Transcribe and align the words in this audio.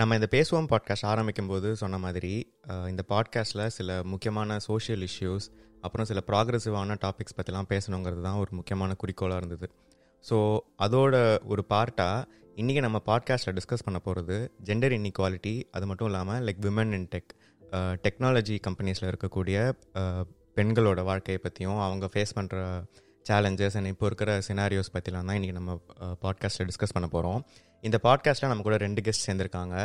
நம்ம 0.00 0.14
இந்த 0.14 0.28
பேசுவோம் 0.30 0.66
பாட்காஸ்ட் 0.70 1.06
ஆரம்பிக்கும் 1.06 1.46
போது 1.46 1.76
சொன்ன 1.76 1.98
மாதிரி 1.98 2.54
இந்த 2.88 3.02
பாட்காஸ்ட்டில் 3.08 3.66
சில 3.66 4.00
முக்கியமான 4.04 4.58
சோஷியல் 4.58 5.06
இஷ்யூஸ் 5.06 5.46
அப்புறம் 5.80 6.06
சில 6.06 6.22
ப்ராக்ரெசிவான 6.26 6.96
டாபிக்ஸ் 7.00 7.36
பற்றிலாம் 7.36 7.68
பேசணுங்கிறது 7.68 8.22
தான் 8.22 8.38
ஒரு 8.38 8.50
முக்கியமான 8.50 8.94
குறிக்கோளாக 8.94 9.46
இருந்தது. 9.46 9.66
ஸோ 10.30 10.58
அதோட 10.78 11.38
ஒரு 11.46 11.64
பார்ட்டாக 11.68 12.24
இன்றைக்கி 12.56 12.80
நம்ம 12.80 13.02
பாட்காஸ்ட்டில் 13.06 13.56
டிஸ்கஸ் 13.56 13.84
பண்ண 13.84 13.98
போகிறது 13.98 14.52
ஜெண்டர் 14.64 14.96
இன்இக்வாலிட்டி 14.98 15.62
அது 15.70 15.86
மட்டும் 15.86 16.08
இல்லாமல் 16.08 16.44
like 16.44 16.60
women 16.60 16.92
in 16.92 17.08
tech 17.14 17.32
technology 18.08 18.58
கம்பெனிஸில் 18.68 19.10
இருக்கக்கூடிய 19.12 19.72
பெண்களோட 20.54 21.02
வாழ்க்கையை 21.04 21.40
பற்றியும் 21.42 21.78
அவங்க 21.78 22.08
ஃபேஸ் 22.14 22.36
பண்ணுற 22.36 22.82
சேலஞ்சஸ் 23.28 23.76
அண்ட் 23.76 23.86
இப்போ 23.86 24.06
இருக்கிற 24.06 24.38
சினாரியோஸ் 24.48 24.94
பற்றிலாம் 24.94 25.24
தான் 25.24 25.36
இன்றைக்கி 25.36 25.52
நம்ம 25.52 25.80
பாட்காஸ்ட்டில் 26.22 26.68
டிஸ்கஸ் 26.70 26.94
பண்ண 26.94 27.08
போகிறோம் 27.08 27.42
இந்த 27.84 27.98
பாட்காஸ்ட்டில் 28.04 28.50
நம்ம 28.50 28.64
கூட 28.66 28.76
ரெண்டு 28.84 29.00
guest 29.04 29.26
சேர்ந்துருக்காங்க. 29.26 29.76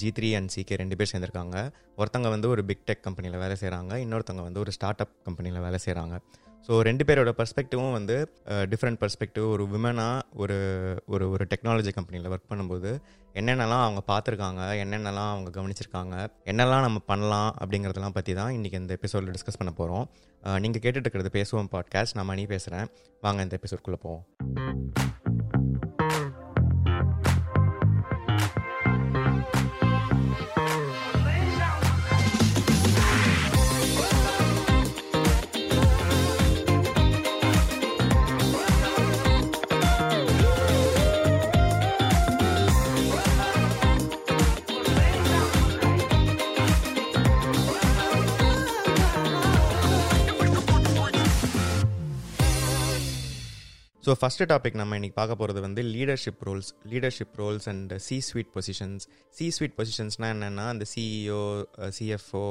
G 0.00 0.08
three 0.16 0.28
and 0.38 0.50
CK 0.54 0.76
ரெண்டு 0.80 0.96
பேர் 0.98 1.10
சேர்ந்துருக்காங்க. 1.12 1.56
ஒருத்தங்க 2.00 2.28
வந்து 2.34 2.48
ஒரு 2.54 2.62
பிக் 2.68 2.84
டெக் 2.88 3.04
கம்பெனியில் 3.06 3.42
வேலை 3.42 3.56
செய்கிறாங்க 3.60 3.92
இன்னொருத்தவங்க 4.04 4.44
வந்து 4.48 4.62
ஒரு 4.64 4.72
ஸ்டார்ட் 4.76 5.02
அப் 5.04 5.14
கம்பெனியில் 5.28 5.64
வேலை 5.66 5.78
செய்கிறாங்க 5.86 6.16
ஸோ 6.68 6.72
ரெண்டு 6.88 7.04
பேரோட 7.08 7.30
பர்ஸ்பெக்டிவும் 7.38 7.94
வந்து 7.96 8.16
டிஃப்ரெண்ட் 8.72 8.98
பர்ஸ்பெக்டிவ் 9.02 9.46
ஒரு 9.52 9.64
விமனாக 9.66 10.26
ஒரு 10.42 10.58
ஒரு 11.06 11.30
ஒரு 11.30 11.44
டெக்னாலஜி 11.52 11.92
கம்பெனியில் 11.98 12.28
ஒர்க் 12.28 12.50
பண்ணும்போது 12.50 12.90
என்னென்னலாம் 13.34 13.84
அவங்க 13.86 14.02
பார்த்துருக்காங்க 14.12 14.62
என்னென்னலாம் 14.82 15.30
அவங்க 15.34 15.50
கவனிச்சிருக்காங்க 15.56 16.16
என்னெல்லாம் 16.44 16.84
நம்ம 16.86 17.00
பண்ணலாம் 17.06 17.50
அப்படிங்கிறதெல்லாம் 17.62 18.16
பற்றி 18.18 18.34
தான் 18.40 18.52
இன்றைக்கி 18.58 18.80
இந்த 18.82 18.94
எபிசோடில் 19.00 19.34
டிஸ்கஸ் 19.36 19.60
பண்ண 19.62 19.72
போகிறோம் 19.80 20.06
நீங்கள் 20.64 20.84
கேட்டுட்டு 20.84 21.06
இருக்கிறது 21.06 21.32
பேசுவோம் 21.38 21.72
பாட்காஸ்ட் 21.76 22.18
நான் 22.18 22.30
மணி 22.32 22.44
பேசுகிறேன் 22.46 22.88
வாங்க 23.20 23.42
இந்த 23.42 23.58
எபிசோட்குள்ளே 23.62 24.00
போவோம். 24.06 24.24
ஸோ 54.04 54.10
ஃபஸ்ட்டு 54.20 54.44
டாபிக் 54.50 54.76
நம்ம 54.80 54.96
இன்றைக்கி 54.98 55.16
பார்க்க 55.18 55.40
போகிறது 55.40 55.60
வந்து 55.64 55.80
leadership 55.94 56.42
roles 56.46 56.68
leadership 56.90 57.34
roles 57.40 57.66
and 57.72 57.90
C 58.04 58.16
suite 58.28 58.52
positions 58.54 59.04
C 59.38 59.46
suite 59.56 59.74
பொசிஷன்ஸ்னால் 59.78 60.32
என்னென்னா 60.34 60.64
அந்த 60.74 60.84
சிஇஓ 60.92 61.40
சிஎஃப்ஓ 61.98 62.44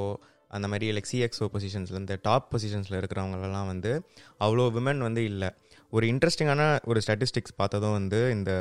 அந்த 0.50 0.68
மாதிரி 0.68 0.86
லைக் 0.96 1.08
சிஎக்ஸ்ஓ 1.12 1.46
பொசிஷன்ஸில் 1.54 1.98
இந்த 2.02 2.14
டாப் 2.28 2.46
பொசிஷன்ஸில் 2.52 2.96
இருக்கிறவங்களெல்லாம் 3.00 3.68
வந்து 3.72 3.90
அவ்வளோ 4.44 4.64
விமன் 4.76 5.02
வந்து 5.06 5.24
இல்லை. 5.24 5.50
ஒரு 5.92 6.06
இன்ட்ரெஸ்டிங்கான 6.12 6.62
ஒரு 6.90 7.00
ஸ்டாட்டிஸ்டிக்ஸ் 7.04 7.58
பார்த்ததும் 7.60 7.96
வந்து 7.98 8.18
இந்த 8.36 8.52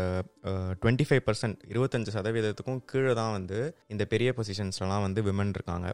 டுவெண்ட்டி 0.82 1.06
ஃபைவ் 1.10 1.24
பர்சன்ட் 1.28 1.58
இருபத்தஞ்சு 1.74 2.14
சதவீதத்துக்கும் 2.18 2.82
கீழே 2.92 3.14
தான் 3.22 3.34
வந்து 3.38 3.60
இந்த 3.94 4.06
பெரிய 4.14 4.32
பொசிஷன்ஸ்லலாம் 4.38 5.06
வந்து 5.08 5.22
விமன் 5.30 5.54
இருக்காங்க. 5.58 5.90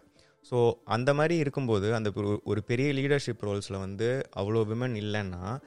ஸோ 0.51 0.73
அந்த 0.85 1.13
மாதிரி 1.13 1.35
இருக்கும்போது 1.35 1.95
அந்த 1.95 2.11
ஒரு- 2.15 2.57
பெரிய 2.65 2.91
லீடர்ஷிப் 2.93 3.41
ரோல்ஸில் 3.41 3.79
வந்து 3.79 4.29
அவ்வளோ 4.35 4.65
விமன் 4.65 4.97
இல்லைன்னா 5.03 5.59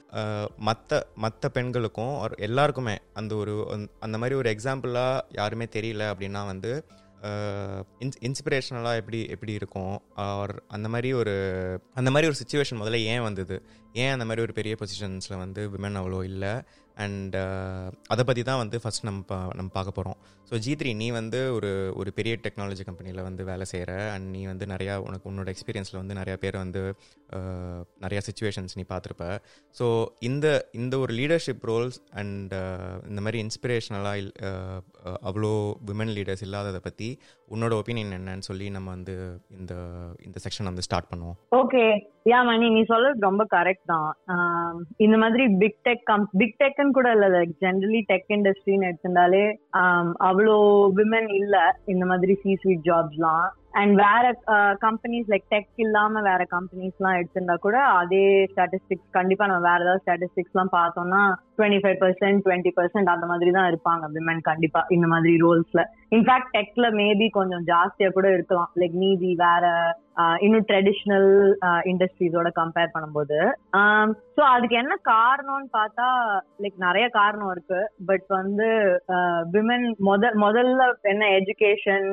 மற்ற 0.56 1.06
மற்ற 1.14 1.48
பெண்களுக்கும் 1.48 2.28
எல்லாருக்குமே 2.38 2.98
அந்த 3.14 3.34
ஒரு 3.34 3.66
அந்த- 4.00 4.18
மாதிரி 4.18 4.36
ஒரு 4.36 4.50
எக்ஸாம்பிளாக 4.50 5.20
யாருமே 5.28 5.64
தெரியல 5.64 6.12
அப்படின்னா 6.12 6.46
வந்து 6.46 6.84
இன்ஸ் 7.98 8.18
இன்ஸ்பிரேஷனலாக 8.18 8.94
எப்படி 8.94 9.28
எப்படி 9.28 9.52
இருக்கும்? 9.52 10.02
ஆர் 10.14 10.62
அந்த 10.68 10.88
மாதிரி 10.88 11.12
ஒரு 11.12 11.34
அந்த 11.94 12.10
மாதிரி 12.10 12.32
ஒரு 12.32 12.36
சுச்சுவேஷன் 12.42 12.74
முதல்ல 12.74 12.96
ஏன் 12.96 13.22
வந்தது? 13.22 13.62
ஏன் 13.92 14.12
அந்த 14.12 14.24
மாதிரி 14.24 14.42
ஒரு 14.42 14.52
பெரிய 14.52 14.76
பொசிஷன்ஸில் 14.78 15.38
வந்து 15.38 15.70
விமன் 15.70 15.98
அவ்வளோ 16.00 16.24
இல்லை? 16.24 16.62
அண்ட் 16.94 17.36
அதை 18.06 18.24
பற்றி 18.24 18.42
தான் 18.42 18.56
வந்து 18.56 18.80
ஃபஸ்ட் 18.84 19.02
நம்ம 19.02 19.20
பா- 19.28 19.54
நம்ம 19.54 19.70
பார்க்க 19.72 19.90
போகிறோம் 19.90 20.16
ஸோ 20.48 20.56
ஜி 20.64 20.72
த்ரீ 20.80 20.90
நீ 21.00 21.06
வந்து 21.18 21.40
ஒரு 21.56 21.70
ஒரு 22.00 22.10
பெரிய 22.18 22.34
டெக்னாலஜி 22.44 22.82
கம்பெனியில் 22.88 23.26
வந்து 23.26 23.42
வேலை 23.50 23.64
செய்கிற 23.72 23.92
அண்ட் 24.12 24.28
நீ 24.34 24.42
வந்து 24.50 24.66
நிறையா 24.72 24.94
உனக்கு 25.06 25.28
உன்னோட 25.30 25.48
எக்ஸ்பீரியன்ஸில் 25.54 26.00
வந்து 26.00 26.18
நிறையா 26.20 26.36
பேர் 26.44 26.56
வந்து 26.64 26.82
நிறையா 28.04 28.20
சுச்சுவேஷன்ஸ் 28.28 28.76
நீ 28.78 28.84
பார்த்துருப்ப. 28.92 29.26
ஸோ 29.78 29.86
இந்த 30.28 30.46
இந்த 30.80 30.94
ஒரு 31.04 31.12
லீடர்ஷிப் 31.20 31.66
ரோல்ஸ் 31.70 31.98
அண்ட் 32.20 32.54
இந்த 33.10 33.20
மாதிரி 33.24 33.40
இன்ஸ்பிரேஷனலாக 33.46 34.20
இல் 34.22 34.32
அவ்வளோ 35.30 35.52
விமன் 35.90 36.14
லீடர்ஸ் 36.18 36.44
இல்லாததை 36.46 36.80
பற்றி 36.86 37.08
உன்னோட 37.54 37.74
ஒப்பீனியன் 37.80 38.14
என்னன்னு 38.18 38.48
சொல்லி 38.50 38.68
நம்ம 38.76 38.88
வந்து 38.96 39.16
இந்த 39.58 39.74
இந்த 40.28 40.38
செக்ஷன் 40.44 40.70
வந்து 40.70 40.86
ஸ்டார்ட் 40.86 41.10
பண்ணுவோம். 41.10 41.36
ஓகே 41.60 41.84
யா 42.30 42.38
மணி 42.48 42.66
நீ 42.76 42.80
சொல்றது 42.92 43.26
ரொம்ப 43.26 43.42
கரெக்ட் 43.54 43.86
தான். 43.92 44.08
இந்த 45.04 45.16
மாதிரி 45.22 45.44
பிக் 45.62 45.78
டெக் 45.86 46.02
கம் 46.10 46.26
பிக் 46.40 46.58
டெக்னு 46.62 46.96
கூட 46.98 47.10
இல்லை 47.16 47.28
லைக் 47.36 47.54
ஜென்ரலி 47.64 48.00
டெக் 48.10 48.28
இண்டஸ்ட்ரின்னு 48.36 48.88
எடுத்திருந்தாலே 48.90 49.44
அவ்வளோ 50.38 50.56
விமன் 50.96 51.30
இல்ல. 51.34 51.56
இந்த 51.84 52.04
மாதிரி 52.06 52.34
சி 52.34 52.50
ஸ்வீட் 52.56 52.84
ஜாப்ஸ்லாம் 52.84 53.46
அண்ட் 53.78 53.94
வேற 54.04 54.24
கம்பெனிஸ் 54.84 55.30
லைக் 55.32 55.50
டெக் 55.54 55.82
இல்லாம 55.84 56.22
வேற 56.28 56.42
கம்பெனிஸ்லாம் 56.56 57.18
எடுத்திருந்தா 57.18 57.56
கூட 57.66 57.76
அதே 58.00 58.24
ஸ்டாட்டிஸ்டிக்ஸ் 58.52 59.10
கண்டிப்பா 59.18 59.46
நம்ம 59.50 59.66
வேற 59.70 59.80
ஏதாவது 59.86 60.02
ஸ்டாட்டிஸ்டிக்ஸ்லாம் 60.04 60.74
பார்த்தோம்னா 60.78 61.22
twenty 61.58 61.80
five 61.84 62.00
percent 62.02 62.42
twenty 62.46 62.72
percent 62.78 63.12
அந்த 63.14 63.26
மாதிரி 63.30 63.52
தான் 63.56 63.70
இருப்பாங்க 63.70 64.10
விமன் 64.16 64.42
கண்டிப்பா 64.50 64.82
இந்த 64.96 65.06
மாதிரி 65.14 65.32
ரோல்ஸ்ல 65.44 65.82
இன்ஃபேக்ட் 66.16 66.52
டெக்ல 66.56 66.86
மேபி 66.98 67.26
கொஞ்சம் 67.38 67.64
ஜாஸ்தியா 67.70 68.08
கூட 68.18 68.28
இருக்கலாம். 68.36 68.70
லைக் 68.80 68.94
மீதி 69.02 69.30
வேற 69.46 69.64
இன்னும் 70.44 70.64
ட்ரெடிஷ்னல் 70.68 71.28
இண்டஸ்ட்ரீஸோட 71.90 72.48
கம்பேர் 72.60 72.94
பண்ணும்போது. 72.94 73.38
ஸோ 74.36 74.40
அதுக்கு 74.54 74.76
என்ன 74.82 74.94
காரணம்னு 75.10 75.68
பார்த்தா 75.76 76.06
லைக் 76.62 76.78
நிறைய 76.86 77.06
காரணம் 77.18 77.50
இருக்கு. 77.54 77.80
பட் 78.08 78.26
வந்து 78.38 78.68
விமன் 79.54 79.86
முதல் 80.10 80.38
முதல்ல 80.46 80.88
என்ன 81.12 81.28
எஜுகேஷன் 81.40 82.08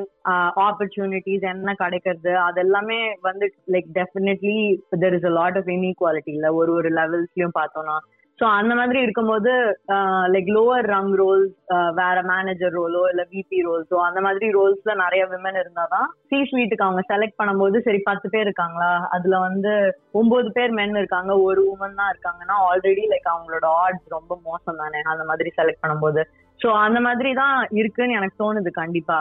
ஆப்பர்ச்சுனிட்டிஸ் 0.67 1.47
என்ன 1.55 1.75
கிடைக்கிறது? 1.83 2.33
அதெல்லாமே 2.47 2.99
வந்து 3.21 3.45
like 3.75 3.89
definitely 3.99 4.57
there 5.03 5.17
is 5.19 5.29
a 5.31 5.33
lot 5.39 5.57
of 5.61 5.71
inequality 5.75 6.33
இல்ல 6.37 6.49
ஒரு 6.59 6.73
ஒரு 6.79 6.91
லெவல்ஸ்லயும் 6.99 7.57
பார்த்தோம்னா. 7.61 7.97
ஸோ 8.39 8.45
அந்த 8.59 8.73
மாதிரி 8.77 8.99
இருக்கும்போது 9.03 9.51
லைக் 10.31 10.49
லோவர் 10.55 10.87
ரங் 10.93 11.13
ரோல்ஸ் 11.19 11.53
வேற 11.99 12.17
மேனேஜர் 12.31 12.73
ரோலோ 12.77 13.03
இல்ல 13.11 13.23
விபி 13.33 13.59
ரோல்ஸோ 13.67 13.97
அந்த 14.07 14.19
மாதிரி 14.25 14.47
ரோல்ஸ்ல 14.57 14.93
நிறைய 15.03 15.23
விமன் 15.33 15.59
இருந்தாதான் 15.61 16.07
சி 16.31 16.39
ஸ்வீட்டுக்கு 16.49 16.85
அவங்க 16.87 17.03
செலக்ட் 17.11 17.39
பண்ணும்போது 17.39 17.79
சரி 17.85 18.01
பத்து 18.09 18.29
பேர் 18.33 18.45
இருக்காங்களா? 18.47 18.91
அதுல 19.17 19.39
வந்து 19.47 19.71
ஒன்பது 20.21 20.49
பேர் 20.57 20.73
மென் 20.79 20.99
இருக்காங்க 21.01 21.33
ஒரு 21.47 21.63
உமன் 21.73 21.99
தான் 22.01 22.11
இருக்காங்கன்னா 22.13 22.57
ஆல்ரெடி 22.69 23.05
லைக் 23.13 23.33
அவங்களோட 23.35 23.67
ஆர்ட்ஸ் 23.83 24.15
ரொம்ப 24.17 24.39
மோசம் 24.49 24.81
தானே 24.83 25.01
அந்த 25.13 25.25
மாதிரி 25.31 25.51
செலக்ட் 25.59 25.83
பண்ணும்போது. 25.83 26.23
சோ 26.59 26.67
அந்த 26.77 26.99
மாதிரி 26.99 27.31
தான் 27.33 27.55
இருக்குன்னு 27.71 28.15
எனக்கு 28.15 28.43
தோணுது 28.43 28.69
கண்டிப்பா. 28.73 29.17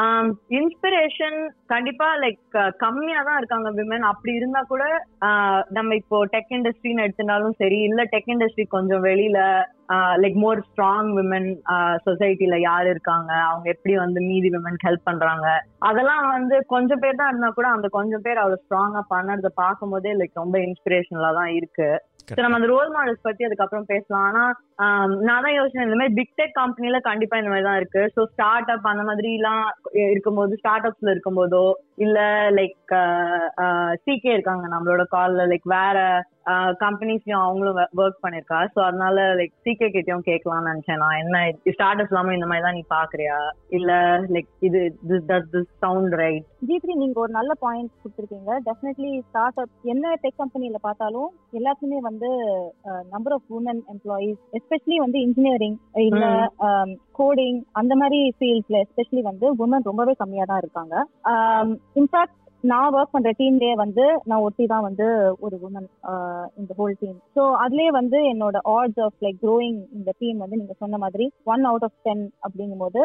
Um, 0.00 0.26
இன்ஸ்பிரேஷன் 0.50 1.38
கண்டிப்பா 1.66 2.08
லைக் 2.16 2.40
கம்மியா 2.76 3.22
தான் 3.22 3.38
இருக்காங்க 3.38 3.70
விமன் 3.70 4.06
அப்படி 4.08 4.32
இருந்தா 4.34 4.62
கூட 4.64 4.84
ஆஹ் 5.20 5.62
நம்ம 5.70 5.94
இப்போ 5.94 6.18
டெக் 6.26 6.54
இண்டஸ்ட்ரின்னு 6.56 7.04
எடுத்துனாலும் 7.06 7.58
சரி 7.58 7.80
இல்ல 7.82 8.04
டெக் 8.04 8.30
இண்டஸ்ட்ரி 8.34 8.66
கொஞ்சம் 8.68 9.00
வெளியில 9.00 9.40
லைக் 10.22 10.36
மோர் 10.44 10.64
ஸ்ட்ராங் 10.66 11.10
விமன் 11.18 11.48
சொசைட்டில 12.06 12.58
யார் 12.60 12.88
இருக்காங்க? 12.94 13.30
அவங்க 13.50 13.66
எப்படி 13.74 13.94
வந்து 14.04 14.20
மீதி 14.30 14.50
விமன் 14.56 14.82
ஹெல்ப் 14.86 15.08
பண்றாங்க? 15.08 15.46
அதெல்லாம் 15.90 16.26
வந்து 16.36 16.58
கொஞ்சம் 16.74 17.02
பேர் 17.04 17.20
தான் 17.20 17.32
இருந்தா 17.32 17.50
கூட 17.58 17.68
அந்த 17.76 17.88
கொஞ்சம் 17.98 18.24
பேர் 18.26 18.42
அவ்வளவு 18.42 18.62
ஸ்ட்ராங்கா 18.64 19.02
பண்ணறத 19.14 19.50
பார்க்கும் 19.62 19.94
போதே 19.94 20.12
லைக் 20.20 20.40
ரொம்ப 20.42 20.58
இன்ஸ்பிரேஷனலா 20.68 21.32
தான் 21.40 21.52
இருக்கு. 21.58 21.90
So, 22.30 22.40
நம்ம 22.44 22.56
அந்த 22.58 22.68
ரோல் 22.72 22.90
மாடல்ஸ் 22.94 23.26
பத்தி 23.26 23.42
அதுக்கப்புறம் 23.46 23.86
பேசலாம். 23.90 24.24
ஆனா 24.28 24.42
நான் 25.26 25.44
தான் 25.44 25.54
யோசனை 25.58 25.84
இந்த 25.86 25.98
மாதிரி 25.98 26.16
பிக் 26.18 26.34
டெக் 26.38 26.52
கம்பெனில 26.58 26.98
கண்டிப்பா 27.06 27.38
இந்த 27.40 27.50
மாதிரி 27.52 27.66
தான் 27.68 27.78
இருக்கு. 27.80 28.02
ஸோ 28.14 28.20
ஸ்டார்ட் 28.32 28.70
அப் 28.74 28.88
அந்த 28.90 29.04
மாதிரி 29.10 29.30
எல்லாம் 29.38 29.62
இருக்கும்போது 30.12 30.58
ஸ்டார்ட் 30.60 30.88
அப்ஸ்ல 30.88 31.14
இருக்கும்போதோ 31.14 31.64
இல்ல 32.06 32.18
லைக் 32.58 32.92
சிகே 34.04 34.34
இருக்காங்க 34.36 34.66
நம்மளோட 34.74 35.04
கால்ல 35.16 35.46
லைக் 35.52 35.66
வேற 35.76 35.96
கம்பெனிஸ்லயும் 36.82 37.44
அவங்களும் 37.44 37.78
ஒர்க் 38.02 38.22
பண்ணிருக்கா. 38.24 38.60
ஸோ 38.74 38.78
அதனால 38.88 39.26
லைக் 39.40 39.54
சிகே 39.66 39.88
கிட்டயும் 39.96 40.26
கேட்கலாம்னு 40.28 40.70
நினைச்சேன் 40.70 41.02
நான். 41.04 41.18
என்ன 41.24 41.36
ஸ்டார்ட் 41.76 42.00
அப்ஸ் 42.02 42.12
இல்லாம 42.14 42.34
இந்த 42.38 42.48
மாதிரி 42.50 42.66
தான் 42.66 42.78
நீ 42.78 42.84
பாக்குறியா? 42.96 43.38
இல்ல 43.78 43.92
லைக் 44.36 44.50
இது 44.68 44.80
திஸ் 45.10 45.26
திஸ் 45.54 45.70
சவுண்ட் 45.84 46.16
ரைட் 46.22 46.46
ஜி 46.68 46.76
நீங்க 47.02 47.18
ஒரு 47.24 47.32
நல்ல 47.38 47.52
பாயிண்ட் 47.64 47.92
கொடுத்துருக்கீங்க. 48.02 48.52
டெஃபினெட்லி 48.68 49.12
ஸ்டார்ட் 49.28 49.60
அப் 49.62 49.74
என்ன 49.94 50.14
டெக் 50.22 50.40
கம்பெனில 50.42 50.78
பார்த்தாலும் 50.86 51.28
எல்லாத்துலயுமே 51.58 52.00
வந்து 52.08 52.30
number 53.14 53.34
of 53.36 53.48
women 53.58 53.82
employees 53.94 54.40
especially 54.58 54.98
வந்து 55.04 55.18
இன்ஜினியரிங் 55.26 55.76
இல்ல 56.08 56.24
கோடிங் 57.20 57.60
அந்த 57.80 57.92
மாதிரி 58.00 58.18
ஃபீல்ட்ஸ்ல 58.38 58.76
எஸ்பெஷலி 58.84 59.22
வந்து 59.30 59.46
உமன் 59.64 59.88
ரொம்பவே 59.90 60.14
கம்மியா 60.22 60.44
தான் 60.50 60.62
இருக்காங்க 60.62 60.94
இன்ஃபேக்ட் 62.00 62.37
நான் 62.64 62.94
ஒர்க் 62.94 63.14
பண்ற 63.14 63.30
டீம்லயே 63.40 63.74
வந்து 63.82 64.04
நான் 64.30 64.44
ஒட்டி 64.46 64.64
தான் 64.66 64.86
வந்து 64.86 65.06
ஒரு 65.46 65.56
உமன் 65.66 65.88
இந்த 66.60 66.72
ஹோல் 66.78 66.96
டீம் 67.02 67.18
ஸோ 67.36 67.42
அதுலயே 67.64 67.90
வந்து 68.00 68.20
என்னோட 68.32 68.56
ஆர்ட்ஸ் 68.76 69.02
ஆஃப் 69.06 69.18
லைக் 69.24 69.38
க்ரோயிங் 69.44 69.80
இந்த 69.98 70.10
டீம் 70.20 70.42
வந்து 70.44 70.60
நீங்க 70.60 70.76
சொன்ன 70.82 70.98
மாதிரி 71.04 71.26
ஒன் 71.54 71.64
அவுட் 71.70 71.86
ஆஃப் 71.88 71.98
டென் 72.08 72.24
அப்படிங்கும்போது 72.46 72.88
போது 72.88 73.02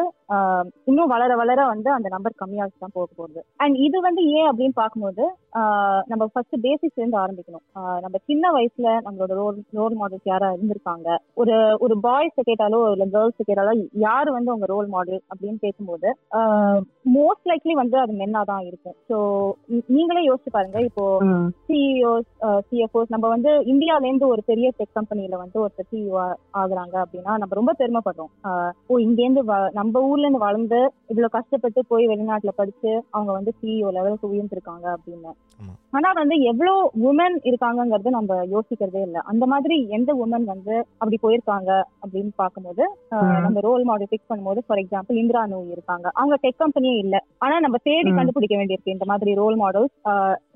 இன்னும் 0.88 1.10
வளர 1.12 1.32
வளர 1.40 1.60
வந்து 1.72 1.88
அந்த 1.94 2.08
நம்பர் 2.14 2.38
கம்மியாகி 2.42 2.76
தான் 2.78 2.94
போக 2.96 3.06
போகுது. 3.18 3.40
அண்ட் 3.62 3.76
இது 3.86 3.98
வந்து 4.06 4.22
ஏன் 4.38 4.48
அப்படின்னு 4.50 4.76
பார்க்கும்போது 4.80 5.24
நம்ம 6.10 6.24
ஃபர்ஸ்ட் 6.32 6.56
பேசிக்ஸ் 6.66 6.98
இருந்து 7.00 7.18
ஆரம்பிக்கணும். 7.22 7.64
நம்ம 8.04 8.16
சின்ன 8.30 8.50
வயசுல 8.56 8.88
நம்மளோட 9.06 9.32
ரோல் 9.40 9.58
ரோல் 9.80 9.96
மாடல்ஸ் 10.00 10.30
யாரா 10.32 10.48
இருந்திருக்காங்க? 10.54 11.08
ஒரு 11.42 11.56
ஒரு 11.86 11.96
பாய்ஸ் 12.06 12.48
கேட்டாலோ 12.50 12.80
இல்லை 12.94 13.06
கேர்ள்ஸ் 13.16 13.48
கேட்டாலோ 13.50 13.74
யார் 14.06 14.30
வந்து 14.38 14.52
உங்க 14.54 14.68
ரோல் 14.74 14.88
மாடல் 14.96 15.20
அப்படின்னு 15.30 15.58
கேட்கும்போது 15.66 16.10
மோஸ்ட் 17.18 17.48
லைக்லி 17.52 17.76
வந்து 17.82 17.98
அது 18.04 18.12
மென்னா 18.22 18.42
தான் 18.52 18.66
இருக்கும். 18.70 18.96
ஸோ 19.10 19.16
நீங்களே 19.86 20.22
யோசிச்சு 20.28 20.50
பாருங்க. 20.52 20.78
இப்போ 20.80 21.04
சிஇஓஸ் 21.68 22.28
சிஎஃப்ஓஸ் 22.68 23.12
நம்ம 23.14 23.26
வந்து 23.28 23.50
இந்தியால 23.72 24.08
இருந்து 24.08 24.26
ஒரு 24.28 24.42
பெரிய 24.46 24.68
டெக் 24.78 24.92
கம்பெனில 24.92 25.36
வந்து 25.36 25.58
ஒருத்தர் 25.62 25.90
சிஇஓ 25.92 26.18
ஆகுறாங்க 26.62 26.96
அப்படின்னா 27.04 27.32
நம்ம 27.42 27.58
ரொம்ப 27.60 27.74
பெருமைப்படுறோம். 27.78 28.32
ஓ 28.86 28.98
இங்க 28.98 29.20
இருந்து 29.22 29.42
நம்ம 29.72 30.02
ஊர்ல 30.10 30.26
இருந்து 30.26 30.44
வளர்ந்து 30.46 30.80
இவ்வளவு 31.08 31.34
கஷ்டப்பட்டு 31.38 31.80
போய் 31.86 32.06
வெளிநாட்டுல 32.06 32.54
படிச்சு 32.56 32.92
அவங்க 33.10 33.32
வந்து 33.32 33.54
சிஇஓ 33.60 33.90
லெவலுக்கு 33.90 34.32
உயர்ந்திருக்காங்க 34.32 34.86
அப்படின்னு. 34.96 35.32
ஆனா 35.96 36.08
வந்து 36.12 36.36
எவ்வளவு 36.50 36.78
உமன் 37.08 37.36
இருக்காங்கங்கிறது 37.48 38.10
நம்ம 38.10 38.38
யோசிக்கிறதே 38.52 39.02
இல்ல. 39.02 39.18
அந்த 39.30 39.44
மாதிரி 39.46 39.76
எந்த 39.88 40.10
உமன் 40.24 40.44
வந்து 40.44 40.74
அப்படி 40.98 41.18
போயிருக்காங்க 41.22 41.70
அப்படின்னு 42.02 42.32
பார்க்கும்போது 42.36 42.82
ம். 43.14 43.34
நம்ம 43.44 43.60
ரோல் 43.60 43.84
மாடல் 43.84 44.10
பிக் 44.10 44.28
பண்ணும்போது 44.30 44.62
ஃபார் 44.66 44.80
எக்ஸாம்பிள் 44.82 45.20
இந்திரா 45.22 45.42
நூய் 45.46 45.70
இருக்காங்க. 45.70 46.06
அவங்க 46.14 46.36
டெக் 46.42 46.60
கம்பெனியே 46.62 46.96
இல்ல. 46.96 47.16
ஆனா 47.38 47.58
நம்ம 47.60 47.76
தேடி. 47.88 48.12
கண்டுபிடிக்க 48.18 48.56
வேண்டியிருக்கு 48.56 48.94
இந்த 48.96 49.06
மாதிரி 49.06 49.33
ரோல் 49.36 49.58
மாடல்ஸ் 49.60 49.96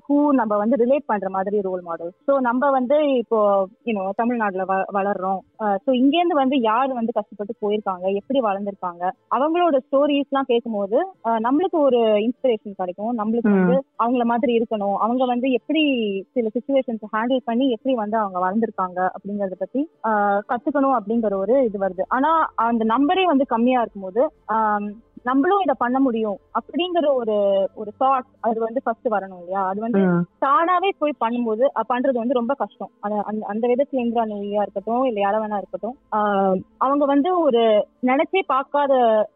ஹூ 0.06 0.19
நம்ம 0.36 0.56
வந்து 0.60 0.76
ரிலேட் 0.80 1.06
பண்ற 1.06 1.28
மாதிரி 1.30 1.56
ரோல் 1.64 1.82
மாடல் 1.82 2.10
ஸோ 2.26 2.34
நம்ம 2.44 2.69
வந்து 2.75 2.96
இப்போ 3.19 3.38
யூனோ 3.86 4.04
தமிழ்நாட்டுல 4.20 4.64
வ 4.64 4.76
வளர்றோம். 4.96 5.40
ஸோ 5.82 5.90
இங்கேருந்து 5.98 6.36
வந்து 6.38 6.56
யார் 6.62 6.92
வந்து 6.94 7.12
கஷ்டப்பட்டு 7.16 7.54
போயிருக்காங்க 7.62 8.06
எப்படி 8.19 8.38
வளர்ந்துருக்காங்க 8.46 9.02
அவங்களோட 9.36 9.78
ஸ்டோரிஸ் 9.84 10.30
எல்லாம் 10.30 10.48
கேட்கும்போது 10.50 10.96
அஹ், 11.28 11.40
நம்மளுக்கு 11.46 11.78
ஒரு 11.82 11.98
இன்ஸ்பிரேஷன் 12.26 12.78
கிடைக்கும். 12.78 13.12
நம்மளுக்கு. 13.20 13.52
வந்து 13.56 13.75
அவங்கள 13.98 14.25
மாதிரி 14.30 14.54
இருக்கணும். 14.58 14.96
அவங்க 15.04 15.26
வந்து 15.32 15.50
எப்படி 15.58 15.82
சில 16.36 16.46
சுச்சுவேஷன்ஸ் 16.56 17.04
ஹேண்டில் 17.12 17.42
பண்ணி 17.46 17.66
எப்படி 17.70 17.94
வந்து 17.96 18.19
அவங்க 18.22 18.38
வளர்ந்துருக்காங்க 18.40 18.98
அப்படிங்கறத 19.14 19.58
பத்தி 19.60 19.82
அஹ், 20.08 20.40
கத்துக்கணும் 20.48 20.96
அப்படிங்கிற 20.98 21.34
ஒரு 21.38 21.56
இது 21.69 21.78
வருது. 21.78 22.06
ஆனா 22.14 22.32
அந்த 22.66 22.84
நம்பரே 22.92 23.26
வந்து 23.26 23.46
கம்மியா 23.52 23.82
இருக்கும்போது 23.82 24.24
ஆம், 24.54 24.88
நம்மளும் 25.23 25.61
இதை 25.61 25.75
பண்ண 25.79 26.00
முடியும் 26.00 26.38
அப்படிங்கிற 26.61 27.15
ஒரு 27.15 27.37
ஒரு 27.75 27.93
தாட் 28.00 28.29
அது 28.41 28.61
வந்து 28.61 28.82
ஃபர்ஸ்ட் 28.85 29.09
வரணும் 29.09 29.38
இல்லையா? 29.38 29.67
அது 29.67 29.81
வந்து 29.81 29.99
தானாவே 30.41 30.91
போய் 30.99 31.15
பண்ணும்போது 31.20 31.65
பண்றது 31.88 32.19
வந்து 32.23 32.35
ரொம்ப 32.35 32.55
கஷ்டம். 32.55 32.91
அந்த- 33.00 33.67
விதத்துல 33.69 33.97
இந்திரா 33.97 34.25
நோயா 34.25 34.62
இருக்கட்டும் 34.62 35.05
இல்ல 35.05 35.31
யார 35.31 35.35
வேணா 35.35 35.56
இருக்கட்டும் 35.56 35.97
அவங்க 36.79 37.05
வந்து 37.05 37.41
ஒரு 37.41 37.87
நினைச்சே 38.03 38.41
பார்க்காத 38.47 38.93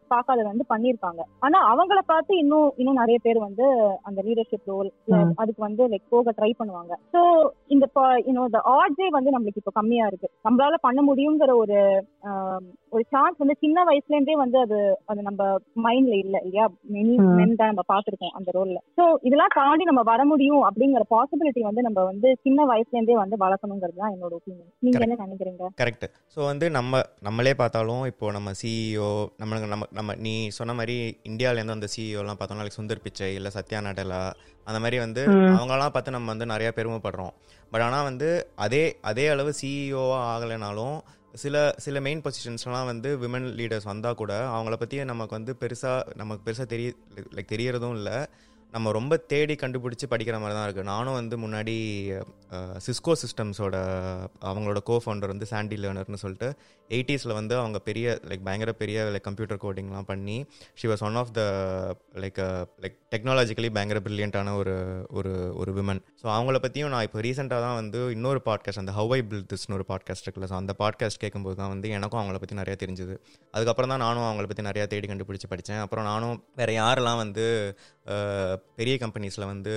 பார்க்காத 0.07 0.43
வந்து 0.43 0.65
பண்ணியிருக்காங்க. 0.69 1.21
ஆனா 1.39 1.75
அவங்கள 1.75 1.99
பார்த்து 2.05 2.37
இன்னும் 2.37 2.73
இன்னும் 2.75 2.93
நிறைய 2.93 3.17
பேர் 3.23 3.39
வந்து 3.39 3.63
அந்த 4.03 4.21
லீடர்ஷிப் 4.21 4.65
ரோல். 4.65 4.91
அதுக்கு 5.35 5.61
வந்து 5.61 5.87
லைக் 5.87 6.09
போக 6.09 6.33
ட்ரை 6.37 6.51
பண்ணுவாங்க. 6.59 6.93
சோ 7.13 7.19
இந்த 7.67 7.87
இந்த 8.25 8.61
ஆர்ஜே 8.65 9.07
வந்து 9.07 9.39
நம்மளுக்கு 9.39 9.61
இப்போ 9.61 9.71
கம்மியா 9.73 10.07
இருக்கு. 10.07 10.29
நம்மளால 10.49 10.73
பண்ண 10.81 11.13
முடியுங்கிற 11.13 11.55
ஒரு 11.55 12.05
ஒரு 12.89 13.03
சான்ஸ் 13.09 13.37
வந்து 13.37 13.55
சின்ன 13.59 13.83
வயசுல 13.83 14.13
இருந்தே 14.15 14.35
வந்து 14.35 14.59
அது 14.59 14.97
அது 15.05 15.21
நம்ம 15.21 15.55
மைண்ட்ல 15.83 16.15
இல்ல 16.21 16.35
இல்லையா? 16.43 16.65
மெனி. 16.93 17.13
மென் 17.37 17.55
தான் 17.55 17.71
நம்ம 17.71 17.83
பாத்திருக்கோம் 17.89 18.33
அந்த 18.37 18.49
ரோல்ல 18.51 18.79
சோ 18.97 19.05
இதெல்லாம் 19.27 19.53
தாண்டி 19.55 19.83
நம்ம 19.89 20.03
வர 20.09 20.21
முடியும் 20.25 20.63
அப்படிங்கிற 20.67 21.05
பாசிபிலிட்டி 21.11 21.63
வந்து 21.67 21.81
நம்ம 21.81 22.03
வந்து 22.09 22.29
சின்ன 22.45 22.65
வயசுல 22.69 22.97
இருந்தே 22.97 23.17
வந்து 23.19 23.37
வளர்க்கணுங்கிறது 23.43 23.99
தான் 23.99 24.13
என்னோட 24.15 24.33
ஒப்பீனியன் 24.39 24.69
நீங்க 24.85 25.01
என்ன 25.01 25.19
நினைக்கிறீங்க? 25.23 25.69
கரெக்ட் 25.81 26.05
ஸோ 26.37 26.41
வந்து 26.49 26.67
நம்ம 26.77 26.91
நம்மளே 27.27 27.53
பார்த்தாலும் 27.59 27.81
இப்போ 28.11 28.31
நம்ம 28.33 28.53
சிஇஓ 28.61 29.09
நம்மளுக்கு 29.41 29.69
நம்ம 29.69 29.87
நம்ம 29.93 30.15
நீ 30.23 30.35
சொன்ன 30.57 30.75
மாதிரி 30.75 30.97
இந்தியாவிலேருந்து 31.29 31.77
அந்த 31.77 31.89
சிஇஓலாம் 31.93 32.37
பார்த்தோம்னா 32.37 32.65
like 32.65 32.77
சுந்தர் 32.77 33.03
பிச்சை 33.03 33.29
இல்லை 33.35 33.51
சத்யா 33.55 33.81
நடலா 33.87 34.21
அந்த 34.67 34.79
மாதிரி 34.79 34.97
வந்து. 34.99 35.21
அவங்களாம் 35.53 35.93
பார்த்து 35.93 36.15
நம்ம 36.15 36.31
வந்து 36.31 36.45
நிறைய 36.51 36.69
பெருமைப்படுறோம் 36.75 37.33
பட் 37.71 37.83
ஆனால் 37.83 38.07
வந்து 38.07 38.27
அதே 38.63 38.81
அதே 39.09 39.25
அளவு 39.29 39.51
சிஇஓவாக 39.59 40.23
ஆகலைனாலும் 40.29 40.95
சில 41.33 41.73
சில 41.77 41.99
மெயின் 42.01 42.21
பொசிஷன்ஸ்லாம் 42.21 42.85
வந்து 42.85 43.17
விமன் 43.17 43.47
லீடர்ஸ் 43.59 43.83
வந்தால் 43.83 44.15
கூட 44.15 44.33
அவங்கள 44.47 44.75
பற்றி 44.75 45.03
நமக்கு 45.03 45.35
வந்து 45.35 45.55
பெருசாக 45.59 46.15
நமக்கு 46.15 46.51
பெருசாக 46.51 46.65
தெரிய 46.65 46.93
லைக் 47.35 47.53
தெரியறதும் 47.53 47.95
இல்லை. 47.95 48.17
நம்ம 48.73 48.91
ரொம்ப 48.91 49.13
தேடி 49.31 49.55
கண்டுபிடிச்சி 49.55 50.05
படிக்கிற 50.09 50.35
மாதிரி 50.39 50.55
தான் 50.55 50.67
இருக்குது 50.67 50.87
நானும் 50.87 51.13
வந்து 51.13 51.35
முன்னாடி 51.37 51.75
சிஸ்கோ 52.85 53.13
சிஸ்டம்ஸோட 53.21 53.75
அவங்களோட 54.41 54.79
கோ 54.83 54.95
ஃபவுண்டர் 55.03 55.31
வந்து 55.33 55.45
சாண்டி 55.45 55.75
லேர்னர்னு 55.75 56.19
சொல்லிட்டு 56.23 56.49
எயிட்டிஸில் 56.89 57.33
வந்து 57.33 57.55
அவங்க 57.57 57.79
பெரிய 57.79 58.07
லைக் 58.29 58.43
பயங்கர 58.43 58.71
பெரிய 58.73 59.03
லைக் 59.13 59.25
கம்ப்யூட்டர் 59.27 59.61
கோடிங்லாம் 59.61 60.07
பண்ணி 60.07 60.37
she 60.73 60.87
was 60.87 61.03
one 61.03 61.15
of 61.15 61.31
the 61.31 61.43
like 62.15 62.39
like 62.83 62.97
technologically 63.15 63.69
பயங்கர 63.73 63.99
பிரில்லியண்ட்டான 63.99 64.55
ஒரு 64.55 64.75
ஒரு 65.09 65.33
ஒரு 65.55 65.73
விமன் 65.73 66.01
ஸோ 66.21 66.27
அவங்கள 66.37 66.57
பற்றியும் 66.57 66.91
நான் 66.95 67.03
இப்போ 67.03 67.21
ரீசெண்டாக 67.21 67.65
தான் 67.67 67.77
வந்து 67.81 68.01
இன்னொரு 68.11 68.41
பாட்காஸ்ட் 68.45 68.83
அந்த 68.83 68.91
ஹவ் 68.91 69.13
ஐ 69.13 69.21
பில் 69.23 69.45
திஸ்னு 69.53 69.77
ஒரு 69.79 69.87
பாட்காஸ்ட் 69.91 70.25
இருக்குல்ல. 70.25 70.49
ஸோ 70.51 70.57
அந்த 70.61 70.75
பாட்காஸ்ட் 70.79 71.21
கேட்கும்போது 71.25 71.57
தான் 71.61 71.71
வந்து 71.75 71.89
எனக்கும் 71.89 72.21
அவங்கள 72.21 72.39
பற்றி 72.39 72.57
நிறையா 72.61 72.77
தெரிஞ்சுது. 72.83 73.15
அதுக்கப்புறம் 73.53 73.93
தான் 73.93 74.03
நானும் 74.05 74.27
அவங்கள 74.27 74.47
பற்றி 74.47 74.67
நிறையா 74.69 74.87
தேடி 74.87 75.07
கண்டுபிடிச்சி 75.07 75.49
படித்தேன் 75.49 75.83
அப்புறம் 75.85 76.07
நானும் 76.11 76.35
வேறு 76.55 76.75
யாரெல்லாம் 76.81 77.21
வந்து 77.23 77.47
பெரிய 78.75 78.95
கம்பெனிஸில் 78.95 79.45
வந்து 79.45 79.73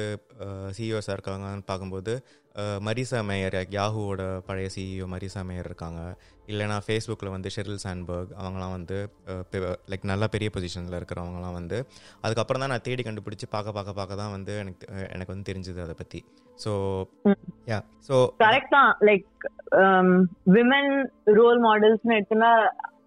சிஇஓஸாக 0.70 1.16
இருக்காங்கன்னு 1.16 1.62
பார்க்கும்போது 1.66 2.12
மரிசா 2.86 3.18
மேயர் 3.28 3.56
யாஹூவோட 3.74 4.22
பழைய 4.46 4.68
சிஇஓ 4.74 5.06
மரிசா 5.12 5.40
மேயர் 5.48 5.68
இருக்காங்க. 5.70 6.00
இல்லைனா 6.48 6.76
ஃபேஸ்புக்கில் 6.84 7.32
வந்து 7.32 7.52
ஷெரில் 7.54 7.82
சாண்ட்பர்க் 7.84 8.32
அவங்களாம் 8.40 8.74
வந்து 8.76 8.96
லைக் 9.90 10.10
நல்ல 10.10 10.24
பெரிய 10.34 10.48
பொசிஷனில் 10.54 10.98
இருக்கிறவங்களாம் 10.98 11.58
வந்து 11.58 11.78
அதுக்கப்புறம் 12.24 12.62
தான் 12.62 12.72
நான் 12.72 12.86
தேடி 12.88 13.04
கண்டுபிடிச்சி 13.04 13.46
பார்க்க 13.54 13.76
பார்க்க 13.78 13.98
பார்க்க 13.98 14.20
தான் 14.22 14.34
வந்து 14.36 14.52
எனக்கு 14.62 14.86
எனக்கு 15.14 15.34
வந்து 15.34 15.48
தெரிஞ்சது 15.50 15.80
அதை 15.86 15.94
பற்றி 15.94 16.20
ஸோ 16.58 16.72
யா 17.70 17.78
ஸோ 18.08 18.16
கரெக்ட் 18.44 18.76
தான். 18.76 18.92
லைக் 19.08 19.26
விமன் 20.56 20.92
ரோல் 21.38 21.60
மாடல்ஸ்னு 21.66 22.18
எடுத்துனா 22.18 22.50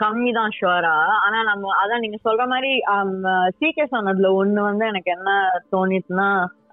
கம்மி 0.03 0.31
தான் 0.35 0.53
ஷுவரா 0.57 0.95
ஆனா 1.23 1.39
நம்ம 1.47 1.71
அதான் 1.79 2.03
நீங்க 2.03 2.17
சொல்ற 2.25 2.43
மாதிரி 2.51 2.71
um, 2.93 3.09
சீக்கிரம் 3.59 3.93
சொன்னதுல 3.95 4.29
ஒண்ணு 4.41 4.61
வந்து 4.67 4.85
எனக்கு 4.87 5.09
என்ன 5.17 5.31
தோணிச்சுன்னா 5.73 6.27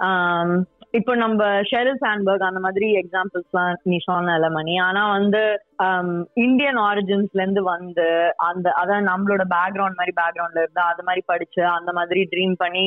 um, 0.08 0.50
இப்போ 0.96 1.12
நம்ம 1.14 1.42
ஷெரில் 1.60 2.00
சாண்ட்பர்க் 2.00 2.44
அந்த 2.48 2.60
மாதிரி 2.60 2.86
எக்ஸாம்பிள்ஸ்லாம் 3.00 3.72
நீ 3.82 3.96
சொன்ன 4.04 4.50
மணி. 4.50 4.74
ஆனா 4.78 5.02
வந்து 5.10 5.42
um, 5.86 6.10
இந்தியன் 6.36 6.78
ஆரிஜின்ஸ்ல 6.82 7.42
இருந்து 7.42 7.62
வந்து 7.62 8.06
அந்த 8.48 8.66
அதான் 8.82 9.08
நம்மளோட 9.10 9.44
பேக்ரவுண்ட் 9.48 9.98
மாதிரி 9.98 10.14
பேக்ரவுண்ட்ல 10.16 10.62
இருந்து 10.62 10.82
அது 10.82 11.02
மாதிரி 11.02 11.22
படிச்சு 11.26 11.62
அந்த 11.68 11.92
மாதிரி 11.92 12.22
ட்ரீம் 12.32 12.54
பண்ணி 12.58 12.86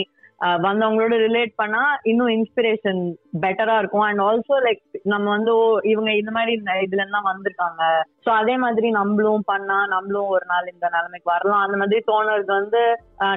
வந்தவங்களோட 0.65 1.15
ரிலேட் 1.25 1.53
பண்ணா 1.61 1.81
இன்னும் 2.11 2.33
இன்ஸ்பிரேஷன் 2.35 3.01
பெட்டரா 3.43 3.75
இருக்கும். 3.81 4.05
அண்ட் 4.07 4.21
ஆல்சோ 4.27 4.55
லைக் 4.65 4.81
நம்ம 5.13 5.25
வந்து 5.35 5.53
இவங்க 5.93 6.11
இந்த 6.19 6.31
மாதிரி 6.37 6.51
இந்த 6.59 6.71
இதுல 6.85 7.03
இருந்தா 7.03 7.21
வந்திருக்காங்க. 7.29 7.81
சோ 8.25 8.29
அதே 8.41 8.55
மாதிரி 8.63 8.87
நம்மளும் 8.99 9.45
பண்ணா 9.51 9.77
நம்மளும் 9.93 10.31
ஒரு 10.35 10.45
நாள் 10.51 10.71
இந்த 10.73 10.87
நிலைமைக்கு 10.95 11.31
வரலாம். 11.33 11.63
அந்த 11.65 11.77
மாதிரி 11.81 12.01
தோணுறது 12.09 12.51
வந்து 12.59 12.81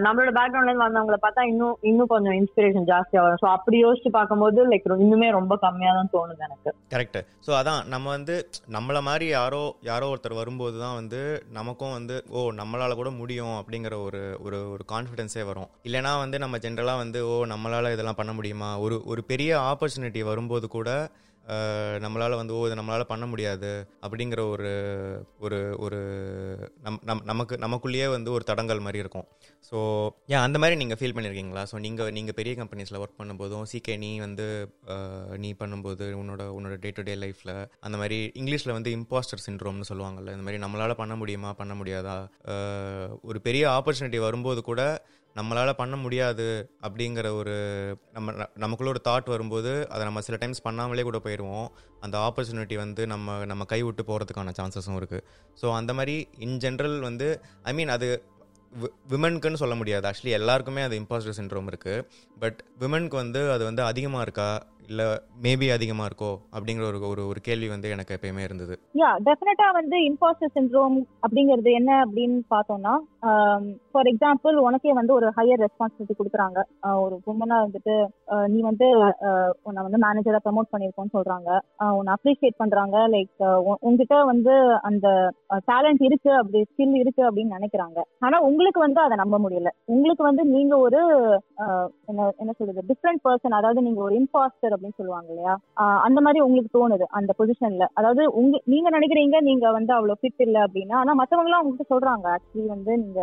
நம்மளோட 0.07 0.33
பேக்ரவுண்ட்ல 0.39 0.71
இருந்து 0.71 0.87
வந்தவங்கள 0.87 1.19
பார்த்தா 1.25 1.45
இன்னும் 1.53 1.77
இன்னும் 1.91 2.13
கொஞ்சம் 2.15 2.37
இன்ஸ்பிரேஷன் 2.41 2.89
ஜாஸ்தியா 2.93 3.23
வரும் 3.25 3.43
ஸோ 3.45 3.49
அப்படி 3.57 3.77
யோசிச்சு 3.85 4.13
பார்க்கும்போது 4.19 4.69
லைக் 4.73 4.89
இன்னுமே 5.07 5.31
ரொம்ப 5.39 5.55
கம்மியா 5.67 5.93
தான் 5.99 6.13
தோணுது 6.15 6.47
எனக்கு. 6.49 6.71
கரெக்ட் 6.95 7.19
ஸோ 7.47 7.53
அதான் 7.61 7.83
நம்ம 7.95 8.07
வந்து 8.17 8.37
நம்மள 8.77 8.99
மாதிரி 9.09 9.27
யாரோ 9.39 9.63
யாரோ 9.91 10.09
ஒருத்தர் 10.13 10.41
வரும்போது 10.41 10.77
தான் 10.85 10.99
வந்து 11.01 11.21
நமக்கும் 11.59 11.97
வந்து 11.99 12.17
ஓ 12.37 12.43
நம்மளால 12.61 12.97
கூட 13.01 13.11
முடியும் 13.21 13.55
அப்படிங்கிற 13.61 13.95
ஒரு 14.07 14.23
ஒரு 14.47 14.59
ஒரு 14.75 14.85
கான்ஃபிடென்ஸே 14.93 15.45
வரும். 15.51 15.71
இல்லைனா 15.89 16.15
வந்து 16.25 16.39
நம்ம 16.45 16.59
ஜென்ரலாக 16.93 17.03
வந்து 17.05 17.21
ஓ 17.33 17.35
நம்மளால் 17.53 17.95
இதெல்லாம் 17.95 18.21
பண்ண 18.21 18.33
முடியுமா? 18.39 18.71
ஒரு 18.85 18.97
ஒரு 19.13 19.21
பெரிய 19.33 19.51
ஆப்பர்ச்சுனிட்டி 19.73 20.23
வரும்போது 20.31 20.69
கூட 20.79 20.91
நம்மளால் 22.05 22.37
வந்து 22.41 22.55
ஓ 22.57 22.59
இது 22.67 22.75
நம்மளால் 22.79 23.09
பண்ண 23.13 23.25
முடியாது 23.31 23.71
அப்படிங்கிற 24.05 24.41
ஒரு 24.55 24.73
ஒரு 25.45 25.59
ஒரு 25.85 25.99
நம் 26.85 26.99
நம் 27.09 27.23
நமக்கு 27.31 27.55
நமக்குள்ளேயே 27.65 28.07
வந்து 28.15 28.31
ஒரு 28.37 28.45
தடங்கல் 28.51 28.83
மாதிரி 28.87 28.99
இருக்கும். 29.05 29.27
ஸோ 29.69 29.79
ஏன் 30.33 30.45
அந்த 30.47 30.57
மாதிரி 30.63 30.77
நீங்கள் 30.83 30.99
ஃபீல் 31.01 31.15
பண்ணியிருக்கீங்களா 31.17 31.63
ஸோ 31.71 31.79
நீங்கள் 31.87 32.13
நீங்கள் 32.19 32.37
பெரிய 32.41 32.53
கம்பெனிஸில் 32.61 33.01
ஒர்க் 33.03 33.19
பண்ணும்போதும் 33.21 33.65
சீக்கே 33.73 33.97
நீ 34.05 34.11
வந்து 34.27 34.47
நீ 35.45 35.51
பண்ணும்போது 35.63 36.07
உன்னோட 36.21 36.45
உன்னோட 36.59 36.77
டே 36.85 36.93
டு 36.99 37.05
டே 37.09 37.17
லைஃப்பில் 37.25 37.55
அந்த 37.87 37.99
மாதிரி 38.03 38.19
இங்கிலீஷில் 38.43 38.77
வந்து 38.79 38.93
இம்பாஸ்டர் 38.99 39.45
சின்ட்ரோம்னு 39.47 39.89
சொல்லுவாங்கல்ல 39.93 40.37
இந்த 40.37 40.47
மாதிரி 40.47 40.63
நம்மளால் 40.67 41.01
பண்ண 41.03 41.17
முடியுமா? 41.23 41.53
பண்ண 41.63 41.75
முடியாதா? 41.81 42.17
ஒரு 43.31 43.41
பெரிய 43.49 43.65
ஆப்பர்ச்சுனிட்டி 43.79 44.21
வரும்போது 44.29 44.63
கூட 44.71 44.81
நம்மளால் 45.37 45.73
பண்ண 45.73 45.97
முடியாது 45.97 46.47
அப்படிங்கிற 46.83 47.33
ஒரு 47.33 47.55
நம்ம 48.13 48.33
ந- 48.33 48.49
நமக்குள்ள 48.55 48.93
ஒரு 48.93 49.01
தாட் 49.05 49.29
வரும்போது 49.29 49.89
அதை 49.89 50.05
நம்ம 50.05 50.21
சில 50.21 50.37
டைம்ஸ் 50.37 50.67
பண்ணாமலே 50.67 51.03
கூட 51.03 51.19
போயிடுவோம். 51.19 51.69
அந்த 52.01 52.19
ஆப்பர்ச்சுனிட்டி 52.19 52.75
வந்து 52.75 53.07
நம்ம 53.07 53.45
நம்ம 53.45 53.65
கை 53.65 53.83
விட்டு 53.83 54.03
போகிறதுக்கான 54.03 54.53
சான்சஸும் 54.59 54.99
இருக்குது 55.01 55.25
ஸோ 55.63 55.75
அந்த 55.75 55.95
மாதிரி 55.95 56.17
இன் 56.39 56.57
ஜென்ரல் 56.57 57.01
வந்து 57.01 57.29
ஐ 57.63 57.75
மீன் 57.75 57.89
அது 57.89 58.09
விமனுக்குன்னு 59.11 59.55
சொல்ல 59.55 59.75
முடியாது. 59.75 60.09
ஆக்சுவலி 60.09 60.31
எல்லாருக்குமே 60.31 60.83
அது 60.83 61.01
இம்பாஸ்டர் 61.01 61.39
சின்ரோம் 61.41 61.69
இருக்குது 61.69 62.05
பட் 62.39 62.61
விமனுக்கு 62.81 63.17
வந்து 63.17 63.53
அது 63.53 63.65
வந்து 63.65 63.83
அதிகமாக 63.83 64.23
இருக்கா? 64.23 64.49
இல்லை 64.91 65.07
மேபி 65.45 65.67
அதிகமாக 65.75 66.09
இருக்கோ 66.11 66.31
அப்படிங்கிற 66.57 66.85
ஒரு 66.91 66.99
ஒரு 67.13 67.23
ஒரு 67.31 67.41
கேள்வி 67.47 67.69
வந்து 67.73 67.93
எனக்கு 67.95 68.15
எப்பயுமே 68.17 68.43
இருந்தது. 68.47 68.75
யா 69.01 69.11
டெஃபினட்டா 69.29 69.69
வந்து 69.79 69.97
இம்பாஸ்டர் 70.11 70.55
சிண்ட்ரோம் 70.57 70.97
அப்படிங்கிறது 71.25 71.71
என்ன 71.81 71.91
அப்படின்னு 72.05 72.39
பார்த்தோம்னா 72.55 72.95
ஃபார் 73.93 74.11
எக்ஸாம்பிள் 74.13 74.57
உனக்கே 74.67 74.93
வந்து 75.01 75.13
ஒரு 75.19 75.27
ஹையர் 75.37 75.63
ரெஸ்பான்சிபிலிட்டி 75.65 76.15
கொடுக்குறாங்க. 76.19 76.59
ஒரு 77.05 77.15
உமனா 77.33 77.59
வந்துட்டு 77.67 77.95
நீ 78.53 78.59
வந்து 78.71 78.89
உன்னை 79.69 79.81
வந்து 79.87 80.01
மேனேஜரா 80.07 80.41
ப்ரமோட் 80.47 80.73
பண்ணியிருக்கோன்னு 80.73 81.17
சொல்றாங்க. 81.17 81.51
உன்னை 81.99 82.11
அப்ரிஷியேட் 82.17 82.61
பண்றாங்க. 82.63 82.97
லைக் 83.15 83.45
உங்ககிட்ட 83.87 84.17
வந்து 84.33 84.55
அந்த 84.91 85.09
டேலண்ட் 85.71 86.03
இருக்கு 86.09 86.33
அப்படி 86.41 86.63
ஸ்கில் 86.71 86.97
இருக்கு 87.03 87.25
அப்படின்னு 87.29 87.57
நினைக்கிறாங்க. 87.59 87.99
ஆனா 88.27 88.37
உங்களுக்கு 88.49 88.81
வந்து 88.87 89.01
அதை 89.07 89.17
நம்ப 89.23 89.39
முடியல. 89.45 89.73
உங்களுக்கு 89.95 90.25
வந்து 90.31 90.45
நீங்க 90.55 90.75
ஒரு 90.87 91.01
என்ன 92.11 92.31
என்ன 92.43 92.53
சொல்றது 92.59 92.89
டிஃப்ரெண்ட் 92.91 93.25
பர்சன் 93.27 93.59
அதாவது 93.61 93.81
நீங்க 93.89 94.01
ஒரு 94.09 94.15
இம்பாஸ்டர் 94.23 94.72
அப்படின்னு 94.75 94.99
சொல்லுவாங்க 95.01 95.29
இல்லையா? 95.33 95.55
அந்த 96.07 96.19
மாதிரி 96.27 96.41
உங்களுக்கு 96.47 96.77
தோணுது 96.79 97.07
அந்த 97.19 97.33
பொசிஷன்ல 97.39 97.87
அதாவது 97.99 98.23
உங்க 98.41 98.61
நீங்க 98.73 98.89
நினைக்கிறீங்க 98.97 99.37
நீங்க 99.49 99.67
வந்து 99.79 99.93
அவ்வளவு 99.97 100.21
ஃபிட் 100.21 100.45
இல்ல 100.47 100.59
அப்படின்னா 100.67 100.97
ஆனா 101.03 101.15
மத்தவங்க 101.21 101.51
எல்லாம் 101.51 101.65
உங்ககிட்ட 101.65 101.95
சொல்றாங்க 101.95 102.27
ஆக்சுவலி 102.35 102.67
வந்து 102.75 102.93
நீங்க 103.05 103.21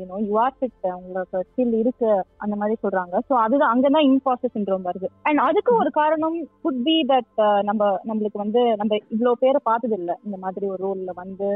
you know 0.00 0.18
you 0.28 0.34
are 0.44 0.56
fit 0.58 0.88
உங்களுக்கு 0.98 1.38
ஸ்கில் 1.48 1.74
இருக்கு. 1.82 2.10
அந்த 2.44 2.54
மாதிரி 2.60 2.76
சொல்றாங்க. 2.84 3.14
சோ 3.28 3.34
அதுதான் 3.44 3.72
அங்கதான் 3.74 4.08
இம்பாஸ்டர் 4.10 4.54
சிண்ட்ரோம் 4.56 4.86
வருது. 4.88 5.08
அண்ட் 5.28 5.40
அதுக்கு 5.48 5.72
ஒரு 5.80 5.90
காரணம் 6.00 6.36
குட் 6.64 6.82
பி 6.88 6.96
தட் 7.12 7.42
நம்ம 7.68 7.90
நம்மளுக்கு 8.10 8.42
வந்து 8.44 8.62
நம்ம 8.80 8.92
இவ்வளவு 9.14 9.40
பேரை 9.42 9.60
பார்த்தது 9.70 9.96
இல்ல 10.00 10.12
இந்த 10.26 10.36
மாதிரி 10.44 10.66
ஒரு 10.74 10.80
ரோல்ல 10.86 11.12
வந்து 11.22 11.48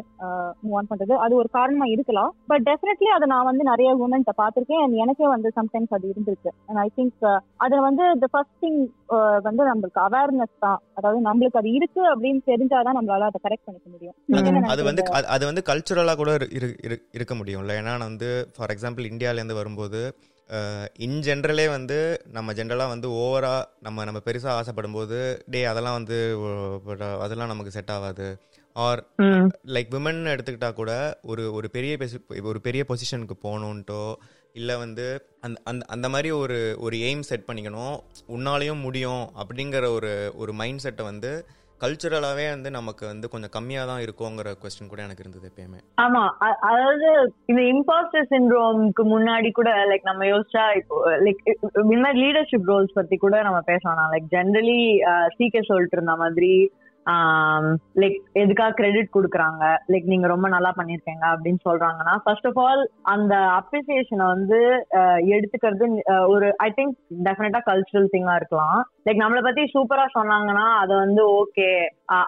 மூவ் 0.65 0.77
ஆன் 0.81 0.91
பண்றது. 0.93 1.15
அது 1.25 1.35
ஒரு 1.41 1.49
காரணமா 1.59 1.89
இருக்கலாம். 1.95 2.33
பட் 2.51 2.65
டெஃபினெட்லி 2.69 3.11
அதை 3.17 3.29
நான் 3.35 3.49
வந்து 3.51 3.65
நிறைய 3.71 3.91
உமன்ட்ட 4.05 4.35
பார்த்திருக்கேன். 4.43 4.97
எனக்கே 5.05 5.29
வந்து 5.35 5.49
சம்டைம்ஸ் 5.59 5.95
அது 5.97 6.07
இருந்திருக்கு. 6.13 6.53
அண்ட் 6.69 6.81
ஐ 6.85 6.89
திங்க் 6.99 7.27
அதை 7.67 7.79
வந்து 7.89 8.05
த 8.23 8.29
ஃபர்ஸ்ட் 8.35 8.59
திங் 8.65 8.81
வந்து 9.43 9.75
நம்மளுக்கு 9.75 9.99
அவேர்னஸ் 9.99 10.59
தான். 10.61 10.83
அதாவது 10.95 11.21
நம்மளுக்கு 11.23 11.57
அது 11.57 11.73
இருக்கு 11.73 12.21
அப்படின்னு 12.21 12.41
தெரிஞ்சாதான் 12.47 12.97
நம்மளால 13.01 13.29
அதை 13.29 13.41
கரெக்ட் 13.43 13.65
பண்ணிக்க 13.65 13.91
முடியும். 13.91 14.15
அது 14.63 14.83
வந்து? 14.83 15.03
அது- 15.03 15.45
வந்து 15.45 15.63
கல்ச்சுரலாக 15.67 16.17
கூட 16.17 16.35
இரு- 16.35 16.53
இரு- 16.59 16.77
இரு- 16.83 17.03
இருக்க 17.13 17.35
முடியும்ல. 17.35 17.83
ஏன்னா 17.83 17.99
வந்து 17.99 18.51
ஃபார் 18.57 18.71
எக்ஸாம்பிள் 18.71 19.07
இந்தியாவிலேருந்து 19.13 19.55
வரும்போது 19.55 20.15
இன் 20.99 21.21
ஜென்ரலே 21.21 21.69
வந்து 21.69 22.23
நம்ம 22.33 22.53
ஜென்ரலாக 22.53 22.89
வந்து 22.89 23.09
ஓவராக 23.09 23.63
நம்ம 23.81 24.05
நம்ம 24.05 24.21
பெருசாக 24.25 24.47
ஆசைப்படும் 24.47 24.93
போது 24.93 25.43
டே 25.47 25.65
அதெல்லாம் 25.65 25.93
வந்து 25.93 26.39
அதெல்லாம் 27.21 27.47
நமக்கு 27.47 27.71
செட் 27.71 27.91
ஆகாது. 27.91 28.37
ஆர் 28.73 29.05
லைக் 29.67 29.91
விமன் 29.91 30.39
எடுத்துக்கிட்டா 30.39 30.73
கூட 30.73 31.19
ஒரு 31.23 31.53
ஒரு 31.53 31.71
பெரிய 31.71 31.97
ஒரு 32.43 32.61
பெரிய 32.61 32.85
பொசிஷனுக்கு 32.89 33.31
போகணுன்ட்டோ 33.43 34.15
இல்லை 34.61 34.77
வந்து 34.85 35.07
அந்த 35.47 35.59
அந்த 35.71 35.83
அந்த 35.95 36.07
மாதிரி 36.15 36.31
ஒரு 36.43 36.59
ஒரு 36.87 36.97
எய்ம் 37.09 37.29
செட் 37.31 37.49
பண்ணிக்கணும். 37.49 37.97
உன்னாலையும் 38.37 38.85
முடியும் 38.87 39.23
அப்படிங்கிற 39.43 39.87
ஒரு 39.99 40.13
ஒரு 40.37 40.53
மைண்ட் 40.63 40.85
செட்டை 40.85 41.05
வந்து 41.11 41.33
கல்ச்சுரலாகவே 41.81 42.45
வந்து 42.53 42.69
நமக்கு 42.77 43.05
வந்து 43.11 43.27
கொஞ்சம் 43.33 43.53
கம்மியாக 43.57 43.89
தான் 43.91 44.01
இருக்குங்கிற 44.05 44.49
கொஸ்டின் 44.63 44.91
கூட 44.93 45.01
எனக்கு 45.03 45.23
இருந்தது 45.25 45.47
எப்பயுமே. 45.51 45.81
ஆமா. 46.05 46.23
அதாவது 46.71 47.09
இந்த 47.51 47.63
இம்பாஸ்டர் 47.75 48.29
சிண்ட்ரோம்க்கு 48.33 49.05
முன்னாடி 49.15 49.51
கூட 49.59 49.71
லைக் 49.91 50.11
நம்ம 50.11 50.25
யோசிச்சா 50.33 50.65
இப்போ 50.81 50.97
லைக் 51.27 51.43
இந்த 51.85 51.99
மாதிரி 52.03 52.19
லீடர்ஷிப் 52.25 52.69
ரோல்ஸ் 52.73 52.99
பத்தி 52.99 53.19
கூட 53.25 53.43
நம்ம 53.43 53.61
பேசலாம். 53.71 54.13
லைக் 54.15 54.29
ஜென்ரலி 54.37 54.81
சீக்கே 55.39 55.63
சொல்லிட்டு 55.71 55.99
இருந்த 55.99 56.17
மாதிரி 56.25 56.53
Um, 57.13 57.65
லைக் 58.01 58.17
எதுக்காக 58.41 58.73
கிரெடிட் 58.79 59.15
கொடுக்குறாங்க? 59.15 59.63
லைக் 59.93 60.09
நீங்க 60.13 60.27
ரொம்ப 60.33 60.47
நல்லா 60.55 60.71
பண்ணிருக்கீங்க 60.79 61.25
அப்படின்னு 61.35 61.61
சொல்றாங்கன்னா 61.69 62.15
ஃபர்ஸ்ட் 62.25 62.49
ஆஃப் 62.51 62.61
ஆல் 62.65 62.83
அந்த 63.13 63.35
அப்ரிசியேஷனை 63.61 64.27
வந்து 64.35 64.59
எடுத்துக்கிறது 65.35 65.87
ஒரு 66.35 66.49
ஐ 66.67 66.69
திங்க் 66.79 66.95
டெஃபினட்டா 67.29 67.61
கல்ச்சுரல் 67.71 68.13
திங்கா 68.15 68.35
இருக்கலாம். 68.41 68.79
லைக் 69.07 69.23
நம்மளை 69.23 69.43
பத்தி 69.49 69.63
சூப்பரா 69.77 70.07
சொன்னாங்கன்னா 70.19 70.67
அதை 70.83 70.95
வந்து 71.05 71.25
ஓகே 71.41 71.71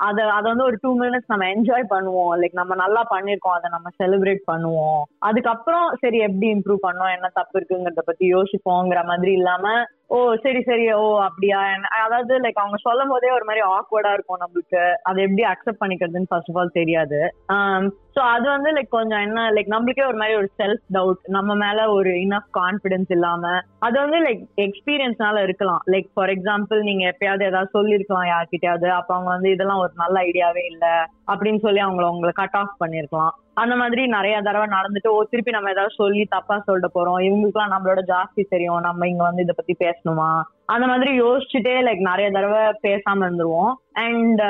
அதை 0.09 0.23
அதை 0.39 0.47
வந்து 0.53 0.69
ஒரு 0.71 0.79
டூ 0.85 0.91
மினிட்ஸ் 1.03 1.31
நம்ம 1.33 1.47
என்ஜாய் 1.55 1.87
பண்ணுவோம். 1.95 2.33
லைக் 2.41 2.61
நம்ம 2.61 2.73
நல்லா 2.85 3.05
பண்ணிருக்கோம் 3.15 3.57
அதை 3.59 3.71
நம்ம 3.77 3.89
செலிப்ரேட் 4.03 4.43
பண்ணுவோம். 4.53 5.01
அதுக்கப்புறம் 5.29 5.87
சரி 6.05 6.19
எப்படி 6.29 6.49
இம்ப்ரூவ் 6.57 6.85
பண்ணோம்? 6.89 7.15
என்ன 7.17 7.31
தப்பு 7.41 7.55
இருக்குங்கிறத 7.61 8.05
பத்தி 8.11 8.27
யோசிப்போங்கிற 8.37 9.03
மாதிரி 9.13 9.35
இல்லாம 9.41 9.67
ஓ 10.11 10.35
சரி 10.43 10.63
சரி. 10.63 10.93
ஓ 10.93 11.19
அப்படியா? 11.21 11.59
அதாவது 12.05 12.39
லைக் 12.39 12.53
அவங்க 12.53 12.77
சொல்லும் 12.81 13.09
போதே 13.09 13.31
ஒரு 13.31 13.45
மாதிரி 13.45 13.67
ஆக்வர்டா 13.67 14.13
இருக்கும் 14.13 14.39
நம்மளுக்கு. 14.41 14.93
அதை 15.03 15.23
எப்படி 15.23 15.43
அக்செப்ட் 15.43 15.85
பண்ணிக்கிறதுன்னு 15.85 16.27
ஃபர்ஸ்ட் 16.29 16.51
ஆஃப் 16.51 16.59
ஆல் 16.59 16.71
தெரியாது. 16.73 17.35
Um, 17.53 17.91
சோ 18.17 18.21
அது 18.35 18.49
வந்து 18.49 18.71
லைக் 18.73 18.89
கொஞ்சம் 18.89 19.21
என்ன 19.21 19.51
லைக் 19.51 19.71
நம்மளுக்கே 19.75 20.07
ஒரு 20.07 20.17
மாதிரி 20.17 20.37
ஒரு 20.37 20.49
செல்ஃப் 20.59 20.85
டவுட் 20.93 21.21
நம்ம 21.27 21.55
மேல 21.55 21.91
ஒரு 21.91 22.11
இனஃப் 22.11 22.49
கான்பிடன்ஸ் 22.59 23.09
இல்லாம 23.09 23.61
அது 23.79 24.01
வந்து 24.01 24.19
லைக் 24.21 24.43
எக்ஸ்பீரியன்ஸ்னால 24.57 25.43
இருக்கலாம். 25.43 25.83
லைக் 25.87 26.09
ஃபார் 26.15 26.29
எக்ஸாம்பிள் 26.29 26.81
நீங்க 26.81 27.05
எப்பயாவது 27.13 27.43
ஏதாவது 27.43 27.71
சொல்லிருக்கலாம் 27.79 28.29
யார்கிட்டயாவது 28.33 28.89
அப்ப 28.89 29.15
அவங்க 29.15 29.31
வந்து 29.31 29.51
இதெல்லாம் 29.51 29.79
ஒரு 29.79 29.93
நல்ல 29.97 30.21
ஐடியாவே 30.21 30.65
இல்ல 30.71 31.09
அப்படின்னு 31.33 31.59
சொல்லி 31.59 31.83
அவங்கள 31.83 32.09
உங்களை 32.11 32.33
கட் 32.33 32.59
ஆஃப் 32.61 32.75
பண்ணிருக்கலாம். 32.85 33.31
அந்த 33.55 33.77
மாதிரி 33.77 34.07
நிறைய 34.07 34.41
தடவை 34.41 34.67
நடந்துட்டு 34.69 35.09
ஓ 35.09 35.23
திருப்பி 35.23 35.51
நம்ம 35.51 35.71
ஏதாவது 35.71 35.95
சொல்லி 35.95 36.25
தப்பா 36.25 36.59
சொல்லிட்டு 36.59 36.91
போறோம். 36.97 37.23
இவங்களுக்குலாம் 37.25 37.75
நம்மளோட 37.75 38.01
ஜாஸ்தி 38.07 38.45
தெரியும். 38.49 38.81
நம்ம 38.81 39.09
இங்க 39.09 39.23
வந்து 39.23 39.43
இதை 39.43 39.55
பத்தி 39.57 39.77
பேசணுமா? 39.79 40.43
அந்த 40.67 40.87
மாதிரி 40.87 41.23
யோசிச்சுட்டே 41.23 41.77
லைக் 41.89 42.09
நிறைய 42.11 42.31
தடவை 42.31 42.63
பேசாம 42.83 43.25
இருந்துருவோம். 43.27 43.73
அண்ட் 43.93 44.43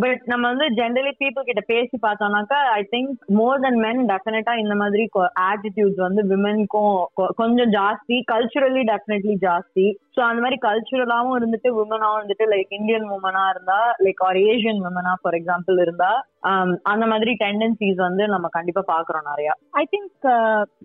பட் 0.00 0.22
நம்ம 0.24 0.48
வந்து 0.48 0.66
ஜென்ரலி 0.70 1.12
பீப்புள் 1.18 1.42
கிட்ட 1.42 1.62
பேசி 1.66 1.98
பார்த்தோம்னாக்கா 2.02 2.58
ஐ 2.72 2.88
திங்க் 2.90 3.12
மோர் 3.26 3.60
தென் 3.60 3.78
மென் 3.78 4.02
டெஃபினட்டா 4.08 4.58
இந்த 4.58 4.74
மாதிரி 4.74 5.08
ஆட்டிடியூட்ஸ் 5.40 6.00
வந்து 6.00 6.22
விமென்க்கும் 6.24 7.04
கொஞ்சம் 7.36 7.70
ஜாஸ்தி 7.70 8.18
கல்ச்சுரலி 8.32 8.82
டெஃபினெட்லி 8.84 9.36
ஜாஸ்தி. 9.40 9.86
ஸோ 10.20 10.24
அந்த 10.30 10.40
மாதிரி 10.44 10.56
கல்ச்சுரலாவும் 10.64 11.36
இருந்துட்டு 11.36 11.68
உமனாவும் 11.82 12.18
இருந்துட்டு 12.18 12.46
லைக் 12.50 12.72
இந்தியன் 12.78 13.06
உமனா 13.14 13.44
இருந்தா 13.52 13.78
லைக் 14.04 14.18
ஆர் 14.26 14.38
ஏஷியன் 14.48 14.80
உமனா 14.88 15.12
ஃபார் 15.22 15.36
எக்ஸாம்பிள் 15.38 15.78
இருந்தா 15.84 16.10
um, 16.48 16.70
அந்த 16.90 17.04
மாதிரி 17.10 17.32
டெண்டன்சிஸ் 17.42 18.00
வந்து 18.04 18.24
நம்ம 18.32 18.46
கண்டிப்பா 18.56 18.82
பாக்குறோம் 18.90 19.26
நிறைய. 19.30 19.48
ஐ 19.80 19.82
திங்க் 19.92 20.26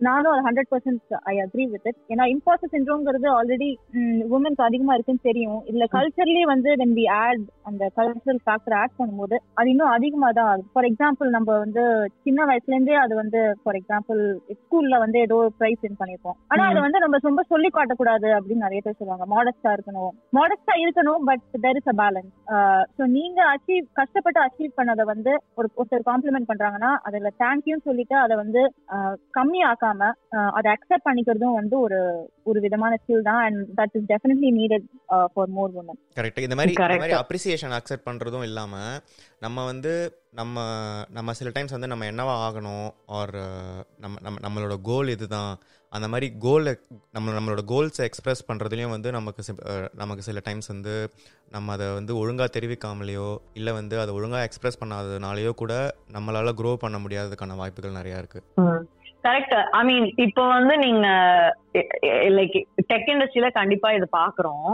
நானும் 0.07 0.31
அது 0.33 0.45
hundred 0.47 0.69
percent 0.71 1.15
I 1.31 1.33
agree 1.43 1.65
with 1.73 1.87
it 1.91 1.99
ஏன்னா 2.13 2.25
இம்பாஸ்டர் 2.35 2.73
சிண்ட்ரோங்கிறது 2.75 3.27
ஆல்ரெடி 3.35 3.69
உமனுக்கு 4.35 4.65
அதிகமா 4.67 4.95
இருக்குன்னு 4.95 5.27
தெரியும். 5.29 5.59
இதுல 5.69 5.87
கல்ச்சர்லயே 5.95 6.45
வந்து 6.53 6.71
வென் 6.83 6.95
வி 6.99 7.05
ஆட் 7.19 7.43
அந்த 7.69 7.83
கல்ச்சரல் 7.99 8.41
ஃபேக்டர் 8.45 8.77
ஆட் 8.81 8.97
பண்ணும்போது 8.99 9.37
அது 9.59 9.69
இன்னும் 9.73 9.93
அதிகமா 9.97 10.31
தான் 10.39 10.49
ஆகுது. 10.53 10.67
ஃபார் 10.73 10.89
எக்ஸாம்பிள் 10.91 11.35
நம்ம 11.37 11.59
வந்து 11.65 11.85
சின்ன 12.27 12.47
வயசுல 12.51 12.75
இருந்தே 12.75 12.97
அது 13.03 13.15
வந்து 13.21 13.41
ஃபார் 13.61 13.79
எக்ஸாம்பிள் 13.81 14.23
ஸ்கூல்ல 14.59 14.95
வந்து 15.05 15.19
ஏதோ 15.27 15.39
ப்ரைஸ் 15.59 15.83
வின் 15.85 16.01
பண்ணிருப்போம் 16.01 16.39
ஆனா 16.51 16.63
அதை 16.71 16.81
வந்து 16.87 17.03
நம்ம 17.05 17.23
ரொம்ப 17.25 17.45
சொல்லி 17.53 17.71
காட்டக்கூடாது 17.71 18.29
அப்படின்னு 18.39 18.67
நிறைய 18.67 18.81
பேர் 18.81 18.99
சொல்லுவாங்க. 18.99 19.24
மாடஸ்டா 19.27 19.71
இருக்கணும். 19.75 20.11
மாடஸ்டா 20.33 20.73
இருக்கணும் 20.81 21.23
but 21.27 21.43
there 21.63 21.77
is 21.79 21.91
a 21.91 21.97
balance 21.99 22.31
so 22.97 23.03
நீங்க 23.15 23.39
அச்சீவ் 23.51 23.85
கஷ்டப்பட்டு 23.99 24.39
அச்சீவ் 24.43 24.77
பண்ணதை 24.77 25.05
வந்து 25.05 25.31
ஒரு 25.55 25.67
ஒருத்தர் 25.75 26.07
காம்ப்ளிமெண்ட் 26.09 26.49
பண்றாங்கன்னா 26.51 26.91
அதுல 27.07 27.31
தேங்க்யூ 27.41 27.77
சொல்லிட்டு 27.85 28.17
அதை 28.23 28.35
வந்து 28.41 28.63
ஆஹ் 28.95 29.15
கம்மி 29.37 29.61
ஆக்காம 29.69 30.09
ஆஹ் 30.35 30.51
அதை 30.57 30.69
அக்செப்ட் 30.75 31.07
பண்ணிக்கிறதும் 31.07 31.57
வந்து 31.59 31.77
ஒரு 31.79 31.99
ஒரு 32.45 32.59
விதமான 32.65 32.97
ஸ்கில் 33.01 33.27
தான். 33.27 33.41
And 33.45 33.61
that 33.77 33.95
is 33.95 34.09
definitely 34.09 34.49
needed 34.57 34.85
for 35.31 35.53
more 35.55 35.71
women 35.75 35.99
correct 36.17 36.45
இந்த 36.45 36.57
மாதிரி 36.57 36.73
இந்த 36.73 36.83
Correct. 36.83 37.01
மாதிரி 37.03 37.19
அப்ரிசியேஷன் 37.21 37.77
அக்செப்ட் 37.77 38.07
பண்ணுறதும் 38.07 38.45
இல்லாமல் 38.47 38.99
நம்ம 39.41 39.63
வந்து 39.65 39.93
நம்ம 40.33 40.59
நம்ம 41.15 41.33
சில 41.37 41.49
டைம்ஸ் 41.55 41.75
வந்து 41.75 41.91
நம்ம 41.91 42.05
என்னவா 42.09 42.33
ஆகணும் 42.45 42.87
ஆர் 43.17 43.35
நம்ம 43.99 44.15
நம்ம 44.21 44.37
நம்மளோட 44.45 44.75
கோல் 44.83 45.13
இதுதான் 45.13 45.51
அந்த 45.95 46.07
மாதிரி 46.07 46.27
கோல் 46.39 46.69
நம்ம 47.11 47.33
நம்மளோட 47.37 47.61
கோல்ஸை 47.71 48.05
எக்ஸ்பிரஸ் 48.09 48.47
பண்ணுறதுலையும் 48.49 48.95
வந்து 48.95 49.11
நமக்கு 49.11 49.43
நமக்கு 49.93 50.27
சில 50.29 50.41
டைம்ஸ் 50.43 50.71
வந்து 50.73 50.95
நம்ம 51.51 51.71
அதை 51.71 51.87
வந்து 51.93 52.13
ஒழுங்காக 52.17 52.49
தெரிவிக்காமலேயோ 52.57 53.29
இல்லை 53.53 53.73
வந்து 53.73 53.97
அதை 53.99 54.13
ஒழுங்காக 54.13 54.47
எக்ஸ்பிரஸ் 54.49 54.81
பண்ணாததுனாலேயோ 54.83 55.53
கூட 55.63 55.75
நம்மளால் 56.17 56.57
க்ரோ 56.61 56.73
பண்ண 56.85 56.99
முடியாததுக்கான 57.05 57.59
வாய்ப்புகள் 57.61 57.99
நிறையா 58.01 58.19
இருக்குது 58.23 58.83
கரெக்ட் 59.27 59.53
ஐ 59.77 59.79
மீன் 59.85 60.07
இப்போ 60.23 60.43
வந்து 60.47 60.73
நீங்க 60.77 61.07
லைக் 62.35 62.57
டெக் 62.91 63.07
இண்டஸ்ட்ரியில 63.11 63.47
கண்டிப்பா 63.51 63.87
இது 63.97 64.07
பாக்குறோம். 64.17 64.67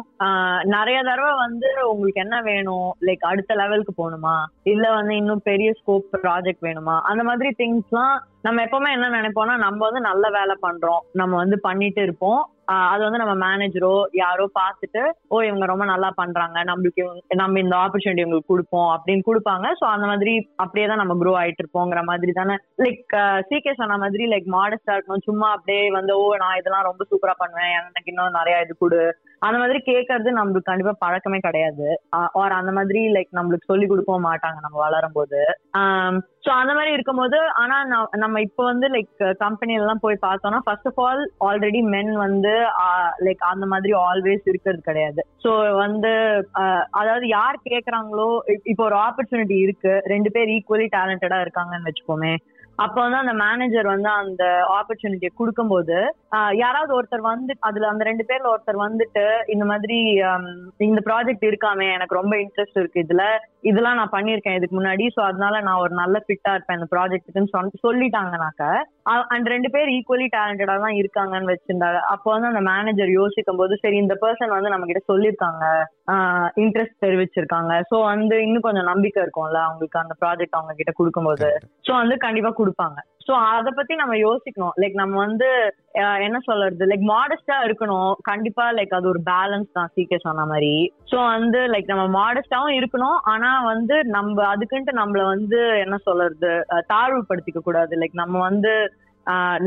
நிறைய 0.74 0.98
தடவை 1.10 1.32
வந்து 1.44 1.68
உங்களுக்கு 1.92 2.24
என்ன 2.24 2.38
வேணும்? 2.50 2.90
லைக் 3.08 3.24
அடுத்த 3.30 3.56
லெவலுக்கு 3.62 3.94
போகணுமா? 4.01 4.36
இல்ல 4.74 4.86
வந்து 4.98 5.13
இன்னும் 5.22 5.46
பெரிய 5.50 5.70
ஸ்கோப் 5.80 6.10
ப்ராஜெக்ட் 6.25 6.66
வேணுமா? 6.68 6.96
அந்த 7.12 7.24
மாதிரி 7.30 7.51
திங்ஸ்லாம் 7.62 8.18
நம்ம 8.41 8.63
எப்பவுமே 8.63 8.91
என்ன 8.91 9.07
நினைப்போம்னா 9.10 9.55
நம்ம 9.57 9.77
வந்து 9.77 10.00
நல்ல 10.00 10.29
வேலை 10.29 10.55
பண்றோம். 10.62 11.00
நம்ம 11.12 11.36
வந்து 11.36 11.60
பண்ணிட்டு 11.60 12.01
இருப்போம். 12.01 12.50
ஆஹ் 12.71 12.88
அது 12.88 13.01
வந்து 13.03 13.17
நம்ம 13.17 13.33
மேனேஜரோ 13.45 14.03
யாரோ 14.12 14.50
பார்த்துட்டு 14.60 15.01
ஓ 15.27 15.41
இவங்க 15.41 15.65
ரொம்ப 15.65 15.86
நல்லா 15.86 16.10
பண்றாங்க. 16.15 16.63
நம்மளுக்கு 16.63 17.03
நம்ம 17.36 17.60
இந்த 17.60 17.75
ஆப்பர்ச்சுனிட்டி 17.75 18.24
உங்களுக்கு 18.24 18.48
கொடுப்போம் 18.48 18.89
அப்படின்னு 18.95 19.21
கொடுப்பாங்க. 19.25 19.67
ஸோ 19.81 19.86
அந்த 19.86 20.05
மாதிரி 20.05 20.51
அப்படியே 20.55 20.88
தான் 20.88 20.98
நம்ம 20.98 21.13
க்ரோ 21.13 21.33
ஆயிட்டு 21.41 21.63
இருப்போங்கிற 21.63 22.03
மாதிரி 22.03 22.31
தானே. 22.31 22.57
லைக் 22.77 23.15
சீக்கே 23.50 23.74
சொன்ன 23.74 23.98
மாதிரி 23.98 24.25
லைக் 24.27 24.50
மாடஸ்டா 24.51 24.95
இருக்கணும். 24.95 25.25
சும்மா 25.25 25.51
அப்படியே 25.51 25.91
வந்து 25.91 26.19
ஓ 26.19 26.36
நான் 26.36 26.57
இதெல்லாம் 26.57 26.83
ரொம்ப 26.83 27.05
சூப்பரா 27.12 27.33
பண்ணுவேன். 27.38 27.71
எனக்கு 27.71 28.05
இன்னும் 28.05 28.31
நிறைய 28.31 28.62
இது 28.62 28.77
கொடு. 28.77 29.01
அந்த 29.41 29.57
மாதிரி 29.62 29.79
கேட்கறது 29.89 30.29
நம்மளுக்கு 30.38 30.69
கண்டிப்பா 30.69 30.93
பழக்கமே 31.03 31.39
கிடையாது. 31.45 31.88
ஆர் 32.41 32.57
அந்த 32.60 32.71
மாதிரி 32.77 33.01
லைக் 33.15 33.31
நம்மளுக்கு 33.38 33.69
சொல்லி 33.71 33.86
கொடுக்கவும் 33.88 34.27
மாட்டாங்க 34.29 34.60
நம்ம 34.65 34.77
வளரும் 34.86 35.15
போது 35.17 35.39
ஸோ 36.45 36.50
அந்த 36.60 36.71
மாதிரி 36.77 36.91
இருக்கும்போது 36.95 37.38
ஆனா 37.62 37.75
நம்ம 38.24 38.41
இப்போ 38.48 38.63
வந்து 38.69 38.88
லைக் 38.95 39.12
கம்பெனி 39.43 39.74
எல்லாம் 39.81 40.03
போய் 40.05 40.24
பார்த்தோம்னா 40.27 40.62
first 40.67 40.88
of 40.91 41.01
all 41.05 41.24
already 41.48 41.81
men 41.95 42.13
வந்து 42.25 42.53
லைக் 43.27 43.43
அந்த 43.51 43.65
மாதிரி 43.74 43.93
ஆல்வேஸ் 44.07 44.45
இருக்கிறது 44.51 44.81
கிடையாது. 44.89 45.21
ஸோ 45.43 45.51
வந்து 45.83 46.13
அதாவது 47.01 47.27
யார் 47.38 47.65
கேட்கறாங்களோ 47.69 48.29
இப்போ 48.71 48.83
ஒரு 48.89 48.98
ஆப்பர்ச்சுனிட்டி 49.07 49.57
இருக்கு. 49.65 49.93
ரெண்டு 50.13 50.31
பேர் 50.38 50.53
ஈக்குவலி 50.57 50.88
டேலண்டடா 50.98 51.39
இருக்காங்கன்னு 51.45 51.89
வச்சுக்கோமே. 51.89 52.33
அப்ப 52.83 52.95
வந்து 53.03 53.17
அந்த 53.24 53.33
மேனேஜர் 53.45 53.88
வந்து 53.93 54.10
அந்த 54.21 54.43
ஆப்பர்ச்சுனிட்டியை 54.79 55.31
கொடுக்கும்போது 55.39 55.98
யாராவது 56.62 56.92
ஒருத்தர் 56.98 57.24
வந்து 57.30 57.54
அதுல 57.68 57.88
அந்த 57.92 58.04
ரெண்டு 58.10 58.24
பேர்ல 58.30 58.52
ஒருத்தர் 58.52 58.84
வந்துட்டு 58.84 59.24
இந்த 59.54 59.66
மாதிரி 59.72 59.98
இந்த 60.90 61.02
ப்ராஜெக்ட் 61.08 61.46
இருக்காமே 61.50 61.88
எனக்கு 61.96 62.20
ரொம்ப 62.20 62.36
இன்ட்ரெஸ்ட் 62.44 62.80
இருக்கு 62.82 63.04
இதுல. 63.06 63.24
இதெல்லாம் 63.70 64.00
நான் 64.00 64.16
பண்ணியிருக்கேன் 64.16 64.58
இதுக்கு 64.58 64.78
முன்னாடி. 64.78 65.06
ஸோ 65.16 65.22
அதனால 65.30 65.56
நான் 65.68 65.82
ஒரு 65.86 65.94
நல்ல 66.02 66.18
ஃபிட்டா 66.26 66.54
இருப்பேன் 66.56 66.80
இந்த 66.80 66.90
ப்ராஜெக்ட்டுன்னு 66.94 67.54
சொல்லி 67.56 67.78
சொல்லிட்டாங்கனாக்க. 67.86 68.64
அண்ட் 69.34 69.48
ரெண்டு 69.54 69.70
பேர் 69.74 69.94
ஈக்குவலி 69.98 70.28
டேலண்டடா 70.36 70.76
தான் 70.86 70.98
இருக்காங்கன்னு 71.02 71.54
வச்சிருந்தாங்க. 71.54 72.00
அப்போ 72.14 72.28
வந்து 72.34 72.52
அந்த 72.52 72.64
மேனேஜர் 72.72 73.12
யோசிக்கும் 73.20 73.62
போது 73.62 73.76
சரி 73.84 73.98
இந்த 74.04 74.16
பர்சன் 74.24 74.56
வந்து 74.58 74.74
நம்ம 74.74 74.88
கிட்ட 74.90 75.04
சொல்லியிருக்காங்க. 75.12 75.64
இன்ட்ரெஸ்ட் 76.64 77.04
தெரிவிச்சிருக்காங்க. 77.06 77.74
ஸோ 77.92 77.98
வந்து 78.12 78.38
இன்னும் 78.48 78.68
கொஞ்சம் 78.68 78.90
நம்பிக்கை 78.92 79.22
இருக்கும்ல 79.26 79.62
அவங்களுக்கு 79.68 80.04
அந்த 80.04 80.16
ப்ராஜெக்ட் 80.24 80.60
அவங்க 80.60 80.76
கிட்ட 80.80 80.94
கொடுக்கும்போது. 81.00 81.50
ஸோ 81.88 81.94
வந்து 82.02 82.18
கண்டிப்பா 82.26 82.52
கொடுப்பாங்க. 82.62 83.00
ஸோ 83.28 83.34
அதை 83.56 83.72
பத்தி 83.75 83.94
நம்ம 83.96 84.13
யோசிக்கணும். 84.16 84.75
லைக் 84.82 84.94
நம்ம 84.94 85.16
வந்து 85.18 85.48
என்ன 86.25 86.38
சொல்றது? 86.40 86.86
லைக் 86.86 87.06
மாடஸ்டா 87.12 87.58
இருக்கணும். 87.68 88.12
கண்டிப்பா 88.22 88.66
லைக் 88.72 88.94
அது 88.98 89.08
ஒரு 89.08 89.22
பேலன்ஸ் 89.25 89.70
தான். 89.74 89.92
சீக்கே 89.96 90.20
சொன்ன 90.22 90.46
மாதிரி. 90.46 90.74
ஸோ 91.12 91.18
வந்து 91.36 91.60
லைக் 91.74 91.92
நம்ம 91.94 92.06
மாடஸ்டாவும் 92.20 92.78
இருக்கணும். 92.80 93.18
ஆனா 93.24 93.51
வந்து 93.63 93.98
நம்ம 94.04 94.56
அதுக்குன்ட்டு 94.56 95.00
நம்மள 95.01 95.24
வந்து 95.25 95.62
என்ன 95.78 95.98
சொல்றது? 95.98 96.51
தாழ்வுபடுத்திக்க 96.94 97.62
கூடாது. 97.63 97.96
லைக் 97.96 98.18
நம்ம 98.24 98.40
வந்து 98.40 98.74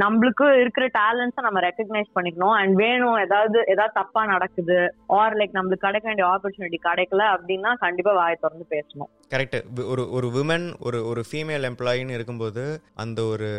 நம்மளுக்கு 0.03 0.47
இருக்கிற 0.61 0.85
டேலண்ட்ஸை 0.99 1.43
நம்ம 1.47 1.61
ரெக்கக்னைஸ் 1.61 2.15
பண்ணிக்கணும். 2.17 2.55
அண்ட் 2.61 2.75
வேணும் 2.83 3.19
ஏதாவது 3.25 3.59
ஏதாவது 3.73 3.95
தப்பா 3.95 4.23
நடக்குது 4.25 4.79
ஆர் 5.07 5.37
லைக் 5.39 5.57
நம்மளுக்கு 5.59 5.87
கிடைக்க 5.87 6.07
வேண்டிய 6.09 6.27
ஆப்பர்ச்சுனிட்டி 6.33 6.81
கிடைக்கல 6.89 7.23
அப்படின்னா 7.35 7.73
கண்டிப்பா 7.85 8.13
வாய் 8.13 8.41
திறந்து 8.41 8.67
பேசணும். 8.75 9.11
கரெக்ட் 9.35 9.57
ஒரு 9.93 10.03
ஒரு 10.17 10.29
விமன் 10.39 10.67
ஒரு 10.79 10.99
ஒரு 11.11 11.23
ஃபீமேல் 11.29 11.67
எம்ப்ளாயின்னு 11.71 12.17
இருக்கும்போது 12.17 12.65
அந்த 13.05 13.21
ஒரு 13.25 13.51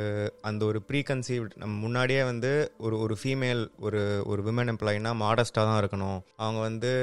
அந்த 0.42 0.62
ஒரு 0.66 0.82
ப்ரீ 0.90 1.02
கன்சீவ்ட் 1.10 1.56
நம்ம 1.56 1.74
முன்னாடியே 1.86 2.24
வந்து 2.24 2.52
ஒரு 2.78 2.98
ஒரு 3.00 3.16
ஃபீமேல் 3.24 3.64
ஒரு 3.80 4.04
ஒரு 4.25 4.44
விமன் 4.50 4.72
எம்ப்ளாயினா 4.74 5.14
மாடஸ்டாக 5.24 5.68
தான் 5.70 5.82
இருக்கணும். 5.82 6.20
அவங்க 6.36 6.60
வந்து 6.60 6.94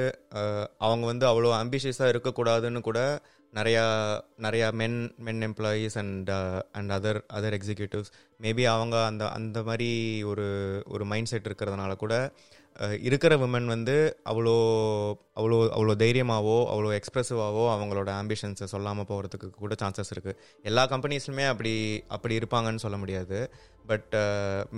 அவங்க 0.77 1.05
வந்து 1.05 1.25
அவ்வளோ 1.31 1.51
அம்பிஷியஸாக 1.63 2.13
இருக்கக்கூடாதுன்னு 2.13 2.81
கூட 2.81 2.99
நிறையா 3.53 3.83
நிறையா 4.41 4.67
men 4.79 4.97
men 5.17 5.43
employees 5.47 5.95
and 6.01 6.29
and 6.77 6.91
other 6.91 7.19
other 7.29 7.55
executives 7.57 8.11
maybe 8.39 8.63
அவங்க 8.69 8.95
அந்த 9.05 9.23
அந்த 9.29 9.59
மாதிரி 9.63 9.89
ஒரு 10.23 10.47
ஒரு 10.87 11.05
மைண்ட் 11.05 11.31
செட் 11.31 11.49
இருக்கிறதுனால 11.49 11.93
கூட 11.95 12.15
uh, 12.75 12.95
இருக்கிற 12.99 13.33
விமன் 13.37 13.67
வந்து 13.73 13.95
அவ்வளோ 14.31 14.55
அவ்வளோ 15.37 15.57
அவ்வளோ 15.75 15.93
தைரியமாகவோ 16.03 16.57
அவ்வளோ 16.71 16.89
எக்ஸ்ப்ரெசிவாகவோ 16.99 17.65
அவங்களோட 17.73 18.09
ஆம்பிஷன்ஸை 18.21 18.67
சொல்லாமல் 18.73 19.09
போகிறதுக்கு 19.11 19.49
கூட 19.57 19.75
சான்சஸ் 19.81 20.13
இருக்குது 20.15 20.39
எல்லா 20.65 20.85
கம்பெனிஸ்லுமே 20.93 21.45
அப்படி 21.47 21.73
அப்படி 22.07 22.39
இருப்பாங்கன்னு 22.39 22.83
சொல்ல 22.85 22.97
முடியாது. 22.97 23.39
பட் 23.89 24.13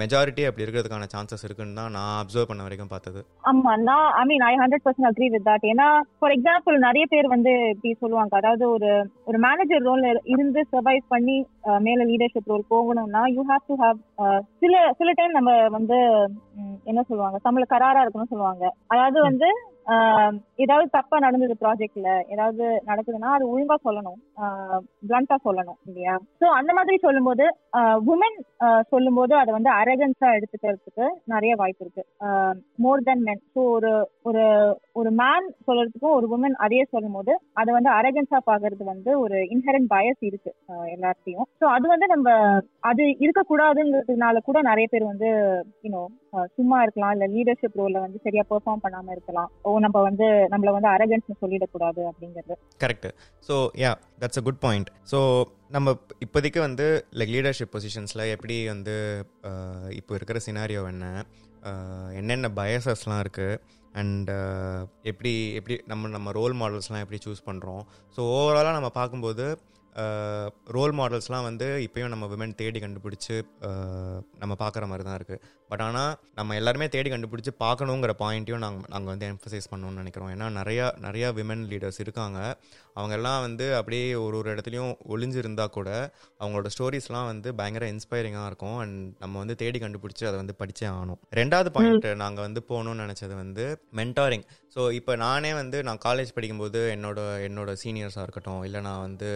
மெஜாரிட்டி 0.01 0.43
uh, 0.43 0.47
அப்படி 0.49 0.63
இருக்கிறதுக்கான 0.65 1.07
சான்சஸ் 1.11 1.45
இருக்குன்னு 1.47 1.77
தான் 1.79 1.93
நான் 1.95 2.15
அப்சர்வ் 2.21 2.49
பண்ண 2.49 2.63
வரைக்கும் 2.65 2.91
பார்த்தது. 2.93 3.19
ஆமா 3.49 3.71
நான் 3.89 4.07
I 4.21 4.23
mean 4.29 4.45
I 4.47 4.53
hundred 4.61 4.85
percent 4.85 5.09
agree 5.09 5.27
with 5.33 5.45
that 5.49 5.65
ஏன்னா 5.71 5.87
ஃபார் 6.19 6.33
எக்ஸாம்பிள் 6.37 6.77
நிறைய 6.87 7.05
பேர் 7.13 7.27
வந்து 7.35 7.53
இப்படி 7.73 7.91
சொல்லுவாங்க. 8.03 8.33
அதாவது 8.41 8.65
ஒரு 8.75 8.89
ஒரு 9.29 9.39
மேனேஜர் 9.45 9.85
ரோல் 9.89 10.03
இருந்து 10.33 10.63
சர்வைவ் 10.73 11.05
பண்ணி 11.13 11.37
மேல 11.87 12.07
லீடர்ஷிப் 12.11 12.51
ரோல் 12.53 12.65
போகணும்னா 12.73 13.23
யூ 13.35 13.45
ஹாவ் 13.51 13.69
டு 13.71 13.77
ஹாவ் 13.83 13.99
சில 14.63 14.83
சில 15.01 15.11
டைம் 15.19 15.37
நம்ம 15.37 15.53
வந்து 15.77 15.99
என்ன 16.91 16.99
சொல்லுவாங்க? 17.09 17.37
தமிழ் 17.47 17.71
கராரா 17.73 18.03
இருக்கணும்னு 18.03 18.33
சொல்லுவாங்க. 18.33 18.65
அதாவது 18.93 19.19
வந்து 19.29 19.49
ஏதாவது 20.63 20.87
தப்பா 20.89 21.17
நடந்தது 21.19 21.55
ப்ராஜெக்ட்ல 21.61 22.09
ஏதாவது 22.33 22.65
நடக்குதுன்னா 22.87 23.31
அது 23.35 23.45
ஒழுங்கா 23.51 23.77
சொல்லணும். 23.85 24.19
பிளண்டா 25.07 25.35
சொல்லணும் 25.45 25.79
இல்லையா? 25.87 26.15
சோ 26.41 26.45
அந்த 26.59 26.71
மாதிரி 26.73 26.97
சொல்லும்போது 26.97 27.45
உமன் 28.11 28.37
சொல்லும்போது 28.93 29.33
அதை 29.41 29.51
வந்து 29.53 29.71
அரகன்ஸா 29.79 30.29
எடுத்துக்கிறதுக்கு 30.37 31.05
நிறைய 31.33 31.53
வாய்ப்பு 31.55 31.83
இருக்கு. 31.85 32.03
மோர் 32.85 33.05
தென் 33.09 33.23
மென் 33.27 33.43
ஸோ 33.53 33.63
ஒரு 33.75 33.91
ஒரு 34.25 34.43
ஒரு 34.95 35.11
மேன் 35.21 35.47
சொல்றதுக்கும் 35.67 36.15
ஒரு 36.17 36.27
உமன் 36.29 36.57
அதே 36.65 36.81
சொல்லும்போது 36.93 37.33
அதை 37.53 37.71
வந்து 37.73 37.91
அரகன்ஸா 37.97 38.41
பாக்குறது 38.49 38.83
வந்து 38.85 39.11
ஒரு 39.19 39.37
இன்ஹரண்ட் 39.55 39.91
பயஸ் 39.93 40.21
இருக்கு 40.29 40.53
எல்லாத்தையும் 40.95 41.47
ஸோ 41.61 41.67
அது 41.75 41.85
வந்து 41.87 42.07
நம்ம 42.07 42.27
அது 42.89 43.03
இருக்கக்கூடாதுங்கிறதுனால 43.25 44.41
கூட 44.41 44.57
நிறைய 44.61 44.87
பேர் 44.91 45.11
வந்து 45.11 45.29
யூனோ 45.83 46.03
சும்மா 46.57 46.77
இருக்கலாம். 46.85 47.13
இல்ல 47.15 47.25
லீடர்ஷிப் 47.35 47.77
ரோல்ல 47.81 48.01
வந்து 48.05 48.19
சரியா 48.25 48.43
பெர்ஃபார்ம் 48.51 48.83
பண்ணாம 48.85 49.11
இருக்கலாம். 49.15 49.49
ஓ 49.67 49.77
நம்ம 49.85 50.01
வந்து 50.07 50.27
நம்மள 50.53 50.71
வந்து 50.77 50.89
அரகன்ஸ் 50.95 51.41
சொல்லிடக்கூடாது 51.43 52.01
அப்படிங்கிறது. 52.11 52.55
Correct 52.83 53.07
so 53.49 53.57
yeah 53.83 53.91
that's 54.23 54.41
a 54.41 54.45
good 54.47 54.63
point 54.65 54.91
so 55.11 55.19
நம்ம 55.75 55.95
இப்போதைக்கு 56.25 56.59
வந்து 56.59 56.87
லைக் 57.19 57.33
லீடர்ஷிப் 57.35 57.73
பொசிஷன்ஸில் 57.75 58.23
எப்படி 58.35 58.57
வந்து 58.73 58.95
இப்போ 59.99 60.13
இருக்கிற 60.19 60.39
சினாரியோ 60.47 60.83
என்ன 60.93 61.07
என்னென்ன 62.19 62.47
பயசஸ்லாம் 62.59 63.21
இருக்குது 63.23 63.59
அண்ட் 64.01 64.29
எப்படி 65.11 65.31
எப்படி 65.59 65.75
நம்ம 65.91 66.09
நம்ம 66.15 66.31
ரோல் 66.37 66.55
மாடல்ஸ்லாம் 66.61 67.03
எப்படி 67.03 67.19
சூஸ் 67.25 67.47
பண்ணுறோம் 67.49 67.83
ஸோ 68.15 68.21
ஓவராலாக 68.35 68.75
நம்ம 68.77 68.89
பார்க்கும்போது 68.99 69.45
ரோல் 70.75 70.93
மாடல்ஸ்லாம் 70.99 71.45
வந்து 71.47 71.67
இப்போயும் 71.85 72.13
நம்ம 72.13 72.25
விமன் 72.25 72.55
தேடி 72.55 72.79
கண்டுபிடிச்சி 72.79 73.35
நம்ம 74.41 74.53
பார்க்குற 74.59 74.87
மாதிரி 74.91 75.03
தான் 75.07 75.17
இருக்குது 75.19 75.43
பட் 75.69 75.81
ஆனால் 75.81 76.15
நம்ம 76.35 76.55
எல்லாருமே 76.55 76.87
தேடி 76.95 77.09
கண்டுபிடிச்சி 77.09 77.51
பார்க்கணுங்கிற 77.59 78.13
பாயிண்ட்டையும் 78.23 78.63
நாங்கள் 78.65 78.89
நாங்கள் 78.89 79.11
வந்து 79.13 79.29
எம்ஃபசைஸ் 79.33 79.69
பண்ணணும்னு 79.71 80.01
நினைக்கிறோம். 80.01 80.31
ஏன்னா 80.35 80.47
நிறையா 80.59 80.87
நிறையா 81.07 81.29
விமன் 81.39 81.63
லீடர்ஸ் 81.71 81.99
இருக்காங்க. 81.99 82.39
அவங்க 82.97 83.13
எல்லாம் 83.19 83.41
வந்து 83.45 83.65
அப்படியே 83.79 84.07
ஒரு 84.25 84.35
ஒரு 84.41 84.49
இடத்துலையும் 84.53 84.91
ஒளிஞ்சிருந்தா 85.15 85.65
கூட 85.77 85.89
அவங்களோட 86.41 86.69
ஸ்டோரிஸ்லாம் 86.75 87.29
வந்து 87.31 87.49
பயங்கர 87.59 87.85
இன்ஸ்பைரிங்காக 87.93 88.49
இருக்கும். 88.51 88.77
அண்ட் 88.83 88.99
நம்ம 89.23 89.39
வந்து 89.43 89.55
தேடி 89.61 89.79
கண்டுபிடிச்சி 89.83 90.25
அதை 90.29 90.37
வந்து 90.43 90.55
படித்தே 90.61 90.87
ஆகணும். 90.93 91.19
ரெண்டாவது 91.41 91.71
பாயிண்ட் 91.77 92.07
நாங்கள் 92.23 92.47
வந்து 92.47 92.63
போகணும்னு 92.69 93.05
நினச்சது 93.05 93.35
வந்து 93.43 93.65
மென்டாரிங் 94.01 94.45
ஸோ 94.75 94.83
இப்போ 94.97 95.13
நானே 95.23 95.49
வந்து 95.59 95.77
நான் 95.87 95.99
காலேஜ் 96.05 96.33
படிக்கும்போது 96.35 96.79
என்னோட 96.95 97.19
என்னோட 97.47 97.71
சீனியர்ஸாக 97.83 98.25
இருக்கட்டும் 98.25 98.63
இல்லை 98.67 98.79
நான் 98.87 99.03
வந்து 99.07 99.29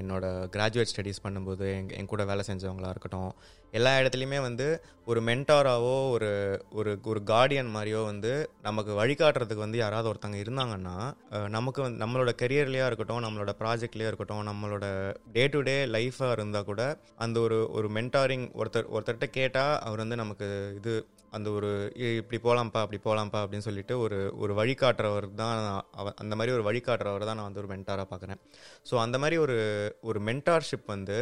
என்னோட 0.00 0.24
கிராஜுவேட் 0.54 0.92
ஸ்டடீஸ் 0.92 1.24
பண்ணும்போது 1.24 1.66
எங் 1.78 1.90
என் 1.98 2.10
கூட 2.12 2.24
வேலை 2.30 2.44
செஞ்சவங்களா 2.48 2.92
இருக்கட்டும் 2.94 3.32
எல்லா 3.74 3.92
இடத்துலையுமே 4.00 4.38
வந்து 4.46 4.66
ஒரு 5.04 5.20
மென்டாராவோ 5.28 5.94
ஒரு 6.14 6.30
ஒரு 6.78 6.92
ஒரு 7.10 7.20
கார்டியன் 7.32 7.70
மாதிரியோ 7.76 8.00
வந்து 8.04 8.32
நமக்கு 8.62 8.92
வழிகாட்டுறதுக்கு 9.00 9.64
வந்து 9.64 9.82
யாராவது 9.82 10.10
ஒருத்தங்க 10.12 10.38
இருந்தாங்கன்னா 10.44 10.96
நமக்கு 11.56 11.80
வந்து 11.82 12.02
நம்மளோட 12.04 12.32
கெரியர்லேயா 12.66 12.86
இருக்கட்டும் 12.86 13.24
நம்மளோட 13.24 13.50
ப்ராஜெக்ட்லேயே 13.58 14.08
இருக்கட்டும் 14.08 14.46
நம்மளோட 14.48 14.86
டே 15.32 15.42
டு 15.46 15.58
டே 15.62 15.74
லைஃபாக 15.86 16.30
இருந்தால் 16.32 16.64
கூட 16.64 16.82
அந்த 17.16 17.36
ஒரு 17.40 17.58
ஒரு 17.72 17.88
மென்டாரிங் 17.88 18.46
ஒருத்தர் 18.54 18.88
ஒருத்தர்கிட்ட 18.90 19.28
கேட்டால் 19.32 19.74
அவர் 19.80 20.02
வந்து 20.04 20.16
நமக்கு 20.16 20.46
இது 20.76 20.94
அந்த 21.36 21.48
ஒரு 21.58 21.70
இப்படி 22.20 22.38
போகலாம்ப்பா 22.46 22.80
அப்படி 22.84 23.00
போகலாம்ப்பா 23.06 23.40
அப்படின்னு 23.44 23.66
சொல்லிட்டு 23.68 23.94
ஒரு 24.04 24.18
ஒரு 24.42 24.52
வழிகாட்டுறவர் 24.60 25.26
தான் 25.42 25.54
அந்த 26.22 26.34
மாதிரி 26.38 26.54
ஒரு 26.56 26.64
வழிகாட்டுறவர் 26.68 27.28
தான் 27.28 27.38
நான் 27.40 27.48
வந்து 27.48 27.62
ஒரு 27.62 27.70
மென்டாராக 27.74 28.06
பார்க்குறேன். 28.12 28.40
ஸோ 28.90 28.94
அந்த 29.04 29.16
மாதிரி 29.22 29.38
ஒரு 29.44 29.56
ஒரு 30.10 30.20
மென்டார்ஷிப் 30.28 30.86
வந்து 30.94 31.18